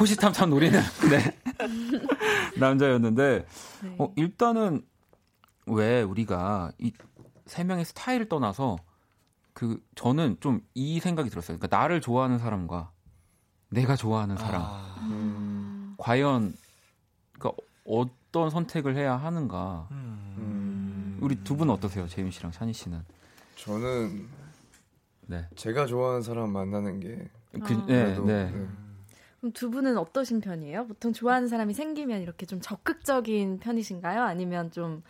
호시탐탐 0.00 0.50
노리는 0.50 0.80
네. 1.10 1.36
남자였는데 2.58 3.46
네. 3.82 3.96
어, 3.98 4.12
일단은 4.16 4.82
왜 5.66 6.02
우리가 6.02 6.72
이 6.78 6.92
세 7.48 7.64
명의 7.64 7.84
스타일을 7.86 8.28
떠나서 8.28 8.76
그 9.54 9.82
저는 9.94 10.36
좀 10.40 10.60
이 10.74 11.00
생각이 11.00 11.30
들었어요. 11.30 11.56
그러니까 11.58 11.74
나를 11.78 12.00
좋아하는 12.02 12.38
사람과 12.38 12.90
내가 13.70 13.96
좋아하는 13.96 14.36
사람 14.36 14.60
아, 14.62 14.96
음. 15.02 15.94
과연 15.96 16.54
그러니까 17.32 17.62
어떤 17.86 18.50
선택을 18.50 18.96
해야 18.96 19.16
하는가. 19.16 19.88
음. 19.92 21.18
우리 21.22 21.36
두 21.42 21.56
분 21.56 21.70
어떠세요, 21.70 22.06
재윤 22.06 22.30
씨랑 22.30 22.52
찬희 22.52 22.72
씨는? 22.74 23.02
저는 23.56 24.28
네. 25.28 25.46
제가 25.56 25.84
좋아하는 25.86 26.22
사람 26.22 26.50
만나는 26.50 27.00
게 27.00 27.28
그, 27.52 27.74
아. 27.74 27.86
네, 27.86 28.18
네. 28.18 28.50
네. 28.50 28.66
그럼 29.40 29.52
두 29.52 29.70
분은 29.70 29.98
어떠신 29.98 30.40
편이에요? 30.40 30.86
보통 30.86 31.12
좋아하는 31.12 31.48
사람이 31.48 31.74
생기면 31.74 32.22
이렇게 32.22 32.46
좀 32.46 32.60
적극적인 32.60 33.60
편이신가요? 33.60 34.22
아니면 34.22 34.70
좀 34.70 35.02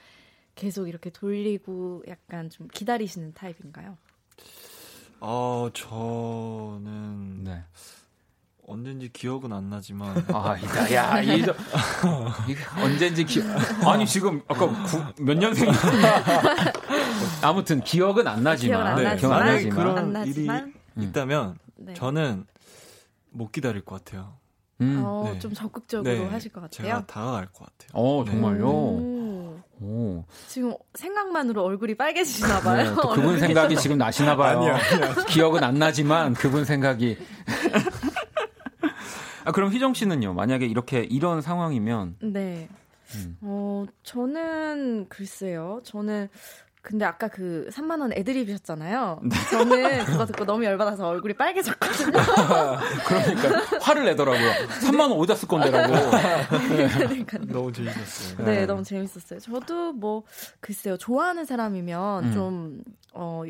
계속 0.56 0.88
이렇게 0.88 1.08
돌리고 1.10 2.02
약간 2.08 2.50
좀 2.50 2.66
기다리시는 2.68 3.32
타입인가요? 3.34 3.96
어, 5.20 5.68
저는 5.72 7.44
네. 7.44 7.62
언젠지 8.68 9.08
기억은 9.10 9.50
안 9.52 9.70
나지만 9.70 10.24
아, 10.28 10.54
야, 10.92 10.94
야, 10.94 11.22
이 11.22 11.42
언젠지 12.76 13.24
기 13.24 13.40
아니 13.82 14.06
지금 14.06 14.42
아까 14.46 14.66
구, 14.84 15.02
몇 15.22 15.38
년생 15.38 15.70
아무튼 17.40 17.80
기억은 17.80 18.28
안 18.28 18.42
나지만 18.42 18.84
기억 18.84 18.86
안, 18.86 18.96
네, 18.96 19.16
기억 19.16 19.32
안 19.32 19.46
나지만 19.46 19.76
그런 19.76 19.98
안 19.98 20.12
나지만. 20.12 20.74
일이 20.96 21.06
있다면 21.06 21.58
네. 21.76 21.94
저는 21.94 22.44
못 23.30 23.52
기다릴 23.52 23.86
것 23.86 24.04
같아요. 24.04 24.34
음. 24.82 25.02
어, 25.04 25.30
네. 25.32 25.38
좀 25.38 25.54
적극적으로 25.54 26.12
네, 26.12 26.26
하실 26.26 26.52
것 26.52 26.60
같아요. 26.60 26.86
제가 26.86 27.06
다가갈 27.06 27.46
것 27.46 27.60
같아요. 27.60 27.90
어, 27.94 28.24
정말요? 28.26 28.68
오. 29.80 30.24
지금 30.48 30.74
생각만으로 30.94 31.62
얼굴이 31.64 31.94
빨개지시나 31.94 32.60
봐요. 32.60 32.90
네, 32.90 32.94
또 33.00 33.10
그분 33.10 33.38
생각이 33.38 33.76
지금 33.76 33.96
나시나 33.96 34.36
봐요. 34.36 34.76
기억은 35.28 35.62
안 35.62 35.78
나지만 35.78 36.34
그분 36.34 36.64
생각이. 36.64 37.16
아, 39.48 39.52
그럼 39.52 39.72
희정 39.72 39.94
씨는요? 39.94 40.34
만약에 40.34 40.66
이렇게 40.66 41.06
이런 41.08 41.40
상황이면 41.40 42.16
네. 42.20 42.68
음. 43.14 43.38
어, 43.40 43.86
저는 44.02 45.06
글쎄요. 45.08 45.80
저는 45.84 46.28
근데 46.82 47.06
아까 47.06 47.28
그 47.28 47.66
3만 47.72 48.02
원 48.02 48.12
애드립이셨잖아요. 48.12 49.20
네. 49.22 49.36
저는 49.50 50.04
그거 50.04 50.26
듣고 50.26 50.44
너무 50.44 50.66
열받아서 50.66 51.08
얼굴이 51.08 51.32
빨개졌거든요. 51.32 52.12
그러니까 53.08 53.78
화를 53.80 54.04
내더라고요. 54.04 54.52
3만 54.82 55.00
원 55.00 55.12
어디다 55.12 55.34
쓸 55.34 55.48
건데라고. 55.48 55.94
네. 56.76 56.88
그러니까 56.92 57.38
너무 57.46 57.72
재밌었어요. 57.72 58.44
네, 58.44 58.54
네, 58.60 58.66
너무 58.66 58.84
재밌었어요. 58.84 59.40
저도 59.40 59.94
뭐 59.94 60.24
글쎄요 60.60 60.98
좋아하는 60.98 61.46
사람이면 61.46 62.24
음. 62.24 62.32
좀 62.34 62.82
어. 63.14 63.44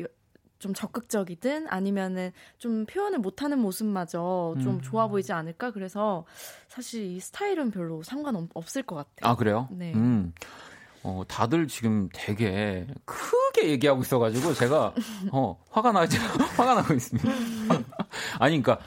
좀 0.59 0.73
적극적이든 0.73 1.67
아니면은 1.69 2.31
좀 2.57 2.85
표현을 2.85 3.19
못하는 3.19 3.59
모습마저 3.59 4.55
좀 4.61 4.75
음. 4.75 4.81
좋아 4.81 5.07
보이지 5.07 5.31
않을까 5.33 5.71
그래서 5.71 6.25
사실 6.67 7.03
이 7.03 7.19
스타일은 7.19 7.71
별로 7.71 8.03
상관없을 8.03 8.83
것 8.83 8.95
같아요. 8.95 9.31
아 9.31 9.35
그래요? 9.35 9.67
네. 9.71 9.93
음. 9.93 10.33
어, 11.01 11.23
다들 11.27 11.67
지금 11.67 12.09
되게 12.13 12.85
크게 13.05 13.69
얘기하고 13.69 14.01
있어가지고 14.01 14.53
제가 14.53 14.93
어, 15.31 15.57
화가 15.71 15.93
나지 15.93 16.17
화가 16.57 16.75
나고 16.75 16.93
있습니다. 16.93 17.29
아니, 18.39 18.61
그러니까 18.61 18.79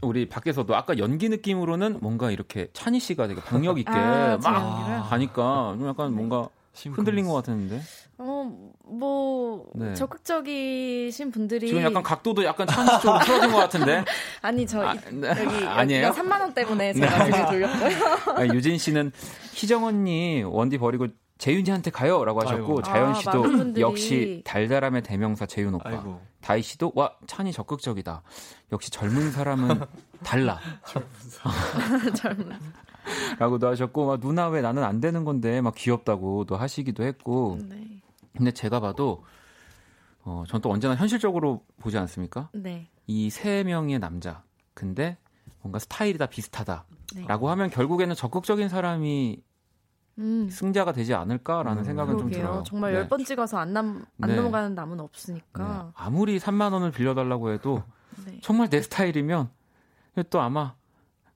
우리 0.00 0.26
밖에서도 0.26 0.74
아까 0.74 0.96
연기 0.96 1.28
느낌으로는 1.28 1.98
뭔가 2.00 2.30
이렇게 2.30 2.68
찬희 2.72 2.98
씨가 2.98 3.26
되게 3.26 3.42
박력 3.42 3.78
있게 3.78 3.90
아, 3.90 4.38
막 4.42 5.12
하니까 5.12 5.74
좀 5.78 5.86
약간 5.86 6.14
뭔가 6.14 6.48
흔들린 6.74 7.26
것 7.26 7.32
같았는데. 7.34 7.80
어, 8.18 8.70
뭐 8.84 9.66
네. 9.74 9.94
적극적이신 9.94 11.30
분들이 11.30 11.68
지금 11.68 11.82
약간 11.82 12.02
각도도 12.02 12.44
약간 12.44 12.66
찬희 12.66 13.00
쪽으로 13.00 13.18
틀어진 13.24 13.50
것 13.52 13.56
같은데. 13.58 14.04
아니 14.42 14.66
저 14.66 14.82
아, 14.86 14.94
네. 15.10 15.28
여기 15.28 15.64
아니에요? 15.66 16.10
3만 16.10 16.40
원 16.40 16.54
때문에 16.54 16.92
제가 16.92 17.24
네. 17.24 17.46
돌렸고요. 17.46 18.34
아니, 18.36 18.54
유진 18.54 18.78
씨는 18.78 19.12
희정 19.52 19.84
언니 19.84 20.42
원디 20.44 20.78
버리고 20.78 21.08
재윤이한테 21.38 21.90
가요라고 21.90 22.42
하셨고 22.42 22.62
아이고. 22.62 22.82
자연 22.82 23.10
아, 23.10 23.14
씨도 23.14 23.44
아, 23.44 23.80
역시 23.80 24.42
달달함의 24.44 25.02
대명사 25.02 25.46
재윤 25.46 25.74
오빠. 25.74 25.90
아이고. 25.90 26.20
다희 26.40 26.62
씨도 26.62 26.92
와 26.94 27.12
찬이 27.26 27.52
적극적이다. 27.52 28.22
역시 28.72 28.90
젊은 28.90 29.32
사람은 29.32 29.80
달라. 30.22 30.60
젊은. 32.16 32.52
라고도 33.38 33.68
하셨고 33.68 34.06
막 34.06 34.20
누나 34.20 34.48
왜 34.48 34.60
나는 34.60 34.82
안 34.84 35.00
되는 35.00 35.24
건데 35.24 35.60
막 35.60 35.74
귀엽다고도 35.74 36.56
하시기도 36.56 37.02
했고. 37.04 37.58
네. 37.68 38.00
근데 38.36 38.50
제가 38.50 38.80
봐도 38.80 39.24
어, 40.24 40.44
전 40.48 40.60
또 40.62 40.70
언제나 40.70 40.94
현실적으로 40.96 41.62
보지 41.80 41.98
않습니까? 41.98 42.48
네. 42.54 42.88
이 43.06 43.28
세 43.30 43.62
명의 43.64 43.98
남자. 43.98 44.42
근데 44.72 45.18
뭔가 45.60 45.78
스타일이 45.78 46.16
다 46.18 46.26
비슷하다. 46.26 46.84
네. 47.16 47.24
라고 47.26 47.50
하면 47.50 47.70
결국에는 47.70 48.14
적극적인 48.14 48.68
사람이 48.68 49.42
음. 50.18 50.48
승자가 50.48 50.92
되지 50.92 51.12
않을까라는 51.14 51.82
음. 51.82 51.84
생각은 51.84 52.16
그러게요. 52.16 52.32
좀 52.32 52.40
들어요. 52.42 52.62
정말 52.64 52.92
네. 52.94 53.06
10번 53.08 53.26
찍어서 53.26 53.58
안, 53.58 53.72
남, 53.72 54.04
안 54.20 54.30
네. 54.30 54.36
넘어가는 54.36 54.74
남은 54.74 55.00
없으니까. 55.00 55.82
네. 55.86 55.90
아무리 55.94 56.38
3만 56.38 56.72
원을 56.72 56.90
빌려달라고 56.92 57.50
해도 57.52 57.82
네. 58.26 58.38
정말 58.42 58.68
내 58.70 58.80
스타일이면 58.80 59.50
또 60.30 60.40
아마 60.40 60.74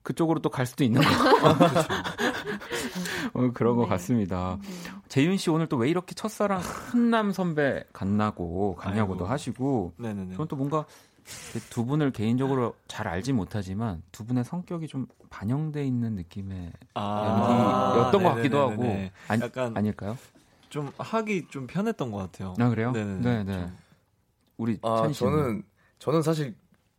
그쪽으로 0.09 0.39
또 0.41 0.49
갈 0.49 0.65
수도 0.65 0.83
있는 0.83 1.01
거 1.01 1.07
어, 3.33 3.51
그런 3.53 3.75
것 3.75 3.83
네. 3.83 3.89
같습니다. 3.89 4.57
네. 4.61 4.69
재윤 5.07 5.37
씨 5.37 5.49
오늘 5.51 5.67
또 5.67 5.77
왜 5.77 5.87
이렇게 5.89 6.13
첫사랑 6.15 6.59
훈남 6.59 7.31
선배 7.31 7.83
같나고 7.93 8.75
같냐고도 8.75 9.25
하시고 9.25 9.93
네네네. 9.97 10.33
저는 10.33 10.47
또 10.47 10.55
뭔가 10.55 10.85
두 11.69 11.85
분을 11.85 12.11
개인적으로 12.11 12.73
잘 12.87 13.07
알지 13.07 13.33
못하지만 13.33 14.01
두 14.11 14.25
분의 14.25 14.43
성격이 14.45 14.87
좀 14.87 15.05
반영돼 15.29 15.85
있는 15.85 16.15
느낌의 16.15 16.71
아~ 16.95 17.91
연기였던 17.93 18.23
것 18.23 18.35
같기도 18.35 18.69
하고 18.71 18.83
아니, 19.27 19.41
약간 19.43 19.77
아닐까요? 19.77 20.17
좀 20.69 20.91
하기 20.97 21.47
좀 21.49 21.67
편했던 21.67 22.11
것 22.11 22.17
같아요. 22.17 22.55
아 22.59 22.69
그래요? 22.69 22.91
네네. 22.93 23.43
네 23.43 23.67
우리 24.57 24.79
아 24.81 25.07
저는 25.13 25.61
저는 25.99 26.23
사실 26.23 26.55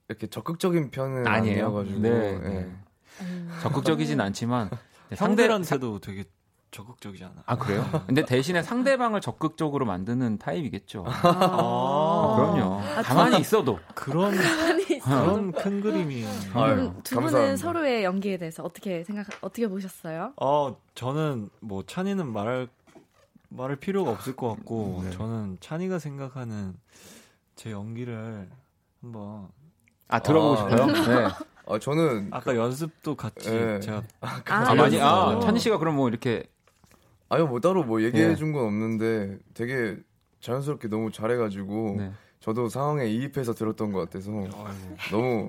이렇게 0.08 0.28
적극적인 0.28 0.90
편은 0.90 1.26
아니에요. 1.26 1.66
아니어가지고 1.66 1.98
네, 2.00 2.38
네. 2.38 2.48
네. 2.48 2.70
적극적이진 3.62 4.20
않지만 4.20 4.70
상대한테도 5.14 6.00
되게 6.00 6.24
적극적이지 6.70 7.24
않아. 7.24 7.42
아 7.46 7.56
그래요? 7.58 7.84
근데 8.06 8.24
대신에 8.24 8.62
상대방을 8.62 9.20
적극적으로 9.20 9.86
만드는 9.86 10.38
타입이겠죠. 10.38 11.04
아, 11.06 11.10
아 11.24 12.36
그럼요. 12.36 12.80
아, 12.80 13.02
가만히 13.02 13.40
있어도 13.40 13.80
그런 13.94 14.36
그런 15.02 15.52
큰 15.52 15.80
그림이. 15.80 16.24
아유, 16.54 16.92
두 17.02 17.16
분은 17.16 17.30
감사합니다. 17.32 17.56
서로의 17.56 18.04
연기에 18.04 18.36
대해서 18.38 18.62
어떻게 18.62 19.02
생각 19.02 19.26
어떻게 19.40 19.66
보셨어요? 19.66 20.32
어 20.40 20.76
저는 20.94 21.50
뭐 21.60 21.82
찬이는 21.84 22.32
말할 22.32 22.68
말할 23.48 23.76
필요가 23.76 24.12
없을 24.12 24.36
것 24.36 24.48
같고 24.50 25.00
네. 25.04 25.10
저는 25.10 25.58
찬이가 25.60 25.98
생각하는 25.98 26.76
제 27.56 27.72
연기를 27.72 28.48
한번 29.00 29.48
아 30.06 30.20
들어보고 30.20 30.54
아, 30.54 30.56
싶어요. 30.70 30.86
네. 30.86 31.28
아 31.70 31.78
저는 31.78 32.28
아까 32.32 32.52
그, 32.52 32.58
연습도 32.58 33.14
같이 33.14 33.50
네. 33.50 33.80
제가 33.80 34.02
아, 34.20 34.42
아 34.46 34.74
많이 34.74 35.00
아 35.00 35.38
찬이 35.42 35.58
씨가 35.60 35.78
그럼 35.78 35.96
뭐 35.96 36.08
이렇게 36.08 36.42
아니요, 37.28 37.46
뭐 37.46 37.60
따로 37.60 37.84
뭐 37.84 38.02
얘기해 38.02 38.28
네. 38.28 38.36
준건 38.36 38.64
없는데 38.64 39.38
되게 39.54 39.96
자연스럽게 40.40 40.88
너무 40.88 41.12
잘해가지고 41.12 41.94
네. 41.98 42.12
저도 42.40 42.68
상황에 42.68 43.06
이입해서 43.06 43.52
들었던 43.54 43.92
것 43.92 44.00
같아서. 44.00 44.30
너무 45.10 45.48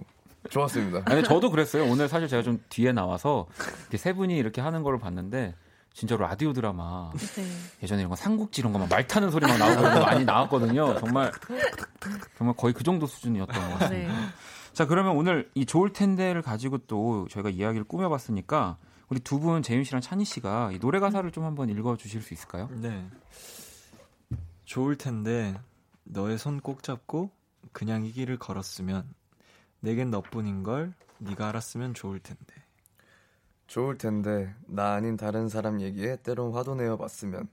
좋았습니다. 0.50 1.04
아니, 1.06 1.24
저도 1.24 1.50
그랬어요. 1.50 1.86
오늘 1.86 2.08
사실 2.08 2.28
제가 2.28 2.44
좀 2.44 2.60
뒤에 2.70 2.92
나와서 2.92 3.48
세 3.96 4.14
분이 4.14 4.36
이렇게 4.38 4.60
하는 4.62 4.84
걸 4.84 5.00
봤는데 5.00 5.56
진짜 5.94 6.16
라디오 6.18 6.54
드라마 6.54 7.12
네. 7.36 7.44
예전에 7.84 8.02
이런 8.02 8.10
거 8.10 8.16
삼국지 8.16 8.62
이런 8.62 8.74
거 8.74 8.80
막 8.80 8.88
말 8.90 9.08
타는 9.08 9.30
소리 9.32 9.46
막 9.48 9.58
나오고 9.58 9.82
많이 10.06 10.24
나왔거든요. 10.26 11.00
정말 11.00 11.32
정말 12.38 12.56
거의 12.56 12.74
그 12.74 12.84
정도 12.84 13.08
수준이었던 13.08 13.56
것 13.72 13.80
같습니다. 13.80 14.14
네. 14.14 14.20
자 14.74 14.86
그러면 14.88 15.16
오늘 15.18 15.50
이 15.54 15.66
좋을 15.66 15.92
텐데를 15.94 16.42
가지고 16.42 16.78
또 16.80 17.28
저희가 17.30 17.50
이야기를 17.50 17.84
꾸며봤으니까 17.86 18.78
우리 19.10 19.20
두 19.20 19.40
분 19.40 19.62
재윤 19.62 19.84
씨랑 19.84 20.02
찬희 20.02 20.24
씨가 20.24 20.72
이 20.72 20.80
노래 20.80 21.00
가사를 21.00 21.30
좀 21.32 21.44
한번 21.44 21.70
읽어 21.70 21.98
주실 21.98 22.22
수 22.22 22.34
있을까요? 22.34 22.70
네. 22.72 23.06
좋을 24.66 24.96
텐데 24.98 25.60
너의 26.06 26.38
손 26.38 26.62
꼭 26.62 26.84
잡고 26.84 27.30
그냥 27.74 28.06
이 28.06 28.12
길을 28.12 28.38
걸었으면 28.38 29.04
내겐 29.82 30.12
너뿐인 30.12 30.64
걸 30.64 30.94
네가 31.18 31.50
알았으면 31.50 31.94
좋을 31.94 32.20
텐데. 32.20 32.46
좋을 33.68 33.98
텐데 33.98 34.54
나 34.68 34.94
아닌 34.94 35.18
다른 35.18 35.50
사람 35.50 35.82
얘기에 35.82 36.18
때론 36.24 36.54
화도 36.54 36.76
내어 36.76 36.98
봤으면 36.98 37.48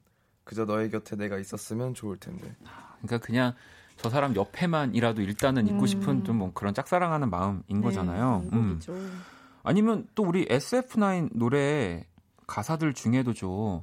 그저 0.45 0.65
너의 0.65 0.91
곁에 0.91 1.17
내가 1.17 1.39
있었으면 1.39 1.95
좋을 1.95 2.19
텐데. 2.19 2.55
그러니까 3.03 3.19
그냥 3.19 3.55
저 3.99 4.09
사람 4.11 4.35
옆에만이라도 4.37 5.21
일단은 5.23 5.67
있고 5.69 5.81
음. 5.81 5.87
싶은 5.87 6.25
좀 6.25 6.39
뭐 6.39 6.53
그런 6.55 6.73
짝사랑하는 6.73 7.31
마음인 7.31 7.63
네, 7.69 7.81
거잖아요. 7.81 8.45
음. 8.53 8.81
아니면 9.65 10.07
또 10.15 10.23
우리 10.23 10.47
SF9 10.47 11.31
노래 11.37 12.07
가사들 12.47 12.95
중에도 12.95 13.33
좀, 13.35 13.83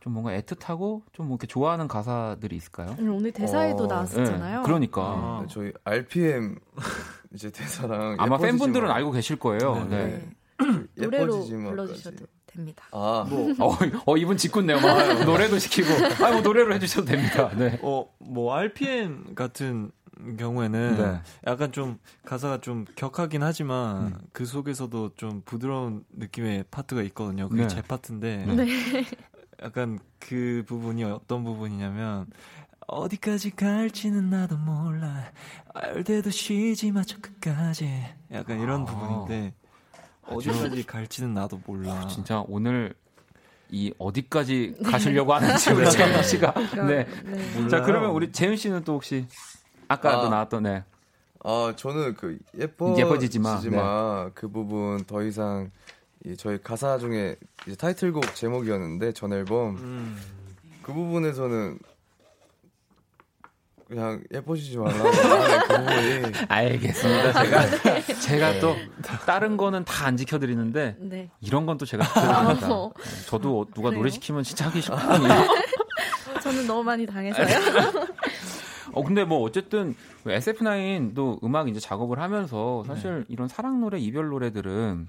좀 0.00 0.12
뭔가 0.14 0.30
애틋하고 0.38 1.02
좀 1.12 1.26
뭐 1.26 1.34
이렇게 1.34 1.46
좋아하는 1.48 1.88
가사들이 1.88 2.54
있을까요? 2.56 2.94
음, 3.00 3.12
오늘 3.14 3.32
대사에도 3.32 3.84
어, 3.84 3.86
나왔었잖아요. 3.88 4.58
네, 4.60 4.64
그러니까 4.64 5.40
네, 5.42 5.46
저희 5.52 5.72
RPM 5.84 6.58
이제 7.34 7.50
대사랑 7.50 8.16
아마 8.18 8.38
팬분들은 8.38 8.88
마. 8.88 8.94
알고 8.94 9.10
계실 9.10 9.36
거예요. 9.36 9.84
네. 9.90 10.06
네. 10.06 10.30
네. 10.96 11.04
노래로 11.04 11.44
불러주셔도 11.44 12.24
됩니다. 12.52 12.84
아, 12.92 13.26
뭐, 13.28 13.54
어, 13.58 13.76
어 14.06 14.16
이분 14.16 14.36
짓궂네요. 14.36 14.80
뭐, 14.80 15.24
노래도 15.24 15.58
시키고, 15.58 15.88
아, 16.24 16.32
뭐 16.32 16.40
노래로 16.40 16.74
해주셔도 16.74 17.06
됩니다. 17.06 17.50
네. 17.56 17.78
어, 17.82 18.06
뭐 18.18 18.54
RPM 18.54 19.34
같은 19.34 19.92
경우에는 20.38 20.96
네. 20.96 21.20
약간 21.46 21.72
좀 21.72 21.98
가사가 22.24 22.60
좀 22.60 22.84
격하긴 22.94 23.42
하지만 23.42 24.06
음. 24.08 24.18
그 24.32 24.44
속에서도 24.44 25.14
좀 25.16 25.42
부드러운 25.44 26.04
느낌의 26.12 26.64
파트가 26.70 27.02
있거든요. 27.04 27.48
그게 27.48 27.62
네. 27.62 27.68
제 27.68 27.82
파트인데 27.82 28.44
네. 28.46 28.66
약간 29.62 29.98
그 30.18 30.64
부분이 30.66 31.04
어떤 31.04 31.44
부분이냐면 31.44 32.26
어디까지 32.86 33.52
갈지는 33.52 34.30
나도 34.30 34.56
몰라 34.56 35.30
알 35.74 36.02
때도 36.02 36.30
쉬지 36.30 36.90
마저 36.90 37.18
끝까지 37.20 37.88
약간 38.32 38.60
이런 38.60 38.82
아. 38.82 38.84
부분인데 38.84 39.54
어디까지 40.30 40.86
갈지는 40.86 41.34
나도 41.34 41.60
몰라. 41.66 42.06
진짜 42.08 42.44
오늘 42.48 42.94
이 43.70 43.92
어디까지 43.98 44.76
가시려고 44.84 45.34
하는지 45.34 45.72
우리 45.72 45.90
재현 45.90 46.22
씨가. 46.22 46.54
네. 46.86 47.06
네. 47.24 47.68
자 47.68 47.82
그러면 47.82 48.10
우리 48.10 48.32
재윤 48.32 48.56
씨는 48.56 48.84
또 48.84 48.94
혹시 48.94 49.26
아까도 49.88 50.26
아, 50.26 50.30
나왔던 50.30 50.62
네. 50.64 50.84
아 51.42 51.72
저는 51.76 52.14
그 52.14 52.38
예뻐 52.58 52.94
예뻐지지마 52.96 53.60
네. 53.62 54.30
그 54.34 54.48
부분 54.48 55.04
더 55.04 55.22
이상 55.22 55.70
이 56.24 56.36
저희 56.36 56.60
가사 56.62 56.98
중에 56.98 57.36
이제 57.66 57.76
타이틀곡 57.76 58.34
제목이었는데 58.34 59.12
전 59.12 59.32
앨범 59.32 59.76
음. 59.76 60.20
그 60.82 60.92
부분에서는 60.92 61.78
그냥 63.90 64.22
예뻐지지 64.32 64.78
말라고 64.78 65.10
그 65.10 65.66
부분이 65.66 66.32
알겠습니다 66.48 67.32
제가 67.42 67.66
네. 67.82 68.02
제가 68.20 68.60
또 68.60 68.76
다른 69.26 69.56
거는 69.56 69.84
다 69.84 70.00
안 70.06 70.16
지켜드리는데 70.16 70.96
네. 71.00 71.28
이런 71.40 71.66
건 71.66 71.76
또 71.76 71.84
제가 71.84 72.04
지켜드립니다 72.04 72.66
아, 72.66 72.68
뭐. 72.68 72.92
저도 73.26 73.66
누가 73.74 73.90
노래 73.90 74.08
시키면 74.10 74.44
진짜 74.44 74.66
하기 74.66 74.80
싫거든요 74.80 75.28
저는 76.42 76.66
너무 76.66 76.82
많이 76.84 77.04
당해서요. 77.04 77.46
어 78.92 79.04
근데 79.04 79.24
뭐 79.24 79.42
어쨌든 79.42 79.94
SF9도 80.24 81.44
음악 81.44 81.68
이제 81.68 81.78
작업을 81.80 82.18
하면서 82.18 82.82
사실 82.86 83.18
네. 83.20 83.24
이런 83.28 83.46
사랑 83.46 83.80
노래, 83.80 83.98
이별 83.98 84.28
노래들은 84.28 85.06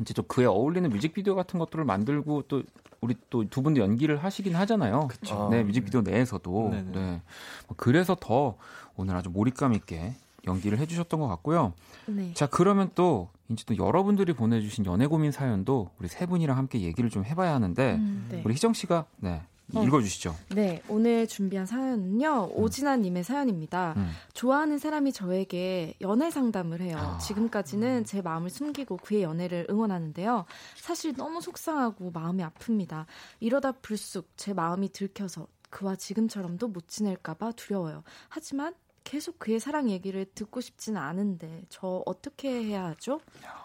이제 0.00 0.14
좀 0.14 0.24
그에 0.28 0.46
어울리는 0.46 0.88
뮤직비디오 0.90 1.34
같은 1.34 1.58
것들을 1.58 1.84
만들고 1.84 2.42
또 2.48 2.62
우리 3.00 3.14
또 3.30 3.44
두 3.44 3.62
분도 3.62 3.80
연기를 3.80 4.22
하시긴 4.22 4.54
하잖아요. 4.56 5.08
그쵸. 5.08 5.48
네, 5.50 5.62
뮤직비디오 5.62 6.02
내에서도. 6.02 6.68
네네. 6.70 6.90
네. 6.92 7.22
뭐 7.66 7.76
그래서 7.76 8.16
더 8.18 8.56
오늘 8.96 9.16
아주 9.16 9.30
몰입감 9.30 9.72
있게 9.74 10.14
연기를 10.46 10.78
해주셨던 10.78 11.20
것 11.20 11.28
같고요. 11.28 11.72
네. 12.06 12.32
자, 12.34 12.46
그러면 12.46 12.90
또 12.94 13.28
이제 13.48 13.64
또 13.66 13.76
여러분들이 13.76 14.32
보내주신 14.32 14.86
연애 14.86 15.06
고민 15.06 15.32
사연도 15.32 15.90
우리 15.98 16.08
세 16.08 16.26
분이랑 16.26 16.56
함께 16.56 16.80
얘기를 16.80 17.10
좀 17.10 17.24
해봐야 17.24 17.54
하는데 17.54 17.94
음, 17.94 18.26
네. 18.30 18.42
우리 18.44 18.54
희정 18.54 18.72
씨가 18.72 19.06
네. 19.18 19.42
어, 19.74 19.84
읽어주시죠. 19.84 20.36
네, 20.54 20.82
오늘 20.88 21.26
준비한 21.26 21.66
사연은요 21.66 22.50
음. 22.52 22.62
오진아님의 22.62 23.24
사연입니다. 23.24 23.94
음. 23.96 24.10
좋아하는 24.34 24.78
사람이 24.78 25.12
저에게 25.12 25.94
연애 26.00 26.30
상담을 26.30 26.80
해요. 26.80 26.96
아. 26.98 27.18
지금까지는 27.18 28.04
제 28.04 28.22
마음을 28.22 28.50
숨기고 28.50 28.98
그의 28.98 29.22
연애를 29.22 29.66
응원하는데요. 29.70 30.44
사실 30.76 31.14
너무 31.14 31.40
속상하고 31.40 32.10
마음이 32.10 32.42
아픕니다. 32.42 33.06
이러다 33.40 33.72
불쑥 33.72 34.28
제 34.36 34.52
마음이 34.52 34.92
들켜서 34.92 35.46
그와 35.70 35.96
지금처럼도 35.96 36.68
못 36.68 36.88
지낼까봐 36.88 37.52
두려워요. 37.52 38.02
하지만 38.28 38.74
계속 39.04 39.38
그의 39.38 39.60
사랑 39.60 39.88
얘기를 39.88 40.26
듣고 40.34 40.60
싶지는 40.60 41.00
않은데 41.00 41.62
저 41.68 42.02
어떻게 42.06 42.50
해야 42.50 42.86
하죠? 42.86 43.20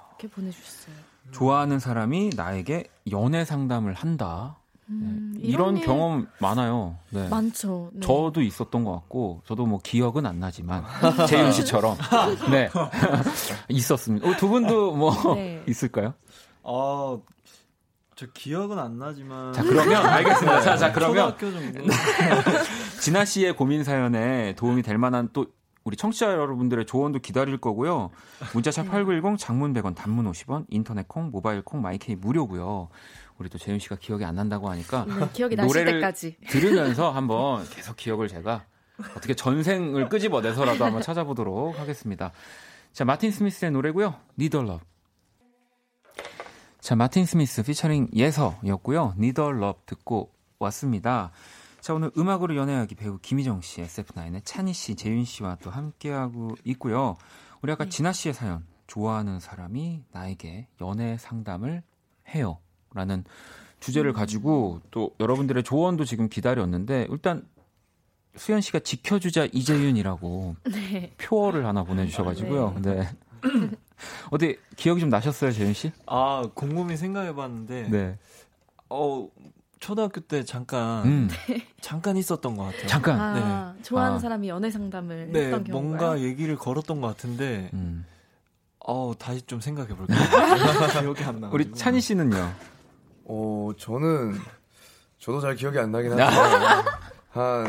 이렇게 0.09 0.27
보내주셨어요. 0.29 0.95
좋아하는 1.31 1.79
사람이 1.79 2.31
나에게 2.35 2.85
연애 3.11 3.43
상담을 3.43 3.93
한다. 3.93 4.57
음, 4.89 5.33
네. 5.35 5.47
이런, 5.47 5.77
이런 5.77 5.85
경험 5.85 6.27
많아요. 6.39 6.97
네. 7.09 7.27
많죠. 7.27 7.89
네. 7.93 8.01
저도 8.01 8.41
있었던 8.41 8.83
것 8.83 8.91
같고, 8.91 9.41
저도 9.45 9.65
뭐 9.65 9.79
기억은 9.83 10.25
안 10.25 10.39
나지만 10.39 10.83
재윤 11.27 11.51
씨처럼 11.51 11.97
네 12.51 12.69
있었습니다. 13.69 14.27
어, 14.27 14.35
두 14.37 14.47
분도 14.47 14.93
뭐 14.95 15.11
네. 15.35 15.63
있을까요? 15.67 16.13
어, 16.61 17.21
저 18.15 18.27
기억은 18.33 18.79
안 18.79 18.97
나지만. 18.97 19.53
자 19.53 19.63
그러면 19.63 20.05
알겠습니다. 20.05 20.61
자, 20.61 20.77
자 20.77 20.91
그러면 20.93 21.35
진아 23.01 23.25
씨의 23.25 23.55
고민 23.55 23.83
사연에 23.83 24.53
도움이 24.55 24.83
될 24.83 24.97
만한 24.97 25.29
또 25.33 25.47
우리 25.83 25.95
청취자 25.97 26.31
여러분들의 26.31 26.85
조언도 26.87 27.19
기다릴 27.19 27.57
거고요. 27.57 28.09
문자샵 28.53 28.87
8910 28.89 29.37
장문 29.37 29.73
100원 29.73 29.95
단문 29.95 30.31
50원 30.31 30.65
인터넷 30.69 31.07
콩 31.07 31.29
모바일 31.29 31.61
콩 31.61 31.81
마이케이 31.81 32.15
무료고요. 32.15 32.89
우리 33.37 33.49
또 33.49 33.57
재윤 33.57 33.79
씨가 33.79 33.97
기억이 33.97 34.23
안 34.23 34.35
난다고 34.35 34.69
하니까 34.69 35.05
네, 35.05 35.29
기억이 35.33 35.55
나실 35.55 35.85
때까지 35.85 36.37
들으면서 36.47 37.11
한번 37.11 37.67
계속 37.69 37.95
기억을 37.95 38.27
제가 38.27 38.65
어떻게 39.15 39.33
전생을 39.33 40.07
끄집어내서라도 40.09 40.85
한번 40.85 41.01
찾아보도록 41.01 41.77
하겠습니다. 41.79 42.31
자, 42.93 43.03
마틴 43.03 43.31
스미스의 43.31 43.71
노래고요. 43.71 44.15
니덜 44.37 44.69
럽. 44.69 44.81
자, 46.79 46.95
마틴 46.95 47.25
스미스 47.25 47.63
피처링 47.63 48.09
예서였고요. 48.13 49.15
니덜 49.17 49.61
럽 49.61 49.85
듣고 49.85 50.31
왔습니다. 50.59 51.31
자, 51.81 51.93
오늘 51.93 52.11
음악으로 52.17 52.55
연애하기 52.55 52.95
배우 52.95 53.19
김희정 53.19 53.61
씨, 53.61 53.81
SF9의 53.81 54.41
찬희 54.45 54.71
씨, 54.73 54.95
재윤 54.95 55.25
씨와 55.25 55.57
또 55.61 55.69
함께하고 55.71 56.55
있고요. 56.63 57.17
우리 57.61 57.71
아까 57.71 57.83
네. 57.83 57.89
진아 57.89 58.13
씨의 58.13 58.33
사연, 58.33 58.65
좋아하는 58.87 59.39
사람이 59.39 60.03
나에게 60.11 60.67
연애 60.79 61.17
상담을 61.17 61.83
해요. 62.29 62.59
라는 62.95 63.23
주제를 63.79 64.11
음. 64.11 64.13
가지고 64.13 64.81
또 64.89 65.11
여러분들의 65.19 65.61
조언도 65.63 66.05
지금 66.05 66.27
기다렸는데 66.29 67.07
일단 67.11 67.43
수현 68.35 68.61
씨가 68.61 68.79
지켜주자 68.79 69.47
이재윤이라고 69.51 70.55
네. 70.71 71.13
표어를 71.17 71.65
하나 71.67 71.83
보내주셔가지고요. 71.83 72.75
네. 72.81 72.95
네. 72.95 73.09
어디 74.31 74.57
기억이 74.75 75.01
좀 75.01 75.09
나셨어요, 75.09 75.51
재윤 75.51 75.73
씨? 75.73 75.91
아 76.07 76.43
곰곰이 76.53 76.97
생각해봤는데, 76.97 77.89
네. 77.89 78.17
어 78.89 79.29
초등학교 79.79 80.19
때 80.21 80.43
잠깐 80.43 81.05
음. 81.05 81.29
네. 81.47 81.65
잠깐 81.79 82.17
있었던 82.17 82.57
것 82.57 82.63
같아요. 82.63 82.87
잠깐. 82.87 83.19
아, 83.21 83.73
네. 83.75 83.83
좋아하는 83.83 84.17
아. 84.17 84.19
사람이 84.19 84.49
연애 84.49 84.71
상담을 84.71 85.31
네, 85.31 85.45
했던 85.45 85.63
경우가요? 85.63 85.81
뭔가 85.81 86.19
얘기를 86.21 86.55
걸었던 86.55 87.01
것 87.01 87.07
같은데, 87.07 87.69
음. 87.73 88.05
어 88.79 89.13
다시 89.17 89.41
좀 89.43 89.61
생각해볼게요. 89.61 90.17
기억이 91.01 91.23
안 91.23 91.39
나. 91.39 91.49
우리 91.53 91.71
찬희 91.71 92.01
씨는요? 92.01 92.51
어, 93.25 93.71
저는 93.77 94.33
저도 95.19 95.41
잘 95.41 95.55
기억이 95.55 95.77
안 95.79 95.91
나긴 95.91 96.11
한데 96.11 96.23
한 97.29 97.67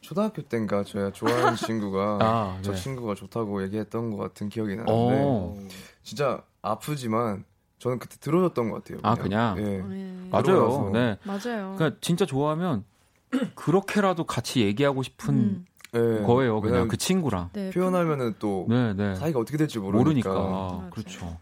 초등학교 0.00 0.42
때인가 0.42 0.84
저야 0.84 1.10
좋아하는 1.10 1.56
친구가 1.56 2.18
아, 2.20 2.58
저 2.62 2.72
네. 2.72 2.78
친구가 2.80 3.14
좋다고 3.14 3.62
얘기했던 3.64 4.10
것 4.10 4.16
같은 4.18 4.48
기억이 4.48 4.76
나는데 4.76 4.92
오. 4.92 5.58
진짜 6.02 6.42
아프지만 6.62 7.44
저는 7.78 7.98
그때 7.98 8.16
들어줬던 8.20 8.70
것 8.70 8.84
같아요. 8.84 8.98
그냥. 8.98 9.12
아 9.12 9.54
그냥 9.54 9.56
네. 9.56 9.82
네. 9.82 10.28
맞아요. 10.30 10.90
네 10.92 11.18
맞아요. 11.24 11.74
그러니까 11.76 11.98
진짜 12.00 12.24
좋아하면 12.24 12.84
그렇게라도 13.56 14.24
같이 14.24 14.60
얘기하고 14.60 15.02
싶은 15.02 15.34
음. 15.34 15.66
네. 15.92 16.22
거예요. 16.22 16.60
그냥 16.60 16.88
그 16.88 16.96
친구랑 16.96 17.50
네, 17.52 17.70
표현하면은 17.70 18.36
또 18.38 18.66
네, 18.68 18.92
네. 18.94 19.14
사이가 19.16 19.40
어떻게 19.40 19.56
될지 19.56 19.78
모르니까. 19.78 20.30
모르니까. 20.30 20.88
그렇죠. 20.90 21.38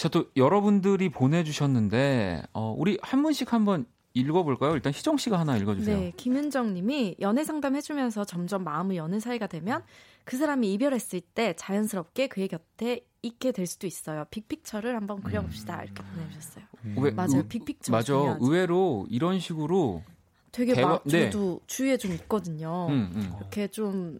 자, 0.00 0.08
또 0.08 0.24
여러분들이 0.34 1.10
보내주셨는데, 1.10 2.44
어, 2.54 2.74
우리 2.78 2.96
한 3.02 3.22
분씩 3.22 3.52
한번 3.52 3.84
읽어볼까요? 4.14 4.72
일단 4.72 4.94
희정 4.94 5.18
씨가 5.18 5.38
하나 5.38 5.58
읽어주세요. 5.58 5.94
네, 5.94 6.12
김은정 6.16 6.72
님이 6.72 7.16
연애 7.20 7.44
상담 7.44 7.76
해주면서 7.76 8.24
점점 8.24 8.64
마음을 8.64 8.96
여는 8.96 9.20
사이가 9.20 9.46
되면 9.46 9.82
그 10.24 10.38
사람이 10.38 10.72
이별했을 10.72 11.20
때 11.20 11.52
자연스럽게 11.54 12.28
그의 12.28 12.48
곁에 12.48 13.04
있게 13.20 13.52
될 13.52 13.66
수도 13.66 13.86
있어요. 13.86 14.24
빅픽처를 14.30 14.96
한번 14.96 15.22
그려봅시다. 15.22 15.80
음. 15.80 15.84
이렇게 15.84 16.02
보내주셨어요. 16.02 16.64
음. 16.86 17.14
맞아요. 17.14 17.46
빅픽처. 17.46 17.92
맞아. 17.92 18.06
중요하죠. 18.06 18.38
의외로 18.42 19.06
이런 19.10 19.38
식으로 19.38 20.02
되게 20.50 20.72
대화, 20.72 20.92
막 20.92 21.04
저도 21.06 21.58
네. 21.60 21.66
주위에 21.66 21.98
좀 21.98 22.12
있거든요. 22.12 22.86
음, 22.88 23.12
음. 23.16 23.32
이렇게 23.38 23.68
좀 23.68 24.18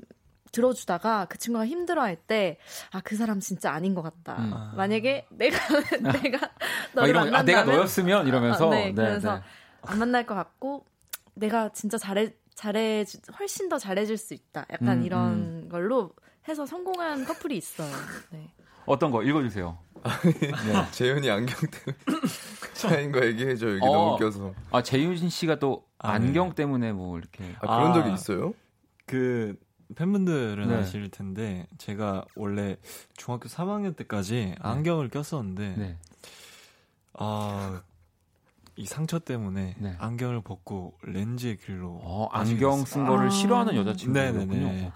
들어주다가 0.53 1.27
그 1.27 1.39
친구가 1.39 1.67
힘들어할 1.67 2.17
때 2.17 2.59
아 2.93 3.01
그 3.03 3.17
사람 3.17 3.41
진짜 3.41 3.73
아닌 3.73 3.95
것 3.95 4.03
같다. 4.03 4.37
음. 4.39 4.77
만약에 4.77 5.27
내가 5.31 5.59
내가 6.23 6.51
너를 6.95 7.17
아, 7.17 7.25
만난다면 7.25 7.35
아, 7.35 7.43
내가 7.43 7.65
너였으면 7.65 8.27
이러면서 8.29 8.67
아, 8.67 8.71
네, 8.71 8.87
네, 8.87 8.93
그래서 8.95 9.37
네. 9.37 9.43
안 9.83 9.99
만날 9.99 10.27
것 10.27 10.35
같고 10.35 10.85
내가 11.35 11.71
진짜 11.73 11.99
잘해 11.99 12.35
잘해 12.55 13.05
훨씬 13.39 13.69
더 13.69 13.79
잘해줄 13.79 14.17
수 14.17 14.35
있다. 14.35 14.67
약간 14.71 14.99
음, 14.99 15.05
이런 15.05 15.33
음. 15.33 15.69
걸로 15.71 16.13
해서 16.49 16.67
성공한 16.67 17.25
커플이 17.25 17.57
있어요. 17.57 17.91
네. 18.31 18.53
어떤 18.87 19.11
거 19.11 19.23
읽어주세요. 19.23 19.79
네. 20.03 20.51
재윤이 20.93 21.31
안경 21.31 21.57
때문에 21.59 21.99
차인 22.75 23.13
거 23.13 23.25
얘기해줘 23.25 23.69
여기 23.71 23.81
어. 23.83 23.87
너무 23.87 24.15
웃겨서. 24.15 24.55
아 24.71 24.83
재윤 24.83 25.17
씨가 25.17 25.59
또 25.59 25.87
아, 25.99 26.19
네. 26.19 26.27
안경 26.27 26.49
네. 26.51 26.55
때문에 26.55 26.93
뭐 26.93 27.19
이렇게 27.19 27.45
아, 27.61 27.77
그런 27.77 27.95
적이 27.95 28.15
있어요? 28.15 28.53
그 29.07 29.57
팬분들은 29.95 30.69
네. 30.69 30.75
아실 30.77 31.11
텐데 31.11 31.67
제가 31.79 32.25
원래 32.37 32.77
중학교 33.17 33.49
3학년 33.49 33.97
때까지 33.97 34.35
네. 34.35 34.55
안경을 34.61 35.09
꼈었는데 35.09 35.77
네. 35.77 35.99
아, 37.15 37.83
이 38.77 38.87
상처 38.87 39.19
때문에 39.19 39.77
네. 39.79 39.97
안경을 39.99 40.43
벗고 40.43 40.97
렌즈의 41.03 41.59
길로 41.59 42.01
어, 42.03 42.29
안경 42.33 42.85
쓴 42.85 43.05
거를 43.07 43.27
아~ 43.27 43.31
싫어하는 43.31 43.75
여자친구였군요. 43.77 44.93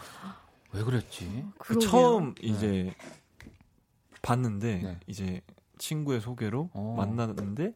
왜 0.72 0.82
그랬지? 0.82 1.46
그 1.58 1.78
처음 1.78 2.34
이제 2.40 2.94
봤는데 4.22 4.80
네. 4.82 5.00
이제 5.06 5.42
친구의 5.78 6.20
소개로 6.20 6.70
어. 6.72 6.94
만났는데 6.96 7.74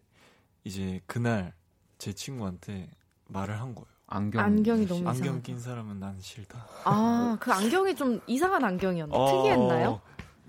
이제 0.64 1.00
그날 1.06 1.54
제 1.98 2.12
친구한테 2.12 2.90
말을 3.26 3.60
한 3.60 3.74
거예요. 3.74 3.97
안경 4.08 4.42
안경이 4.42 4.86
너무 4.86 5.00
안경 5.08 5.14
이상하다. 5.14 5.42
낀 5.42 5.60
사람은 5.60 6.00
난 6.00 6.16
싫다. 6.18 6.66
아, 6.84 7.36
그 7.40 7.52
안경이 7.52 7.94
좀 7.94 8.20
이상한 8.26 8.64
안경이었나? 8.64 9.14
어, 9.14 9.36
특이했나요? 9.36 10.00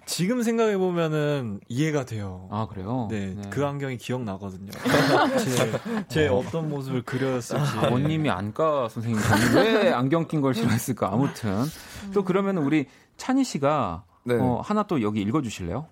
지금 0.05 0.41
생각해 0.41 0.77
보면은 0.77 1.59
이해가 1.67 2.05
돼요. 2.05 2.47
아 2.49 2.65
그래요? 2.67 3.07
네, 3.11 3.35
네. 3.35 3.49
그 3.51 3.63
안경이 3.65 3.97
기억 3.97 4.23
나거든요. 4.23 4.71
제, 5.37 6.05
제 6.07 6.27
어. 6.29 6.41
떤 6.51 6.67
모습을 6.69 7.03
그렸을지. 7.03 7.61
원님이 7.91 8.29
안과 8.29 8.89
선생님이 8.89 9.21
왜 9.55 9.91
안경 9.91 10.27
낀 10.27 10.41
걸 10.41 10.55
싫어했을까? 10.55 11.13
아무튼 11.13 11.51
음. 11.51 12.11
또 12.13 12.23
그러면 12.23 12.57
우리 12.57 12.87
찬희 13.17 13.43
씨가 13.43 14.05
네. 14.23 14.35
어, 14.35 14.61
하나 14.63 14.83
또 14.83 15.01
여기 15.03 15.21
읽어주실래요? 15.21 15.85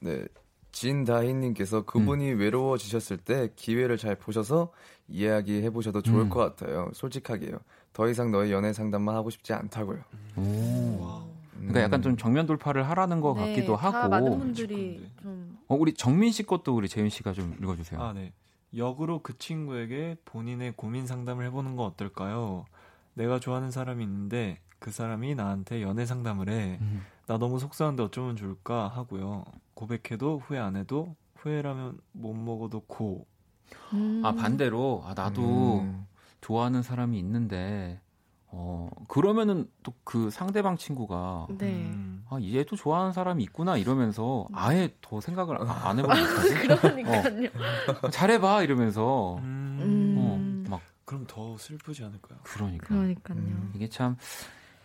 네, 0.00 0.24
진다희님께서 0.70 1.82
그분이 1.84 2.32
음. 2.32 2.38
외로워지셨을 2.38 3.16
때 3.18 3.50
기회를 3.56 3.96
잘 3.96 4.14
보셔서 4.14 4.70
이야기해 5.08 5.70
보셔도 5.70 6.02
좋을 6.02 6.22
음. 6.22 6.28
것 6.30 6.40
같아요. 6.40 6.90
솔직하게요. 6.94 7.58
더 7.92 8.08
이상 8.08 8.30
너의 8.30 8.52
연애 8.52 8.72
상담만 8.72 9.14
하고 9.14 9.30
싶지 9.30 9.52
않다고요. 9.52 10.00
오. 10.36 11.34
그러니까 11.56 11.82
약간 11.82 12.02
좀 12.02 12.16
정면 12.16 12.46
돌파를 12.46 12.88
하라는 12.90 13.20
것 13.20 13.34
네, 13.34 13.54
같기도 13.54 13.76
하고. 13.76 14.08
많은 14.08 14.38
분들이 14.38 15.08
좀. 15.22 15.58
어, 15.68 15.74
우리 15.76 15.94
정민 15.94 16.32
씨 16.32 16.42
것도 16.42 16.74
우리 16.74 16.88
재윤 16.88 17.08
씨가 17.08 17.32
좀 17.32 17.56
읽어주세요. 17.60 18.00
아, 18.02 18.12
네. 18.12 18.32
역으로 18.76 19.20
그 19.22 19.38
친구에게 19.38 20.16
본인의 20.24 20.74
고민 20.76 21.06
상담을 21.06 21.46
해보는 21.46 21.76
거 21.76 21.84
어떨까요? 21.84 22.66
내가 23.14 23.38
좋아하는 23.38 23.70
사람이 23.70 24.02
있는데 24.02 24.58
그 24.78 24.90
사람이 24.90 25.36
나한테 25.36 25.80
연애 25.80 26.04
상담을 26.04 26.48
해. 26.48 26.78
음. 26.80 27.02
나 27.26 27.38
너무 27.38 27.58
속상한데 27.58 28.02
어쩌면 28.02 28.36
좋을까 28.36 28.88
하고요. 28.88 29.44
고백해도 29.74 30.40
후회 30.44 30.58
안 30.58 30.76
해도 30.76 31.14
후회라면 31.36 31.98
못 32.12 32.34
먹어도 32.34 32.80
고. 32.80 33.26
음. 33.92 34.22
아 34.24 34.32
반대로 34.32 35.02
아 35.06 35.14
나도 35.14 35.80
음. 35.80 36.06
좋아하는 36.40 36.82
사람이 36.82 37.18
있는데 37.18 38.00
어 38.48 38.88
그러면은 39.08 39.68
또 39.82 39.94
그 40.04 40.30
상대방 40.30 40.76
친구가 40.76 41.48
네. 41.58 41.72
음, 41.72 42.24
아 42.28 42.38
얘도 42.40 42.76
좋아하는 42.76 43.12
사람이 43.12 43.42
있구나 43.42 43.76
이러면서 43.76 44.46
아예 44.52 44.94
더 45.00 45.20
생각을 45.20 45.58
안 45.68 45.98
해보는 45.98 46.24
거지. 46.34 46.54
그러니까요. 46.54 47.48
어, 48.02 48.10
잘해봐 48.10 48.62
이러면서 48.62 49.38
음. 49.38 50.14
어, 50.66 50.70
막 50.70 50.80
그럼 51.04 51.24
더 51.26 51.56
슬프지 51.58 52.04
않을까요? 52.04 52.38
그러니까. 52.44 52.86
그러니까요. 52.88 53.38
음, 53.38 53.72
이게 53.74 53.88
참. 53.88 54.16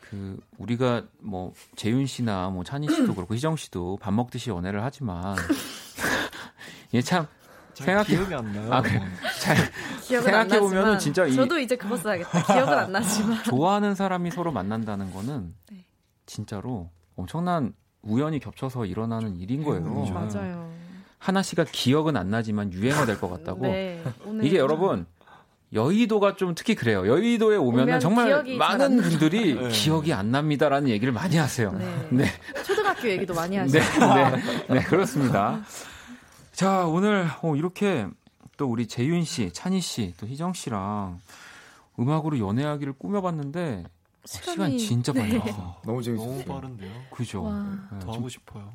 그 0.02 0.40
우리가 0.58 1.04
뭐 1.20 1.54
재윤 1.76 2.08
씨나 2.08 2.50
뭐 2.50 2.64
찬희 2.64 2.88
씨도 2.90 3.14
그렇고 3.14 3.36
희정 3.36 3.56
씨도 3.56 4.00
밥 4.02 4.12
먹듯이 4.12 4.50
연애를 4.50 4.84
하지만 4.84 5.36
이게 6.90 7.04
참 7.04 7.28
생각해 7.74 8.08
기억이 8.08 8.34
안 8.34 8.52
나요. 8.52 8.74
아, 8.74 8.82
그래. 8.82 9.02
잘 9.40 9.56
생각해 10.02 10.60
보면은 10.60 11.00
진짜 11.00 11.26
이 11.26 11.34
저도 11.34 11.58
이제 11.60 11.76
그거 11.76 11.96
써야겠다. 11.98 12.44
기억은 12.54 12.74
안 12.78 12.92
나지만 12.92 13.44
좋아하는 13.46 13.96
사람이 13.96 14.32
서로 14.32 14.52
만난다는 14.52 15.14
거는 15.14 15.54
네. 15.72 15.86
진짜로 16.26 16.90
엄청난 17.16 17.74
우연히 18.02 18.40
겹쳐서 18.40 18.86
일어나는 18.86 19.36
일인 19.38 19.64
거예요. 19.64 19.82
음, 19.84 20.14
맞아요. 20.14 20.70
하나 21.18 21.42
씨가 21.42 21.66
기억은 21.72 22.16
안 22.16 22.30
나지만 22.30 22.72
유행어 22.72 23.06
될 23.06 23.20
것 23.20 23.30
같다고. 23.30 23.64
네, 23.64 24.02
이게 24.42 24.58
여러분 24.58 25.06
여의도가 25.74 26.36
좀 26.36 26.56
특히 26.56 26.76
그래요. 26.76 27.06
여의도에 27.08 27.58
오면은 27.58 28.00
정말 28.00 28.44
많은 28.58 29.02
분들이 29.02 29.54
네. 29.56 29.68
기억이 29.70 30.14
안 30.14 30.32
납니다라는 30.32 30.90
얘기를 30.90 31.14
많이 31.14 31.36
하세요. 31.38 31.72
네. 31.74 32.08
네. 32.10 32.26
초등학교 32.66 33.10
얘기도 33.10 33.34
많이 33.34 33.58
하시죠. 33.58 33.78
네, 33.80 34.32
네, 34.70 34.74
네, 34.76 34.80
그렇습니다. 34.84 35.62
자, 36.60 36.86
오늘 36.88 37.26
어, 37.42 37.56
이렇게 37.56 38.06
또 38.58 38.68
우리 38.70 38.86
재윤 38.86 39.24
씨, 39.24 39.50
찬희 39.54 39.80
씨, 39.80 40.14
또 40.18 40.28
희정 40.28 40.52
씨랑 40.52 41.22
음악으로 41.98 42.38
연애하기를 42.38 42.96
꾸며봤는데 43.00 43.86
시간이, 44.26 44.78
시간 44.78 44.78
진짜 44.78 45.14
빨리 45.14 45.32
네. 45.32 45.40
갔어. 45.40 45.78
너무 45.88 46.04
재밌어요. 46.04 46.28
너무 46.30 46.44
빠른데요. 46.44 46.92
그죠. 47.12 47.50
네, 47.50 48.00
더 48.02 48.12
하고 48.12 48.28
싶어요. 48.28 48.74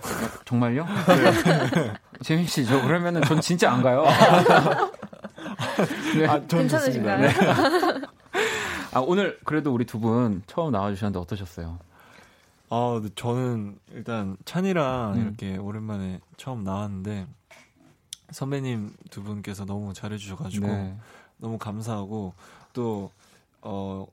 정말요? 0.46 0.86
네. 1.74 1.92
재민 2.22 2.46
씨, 2.46 2.64
저 2.64 2.80
그러면은 2.80 3.20
전 3.24 3.42
진짜 3.42 3.70
안 3.70 3.82
가요. 3.82 4.04
네. 6.16 6.26
아, 6.26 6.40
괜찮으신가요? 6.46 7.18
네. 7.20 7.28
아, 8.94 9.00
오늘 9.00 9.38
그래도 9.44 9.70
우리 9.74 9.84
두 9.84 9.98
분 10.00 10.42
처음 10.46 10.72
나와주셨는데 10.72 11.18
어떠셨어요? 11.18 11.78
아, 12.74 13.02
저는 13.14 13.78
일단 13.90 14.38
찬이랑 14.46 15.12
음. 15.16 15.20
이렇게 15.20 15.58
오랜만에 15.58 16.20
처음 16.38 16.64
나왔는데 16.64 17.26
선배님 18.30 18.96
두 19.10 19.22
분께서 19.22 19.66
너무 19.66 19.92
잘해주셔가지고 19.92 20.66
네. 20.66 20.96
너무 21.36 21.58
감사하고 21.58 22.32
또 22.72 23.10
어. 23.60 24.06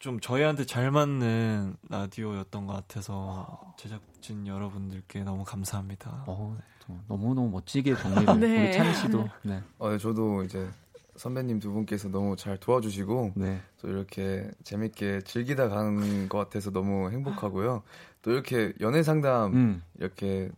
좀 0.00 0.18
저희한테 0.18 0.66
잘 0.66 0.90
맞는 0.90 1.76
라디오였던 1.88 2.66
것 2.66 2.72
같아서 2.72 3.72
제작진 3.76 4.48
여러분들께 4.48 5.22
너무 5.22 5.44
감사합니다. 5.44 6.24
어, 6.26 6.58
너무 7.06 7.34
너무 7.34 7.50
멋지게 7.50 7.94
정리를 7.94 8.24
네. 8.40 8.64
우리 8.64 8.72
찬희 8.72 8.94
씨도. 8.96 9.28
네. 9.44 9.62
어, 9.78 9.90
네, 9.90 9.98
저도 9.98 10.42
이제 10.42 10.68
선배님 11.16 11.60
두 11.60 11.72
분께서 11.72 12.08
너무 12.08 12.36
잘 12.36 12.56
도와주시고 12.58 13.32
네. 13.36 13.60
또 13.80 13.88
이렇게 13.88 14.50
재밌게 14.64 15.22
즐기다 15.22 15.68
가는 15.68 16.28
것 16.28 16.38
같아서 16.38 16.70
너무 16.70 17.10
행복하고요. 17.10 17.82
또 18.22 18.30
이렇게 18.30 18.72
연애 18.80 19.02
상담 19.02 19.52
음. 19.52 19.82
이렇게 19.98 20.50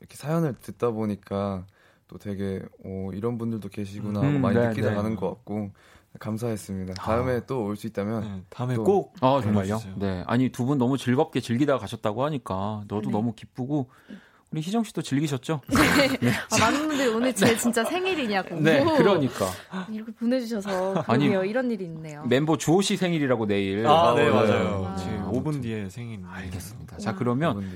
이렇게 0.00 0.16
사연을 0.16 0.54
듣다 0.60 0.90
보니까 0.90 1.66
또 2.08 2.18
되게 2.18 2.62
오, 2.84 3.12
이런 3.12 3.38
분들도 3.38 3.68
계시구나 3.68 4.20
하고 4.20 4.30
음, 4.36 4.40
많이 4.42 4.58
네, 4.58 4.68
느끼다 4.68 4.90
네. 4.90 4.94
가는 4.96 5.16
것 5.16 5.28
같고 5.28 5.70
감사했습니다. 6.18 6.94
다음에 6.94 7.32
아. 7.36 7.40
또올 7.40 7.76
수 7.76 7.86
있다면 7.86 8.20
네, 8.22 8.42
다음에 8.48 8.74
또 8.74 8.84
꼭. 8.84 9.14
아 9.20 9.40
정말요? 9.42 9.78
네. 9.98 10.24
아니 10.26 10.50
두 10.50 10.64
분 10.66 10.78
너무 10.78 10.96
즐겁게 10.98 11.40
즐기다 11.40 11.78
가셨다고 11.78 12.24
하니까 12.24 12.84
너도 12.88 13.02
네. 13.02 13.10
너무 13.10 13.34
기쁘고 13.34 13.90
우리 14.52 14.60
희정 14.60 14.84
씨도 14.84 15.02
즐기셨죠? 15.02 15.60
네. 15.68 16.18
네. 16.18 16.30
아, 16.30 16.58
많은 16.58 16.86
분들이 16.88 17.08
오늘 17.08 17.34
제 17.34 17.56
진짜 17.56 17.84
생일이냐고. 17.84 18.60
네, 18.60 18.82
그러니까. 18.84 19.46
이렇게 19.90 20.12
보내주셔서 20.12 21.04
아니, 21.06 21.26
이런 21.26 21.70
일이 21.70 21.84
있네요. 21.84 22.24
멤버 22.26 22.56
주호 22.56 22.80
씨 22.80 22.96
생일이라고 22.96 23.46
내일. 23.46 23.86
아, 23.86 24.14
네, 24.14 24.30
맞아요. 24.30 24.86
아. 24.86 24.96
지금 24.96 25.30
5분 25.32 25.62
뒤에 25.62 25.88
생일. 25.88 26.20
알겠습니다. 26.26 26.98
자, 26.98 27.14
그러면 27.14 27.68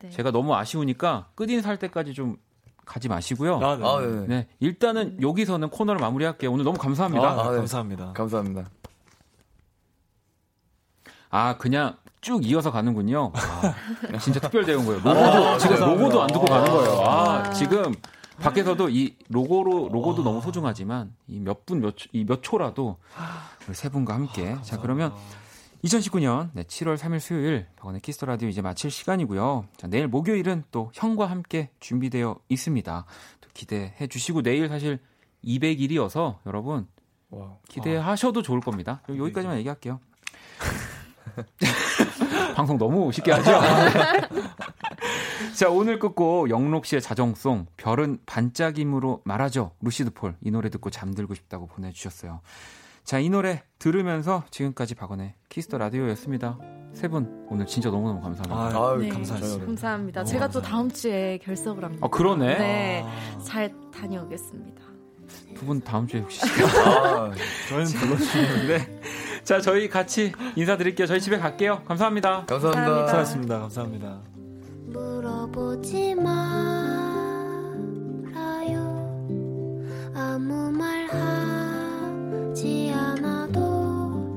네. 0.00 0.10
제가 0.10 0.30
너무 0.30 0.54
아쉬우니까 0.54 1.28
끝인살 1.34 1.78
때까지 1.78 2.14
좀 2.14 2.36
가지 2.86 3.08
마시고요. 3.08 3.56
아, 3.62 3.76
네. 3.76 3.84
아, 3.86 4.00
네. 4.00 4.26
네. 4.26 4.48
일단은 4.60 5.20
여기서는 5.20 5.68
코너를 5.68 6.00
마무리할게요. 6.00 6.50
오늘 6.50 6.64
너무 6.64 6.78
감사합니다. 6.78 7.28
아, 7.28 7.50
네. 7.50 7.56
감사합니다. 7.58 8.12
감사합니다. 8.14 8.70
아, 11.30 11.56
그냥 11.58 11.96
쭉 12.24 12.44
이어서 12.46 12.72
가는군요. 12.72 13.32
아, 13.34 14.18
진짜 14.18 14.40
특별 14.40 14.64
대우인 14.64 14.86
거예요. 14.86 14.98
로고도 15.04 15.46
아, 15.46 15.58
지금 15.58 15.76
로고도 15.78 16.22
안 16.22 16.26
두고 16.28 16.46
가는 16.46 16.70
거예요. 16.72 17.00
아, 17.02 17.34
아, 17.44 17.50
지금 17.50 17.94
밖에서도 18.40 18.88
이 18.88 19.14
로고로 19.28 19.90
로고도 19.92 20.22
너무 20.24 20.40
소중하지만 20.40 21.14
이 21.28 21.38
몇 21.38 21.66
분 21.66 21.80
몇 21.82 21.94
이 22.14 22.24
몇 22.24 22.42
초라도 22.42 22.96
우리 23.68 23.74
세 23.74 23.90
분과 23.90 24.14
함께 24.14 24.56
자 24.62 24.80
그러면 24.80 25.12
2019년 25.84 26.48
네, 26.54 26.62
7월 26.62 26.96
3일 26.96 27.20
수요일 27.20 27.66
박원의 27.76 28.00
키스 28.00 28.15
더 28.15 28.24
라디오 28.24 28.48
이제 28.48 28.62
마칠 28.62 28.90
시간이고요. 28.90 29.66
자, 29.76 29.86
내일 29.86 30.08
목요일은 30.08 30.64
또 30.70 30.90
형과 30.94 31.26
함께 31.26 31.68
준비되어 31.80 32.38
있습니다. 32.48 33.04
또 33.42 33.48
기대해 33.52 34.06
주시고 34.06 34.40
내일 34.40 34.68
사실 34.68 34.98
200일이어서 35.44 36.36
여러분 36.46 36.88
기대하셔도 37.68 38.40
좋을 38.40 38.60
겁니다. 38.60 39.02
여기까지만 39.10 39.58
얘기할게요. 39.58 40.00
방송 42.54 42.78
너무 42.78 43.10
쉽게 43.12 43.32
하죠? 43.32 43.52
자, 45.54 45.68
오늘 45.68 45.98
끝곡 45.98 46.48
영록 46.50 46.86
씨의 46.86 47.02
자정송, 47.02 47.66
별은 47.76 48.18
반짝임으로 48.26 49.22
말하죠. 49.24 49.72
루시드 49.80 50.10
폴. 50.12 50.36
이 50.42 50.50
노래 50.50 50.68
듣고 50.70 50.90
잠들고 50.90 51.34
싶다고 51.34 51.66
보내주셨어요. 51.66 52.40
자, 53.04 53.18
이 53.18 53.28
노래 53.28 53.62
들으면서 53.78 54.44
지금까지 54.50 54.94
박원의 54.94 55.34
키스 55.48 55.67
더 55.67 55.78
라디오였습니다. 55.78 56.58
세 56.94 57.08
분 57.08 57.46
오늘 57.50 57.66
진짜 57.66 57.90
너무너무 57.90 58.20
감사합니다. 58.20 58.78
아, 58.78 58.96
네, 58.96 59.08
감사합니다. 59.08 59.66
감사합니다. 59.66 60.24
제가 60.24 60.48
또 60.48 60.62
다음 60.62 60.90
주에 60.90 61.38
결석을 61.38 61.84
합니다. 61.84 62.06
아, 62.06 62.08
그러네. 62.08 62.58
네, 62.58 63.04
잘 63.44 63.72
다녀오겠습니다. 63.92 64.82
두 65.56 65.66
분 65.66 65.80
다음 65.80 66.06
주에 66.06 66.20
혹시 66.20 66.40
아, 66.86 67.30
저희는 67.68 67.92
불러주시는데 67.92 69.00
자, 69.44 69.60
저희 69.60 69.88
같이 69.90 70.32
인사드릴게요. 70.56 71.06
저희 71.06 71.20
집에 71.20 71.38
갈게요. 71.38 71.82
감사합니다. 71.86 72.46
감사합니다. 72.46 73.06
수고하셨습니다. 73.06 73.58
감사합니다. 73.60 74.18
물어보지 74.86 76.14
말아요. 76.14 76.34
아무 80.14 80.70
말 80.72 81.06
하지 81.08 82.90
않아도 82.96 84.30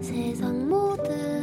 세상 0.00 0.66
모든 0.68 1.37